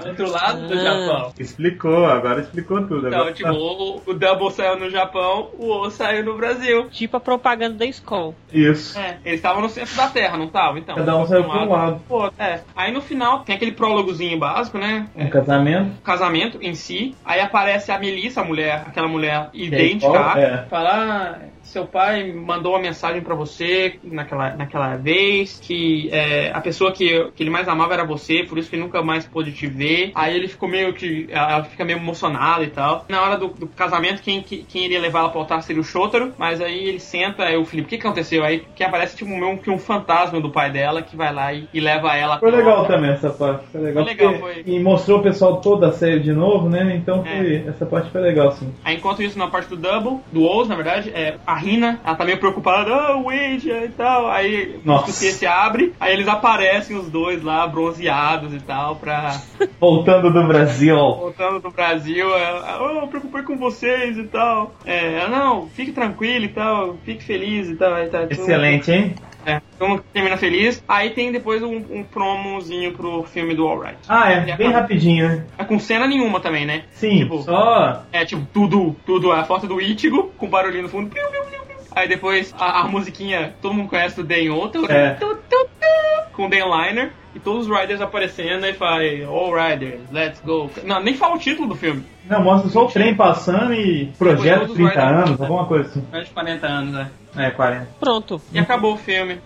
[0.02, 0.76] Do outro lado do Ah.
[0.82, 1.32] Japão.
[1.38, 3.06] explicou, agora explicou tudo.
[3.08, 3.32] Então, Agora...
[3.34, 6.88] tipo, o, o Double saiu no Japão, o O saiu no Brasil.
[6.90, 8.34] Tipo a propaganda da Skull.
[8.52, 8.98] Isso.
[8.98, 10.78] É, eles estavam no centro da Terra, não estavam?
[10.78, 10.94] Então.
[10.96, 12.00] Cada um saiu pra um lado.
[12.08, 12.60] Pô, é.
[12.74, 15.06] Aí no final tem aquele prólogozinho básico, né?
[15.20, 16.02] Um casamento.
[16.02, 17.14] Casamento em si.
[17.24, 20.18] Aí aparece a Melissa, a mulher, aquela mulher é idêntica.
[20.38, 20.64] É.
[20.68, 21.38] Fala,
[21.70, 27.30] seu pai mandou uma mensagem pra você naquela, naquela vez que é, a pessoa que,
[27.34, 30.10] que ele mais amava era você, por isso que ele nunca mais pôde te ver.
[30.14, 31.26] Aí ele ficou meio que.
[31.30, 33.04] Ela fica meio emocionada e tal.
[33.08, 35.84] Na hora do, do casamento, quem, que- quem iria levar ela pro altar seria o
[35.84, 38.44] Shotaro, mas aí ele senta, aí o Felipe, o que, aconteceu?
[38.44, 41.68] Aí que aparece tipo meio que um fantasma do pai dela que vai lá e,
[41.72, 43.66] e leva ela Foi legal também essa parte.
[43.70, 44.04] Foi legal.
[44.04, 44.62] Foi legal, foi.
[44.66, 46.94] E mostrou o pessoal toda a série de novo, né?
[46.96, 47.36] Então É.
[47.36, 48.72] foi- essa parte foi legal, sim.
[48.84, 52.14] Aí enquanto isso, na parte do Double, do Oz, na verdade, é, a Rina, ela
[52.16, 54.30] tá meio preocupada, ah, o Wade e tal.
[54.30, 55.10] Aí Nossa.
[55.10, 59.40] o se abre, aí eles aparecem os dois lá, bronzeados e tal, pra.
[59.80, 60.96] Voltando do Brasil.
[60.96, 64.74] Voltando do Brasil, ela, oh, eu preocupei com vocês e tal.
[64.84, 67.94] É, ela, não, fique tranquilo e tal, fique feliz e tal.
[67.94, 69.14] Aí tá tudo- Excelente, hein?
[69.46, 70.84] É, então termina feliz.
[70.86, 73.96] Aí tem depois um, um promozinho pro filme do Alright.
[74.06, 75.46] Ah, E é, bem rapidinho, né?
[75.56, 76.82] É com cena nenhuma também, né?
[76.92, 78.02] Sim, Tipo, só.
[78.12, 81.08] É tipo, tudo, tudo, a foto do Ichigo, com barulhinho no fundo.
[81.08, 81.49] Piu, piu.
[81.94, 85.14] Aí depois a, a musiquinha, todo mundo conhece do Dan Otto, É.
[85.14, 85.79] tu, tu, tu,
[86.32, 90.70] com o Dan Liner, e todos os Riders aparecendo e fala, All Riders, let's go.
[90.84, 92.04] Não, nem fala o título do filme.
[92.28, 96.04] Não, mostra só o trem passando e projeto Depois 30 vai- anos, alguma coisa assim.
[96.12, 97.10] Mais de 40 anos, né?
[97.36, 97.88] É, 40.
[98.00, 98.40] Pronto.
[98.52, 99.38] E acabou o filme.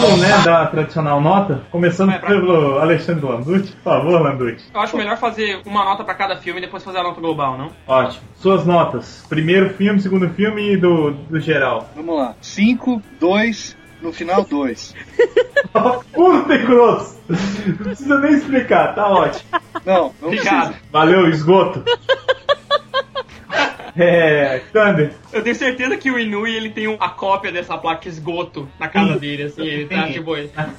[0.00, 1.62] Vamos, né, dar a tradicional nota?
[1.70, 3.72] Começando Vai pra- pelo Alexandre Landucci.
[3.72, 4.64] Por favor, Landucci.
[4.74, 7.56] Eu acho melhor fazer uma nota pra cada filme e depois fazer a nota global,
[7.56, 7.70] não?
[7.86, 8.22] Ótimo.
[8.36, 9.24] Suas notas.
[9.28, 11.88] Primeiro filme, segundo filme e do, do geral.
[11.94, 12.34] Vamos lá.
[12.40, 14.94] 5, 2, no final 2.
[16.12, 17.18] Curto e grosso.
[17.28, 19.44] Não precisa nem explicar, tá ótimo.
[19.84, 20.68] Não, não Obrigado.
[20.68, 20.86] precisa.
[20.90, 21.84] Valeu, esgoto.
[24.08, 24.60] É.
[24.72, 25.12] Thunder.
[25.32, 28.88] Eu tenho certeza que o Inui ele tem um- a cópia dessa placa esgoto na
[28.88, 29.18] casa Sim.
[29.18, 30.34] dele, assim, ele tá tipo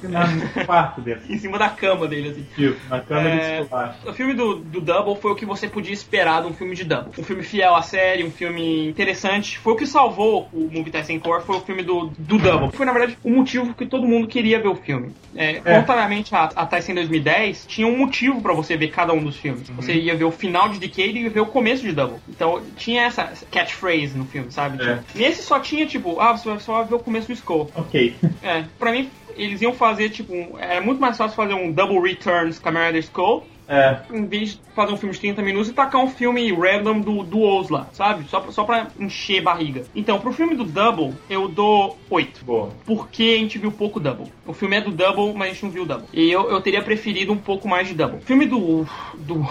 [0.08, 1.20] Na, no quarto dele.
[1.28, 2.46] em cima da cama dele, assim.
[2.56, 4.08] Tio, na câmera É, de.
[4.08, 6.84] O filme do, do Double foi o que você podia esperar de um filme de
[6.84, 7.12] Double.
[7.18, 9.58] Um filme fiel à série, um filme interessante.
[9.58, 12.70] Foi o que salvou o Movie Tyson Core, foi o filme do, do Double.
[12.72, 15.12] Foi, na verdade, o motivo que todo mundo queria ver o filme.
[15.36, 15.74] É, É.
[15.80, 19.68] Contrariamente a, a Tyson 2010, tinha um motivo pra você ver cada um dos filmes.
[19.70, 22.18] Você ia ver o final de Decade e ia ver o começo de Double.
[22.28, 24.82] Então, tinha essa catchphrase no filme, sabe?
[24.82, 24.96] É.
[24.96, 27.70] Tipo, nesse só tinha, tipo, ah, você vai só ver o começo do Skull.
[27.74, 28.14] Ok.
[28.42, 32.00] É, pra mim, eles iam fazer, tipo, um- era muito mais fácil fazer um Double
[32.00, 34.00] Returns Camera Rider Skull É.
[34.12, 37.22] em vez de fazer um filme de 30 minutos e tacar um filme random do,
[37.22, 38.24] do Oz lá, sabe?
[38.28, 39.84] Só, pra- só pra encher barriga.
[39.94, 42.44] Então, pro filme do Double, eu dou 8.
[42.44, 42.70] Boa.
[42.84, 44.26] Porque a gente viu pouco Double.
[44.46, 46.06] O filme é do Double, mas a gente não viu Double.
[46.12, 48.18] E eu, eu teria preferido um pouco mais de Double.
[48.18, 48.84] O filme do.
[49.14, 49.46] do.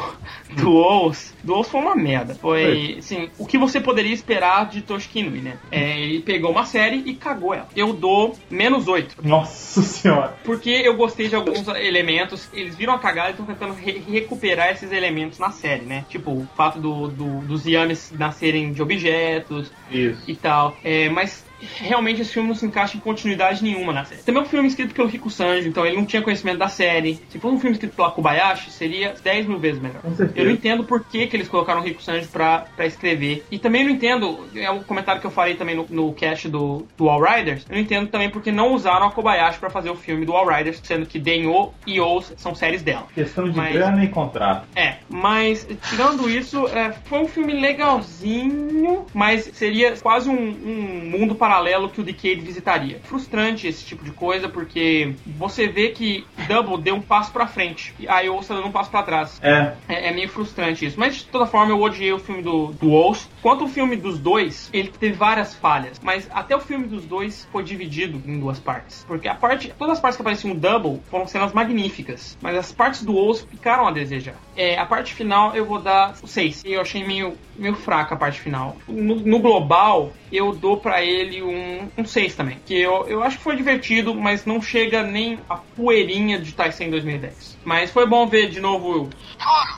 [0.56, 1.34] do Oz.
[1.44, 2.36] Do Oz foi uma merda.
[2.36, 2.96] Foi.
[3.00, 5.58] Assim, o que você poderia esperar de Toshiki Inui, né?
[5.72, 7.68] É, ele pegou uma série e cagou ela.
[7.76, 9.18] Eu dou menos 8.
[9.24, 10.36] Nossa senhora.
[10.44, 14.72] Porque eu gostei de alguns elementos, eles viram a cagada e estão tentando re- recuperar
[14.72, 16.06] esses elementos na série, né?
[16.10, 20.22] Tipo, o fato do, do- dos yames nascerem de objetos Isso.
[20.28, 20.78] e tal.
[20.84, 21.46] É, mas
[21.78, 24.22] realmente esse filme não se encaixa em continuidade nenhuma na série.
[24.22, 27.20] Também é um filme escrito pelo Rico Sanjo, então ele não tinha conhecimento da série.
[27.30, 30.02] Se fosse um filme escrito pela Kobayashi, seria 10 mil vezes melhor.
[30.36, 33.46] Eu não entendo por que, que eles colocaram o Rico Sanjo pra, pra escrever.
[33.52, 36.86] E também não entendo, é um comentário que eu falei também no, no cast do,
[36.98, 39.96] do All Riders, eu não entendo também porque não usaram a Kobayashi pra fazer o
[39.96, 43.08] filme do All Riders, sendo que Den-O e O são séries dela.
[43.14, 44.68] Questão de Mas- grana e contrato.
[44.76, 51.36] É, mas tirando isso, é, foi um filme legalzinho, mas seria quase um, um mundo
[51.50, 53.00] paralelo que o Decade visitaria.
[53.04, 57.92] Frustrante esse tipo de coisa, porque você vê que Double deu um passo pra frente
[58.00, 59.40] e a Iosa dando um passo pra trás.
[59.42, 61.00] É, É, é meio frustrante isso.
[61.00, 63.28] Mas de toda forma, eu odiei o filme do, do Oz.
[63.42, 66.00] Quanto o filme dos dois, ele teve várias falhas.
[66.04, 69.04] Mas até o filme dos dois foi dividido em duas partes.
[69.08, 69.74] Porque a parte.
[69.78, 72.38] Todas as partes que apareciam no Double foram cenas magníficas.
[72.42, 74.36] Mas as partes do Oz ficaram a desejar.
[74.56, 76.64] É, a parte final eu vou dar 6.
[76.66, 78.76] Eu achei meio, meio fraca a parte final.
[78.88, 82.60] No, no global, eu dou pra ele um, um 6 também.
[82.66, 86.90] Que eu, eu acho que foi divertido, mas não chega nem a poeirinha de Tyson
[86.90, 87.58] 2010.
[87.64, 89.10] Mas foi bom ver de novo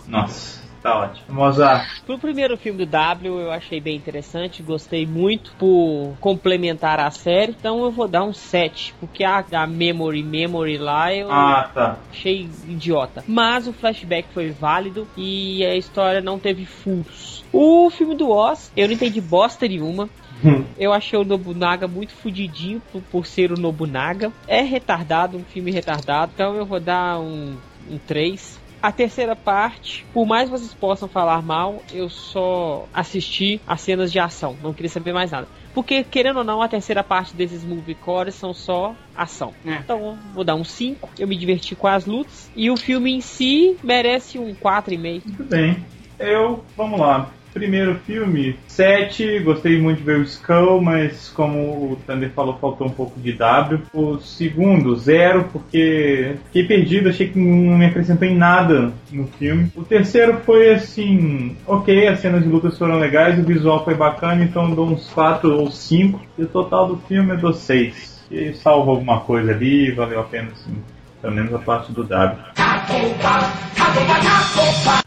[0.07, 1.25] nossa, tá ótimo.
[1.29, 7.11] Mozart, Pro primeiro filme do W eu achei bem interessante, gostei muito por complementar a
[7.11, 11.69] série, então eu vou dar um 7, porque a, a Memory Memory lá eu ah,
[11.73, 11.97] tá.
[12.09, 13.23] achei idiota.
[13.27, 17.43] Mas o flashback foi válido e a história não teve furos.
[17.51, 20.09] O filme do Oz, eu não entendi bosta nenhuma.
[20.77, 24.31] Eu achei o Nobunaga muito fudidinho por, por ser o Nobunaga.
[24.47, 27.55] É retardado, um filme retardado, então eu vou dar um,
[27.89, 28.59] um 3.
[28.81, 34.19] A terceira parte, por mais vocês possam falar mal, eu só assisti as cenas de
[34.19, 35.47] ação, não queria saber mais nada.
[35.73, 39.53] Porque, querendo ou não, a terceira parte desses movie cores são só ação.
[39.65, 39.75] É.
[39.75, 41.09] Então, vou dar um 5.
[41.17, 42.51] Eu me diverti com as lutas.
[42.55, 45.21] E o filme em si merece um 4,5.
[45.25, 45.85] Muito bem.
[46.19, 47.31] Eu, vamos lá.
[47.53, 49.39] Primeiro filme, 7.
[49.39, 53.33] Gostei muito de ver o Skull, mas como o Thunder falou, faltou um pouco de
[53.33, 53.81] W.
[53.93, 59.69] O segundo, 0, porque fiquei perdido, achei que não me acrescentou em nada no filme.
[59.75, 64.43] O terceiro foi assim, ok, as cenas de lutas foram legais, o visual foi bacana,
[64.43, 66.21] então dou uns 4 ou 5.
[66.37, 68.21] E o total do filme eu dou 6.
[68.31, 70.73] E salva alguma coisa ali, valeu a pena assim.
[71.21, 72.37] Pelo menos a parte do W.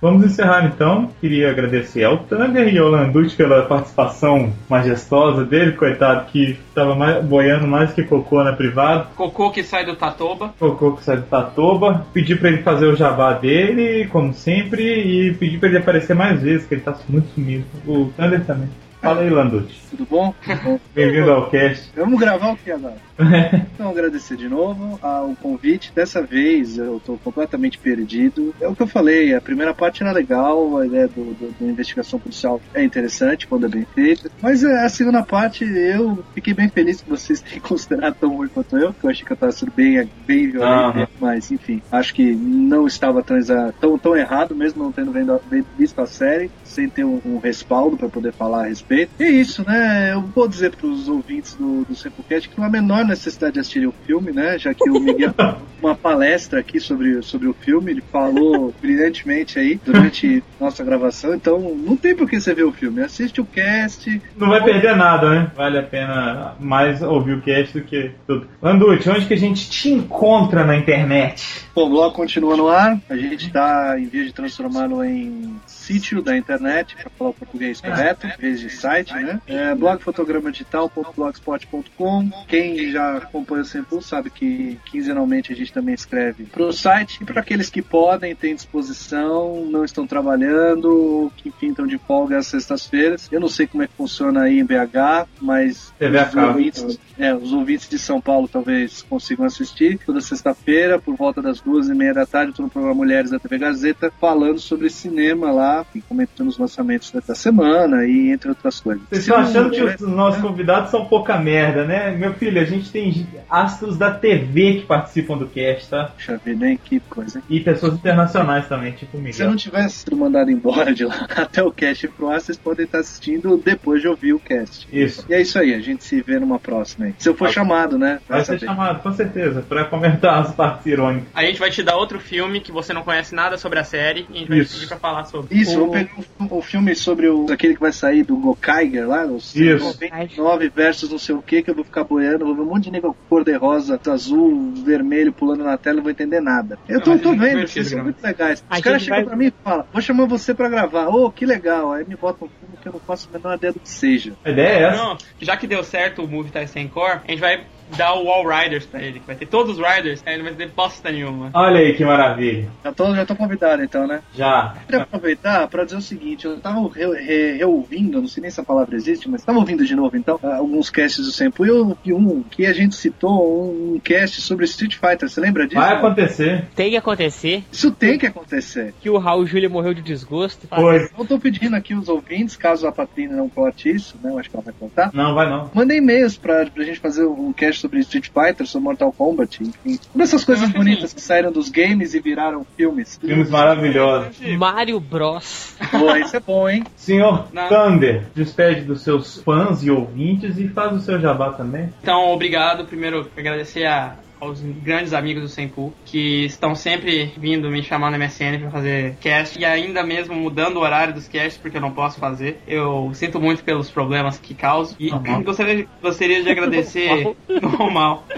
[0.00, 1.10] Vamos encerrar então.
[1.20, 7.66] Queria agradecer ao Thunder e ao Landucci pela participação majestosa dele, coitado que estava boiando
[7.66, 9.06] mais que cocô na privada.
[9.16, 10.54] Cocô que sai do Tatoba.
[10.58, 12.06] Cocô que sai do Tatoba.
[12.12, 16.40] Pedi pra ele fazer o jabá dele, como sempre, e pedi pra ele aparecer mais
[16.42, 17.64] vezes, que ele tá muito sumido.
[17.86, 18.68] O Thunder também.
[19.04, 19.74] Fala aí, Landucci.
[19.90, 20.34] Tudo bom?
[20.42, 20.80] Tudo bom?
[20.94, 21.90] Bem-vindo ao cast.
[21.94, 22.96] Vamos gravar o que agora?
[23.74, 25.92] Então, agradecer de novo ao convite.
[25.94, 28.54] Dessa vez eu tô completamente perdido.
[28.60, 31.66] É o que eu falei, a primeira parte era legal, a ideia do, do- da
[31.66, 34.30] investigação policial é interessante quando é bem feita.
[34.40, 38.48] Mas é, a segunda parte eu fiquei bem feliz que vocês tenham considerado tão ruim
[38.48, 41.10] quanto eu, que eu achei que eu tava sendo bem, bem violento.
[41.20, 43.36] Mas enfim, acho que não estava tão,
[43.80, 45.40] tão, tão errado, mesmo não tendo vendo,
[45.76, 48.93] visto a série, sem ter um, um respaldo para poder falar a respeito.
[48.94, 50.12] E é isso, né?
[50.12, 53.54] Eu vou dizer para os ouvintes do, do Sempocast que não há a menor necessidade
[53.54, 54.58] de assistirem o filme, né?
[54.58, 55.34] Já que o Miguel
[55.84, 61.58] uma palestra aqui sobre, sobre o filme, ele falou brilhantemente aí durante nossa gravação, então
[61.60, 63.02] não tem por que você ver o filme.
[63.02, 64.22] Assiste o cast.
[64.36, 65.50] Não vai perder nada, né?
[65.54, 68.48] Vale a pena mais ouvir o cast do que tudo.
[68.62, 71.66] Landucci, onde que a gente te encontra na internet?
[71.74, 72.98] Bom, o blog continua no ar.
[73.10, 75.54] A gente está em vez de transformá-lo em
[75.84, 79.40] sítio da internet, para falar o português correto, em vez de site, né?
[79.46, 82.30] É blogfotogramadigital.blogspot.com.
[82.48, 87.22] Quem já acompanha o Simple sabe que quinzenalmente a gente também escreve para o site.
[87.22, 92.38] E para aqueles que podem, têm disposição, não estão trabalhando, que enfim estão de folga
[92.38, 93.28] às sextas-feiras.
[93.30, 97.34] Eu não sei como é que funciona aí em BH, mas TV os ouvintes, é,
[97.34, 101.94] os ouvintes de São Paulo talvez consigam assistir toda sexta-feira, por volta das duas e
[101.94, 106.00] meia da tarde, estou no programa Mulheres da TV Gazeta, falando sobre cinema lá e
[106.00, 109.02] comentando os lançamentos da semana e entre outras coisas.
[109.08, 112.10] Vocês estão achando que os nossos convidados são pouca merda, né?
[112.16, 116.04] Meu filho, a gente tem astros da TV que participam do cast, tá?
[116.16, 116.78] Puxa vida, hein?
[116.82, 117.38] Que coisa.
[117.38, 117.44] hein?
[117.48, 119.50] E pessoas internacionais também, tipo o Se eu Miguel.
[119.50, 122.98] não tivesse sido mandado embora de lá até o cast pro ar, vocês podem estar
[122.98, 124.86] assistindo depois de ouvir o cast.
[124.92, 125.24] Isso.
[125.28, 127.14] E é isso aí, a gente se vê numa próxima aí.
[127.18, 128.20] Se eu for chamado, né?
[128.28, 128.66] Vai ser saber.
[128.66, 131.28] chamado, com certeza, pra comentar as partes irônicas.
[131.34, 134.26] A gente vai te dar outro filme que você não conhece nada sobre a série
[134.30, 135.54] e a gente vai te pedir pra falar sobre.
[135.56, 136.10] Isso, O- vou pegar
[136.40, 139.84] um, um filme sobre o, aquele que vai sair do Goku Kiger lá, os Isso.
[139.84, 142.84] 99 versus não sei o que, que eu vou ficar boiando, vou ver um monte
[142.84, 146.78] de nego cor-de-rosa, azul, vermelho pulando na tela, não vou entender nada.
[146.88, 148.64] Eu tô, Mas tô é muito vendo, vocês são muito legais.
[148.70, 151.08] Os caras chegam vai- pra mim e falam, vou chamar você pra gravar.
[151.08, 151.92] Ô, que legal.
[151.92, 154.32] Aí me botam um filme que eu não faço a menor ideia do que seja.
[154.44, 154.96] A ideia é essa.
[155.02, 157.64] Não, já que deu certo o Movie Tyson Core, a gente vai
[157.96, 159.20] dar o All Riders pra ele.
[159.20, 161.50] que Vai ter todos os Riders, aí ele vai ter bosta nenhuma.
[161.54, 162.68] Olha aí que maravilha.
[162.84, 164.20] Já tô, já tô convidado então, né?
[164.34, 164.74] Já.
[164.86, 168.60] Queria aproveitar para dizer o seguinte, eu tava re, re, reouvindo, não sei nem se
[168.60, 171.96] a palavra existe, mas tava ouvindo de novo então, alguns casts do Sempo, e eu
[172.04, 175.80] vi um que a gente citou, um cast sobre Street Fighter, você lembra disso?
[175.80, 176.64] Vai acontecer.
[176.74, 178.94] Tem que acontecer Isso tem que acontecer.
[179.00, 180.66] que o Raul Júlia morreu de desgosto.
[180.68, 181.10] Pois.
[181.18, 184.50] Eu tô pedindo aqui os ouvintes, caso a Patrícia não corte isso, né, eu acho
[184.50, 185.70] que ela vai contar, Não, vai não.
[185.74, 189.98] Mandem e-mails pra, pra gente fazer um cast sobre Street Fighter, sobre Mortal Kombat, enfim.
[190.14, 193.18] Uma dessas coisas bonitas que saíram dos games e viraram filmes.
[193.20, 194.36] Filmes maravilhosos.
[194.58, 195.76] Mario Bros.
[195.90, 196.84] Pô, isso é bom, hein?
[196.96, 197.68] Senhor Não.
[197.68, 201.92] Thunder, despede dos seus fãs e ouvintes e faz o seu jabá também.
[202.02, 202.84] Então, obrigado.
[202.84, 208.18] Primeiro, agradecer a- aos grandes amigos do Senpu, que estão sempre vindo me chamar no
[208.18, 211.92] MSN pra fazer cast, e ainda mesmo mudando o horário dos casts, porque eu não
[211.92, 212.60] posso fazer.
[212.66, 214.94] Eu sinto muito pelos problemas que causo.
[214.98, 215.42] E Normal.
[215.44, 217.34] gostaria, de- gostaria de agradecer.
[217.60, 218.26] Normal.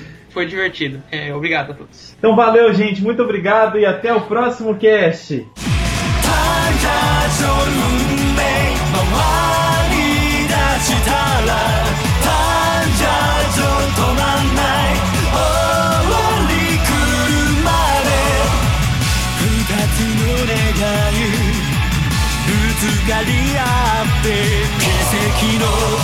[0.30, 1.02] Foi divertido.
[1.10, 2.14] É, obrigado a todos.
[2.18, 3.02] Então valeu, gente.
[3.02, 5.46] Muito obrigado e até o próximo cast.
[11.04, 11.85] 달라
[25.58, 25.95] know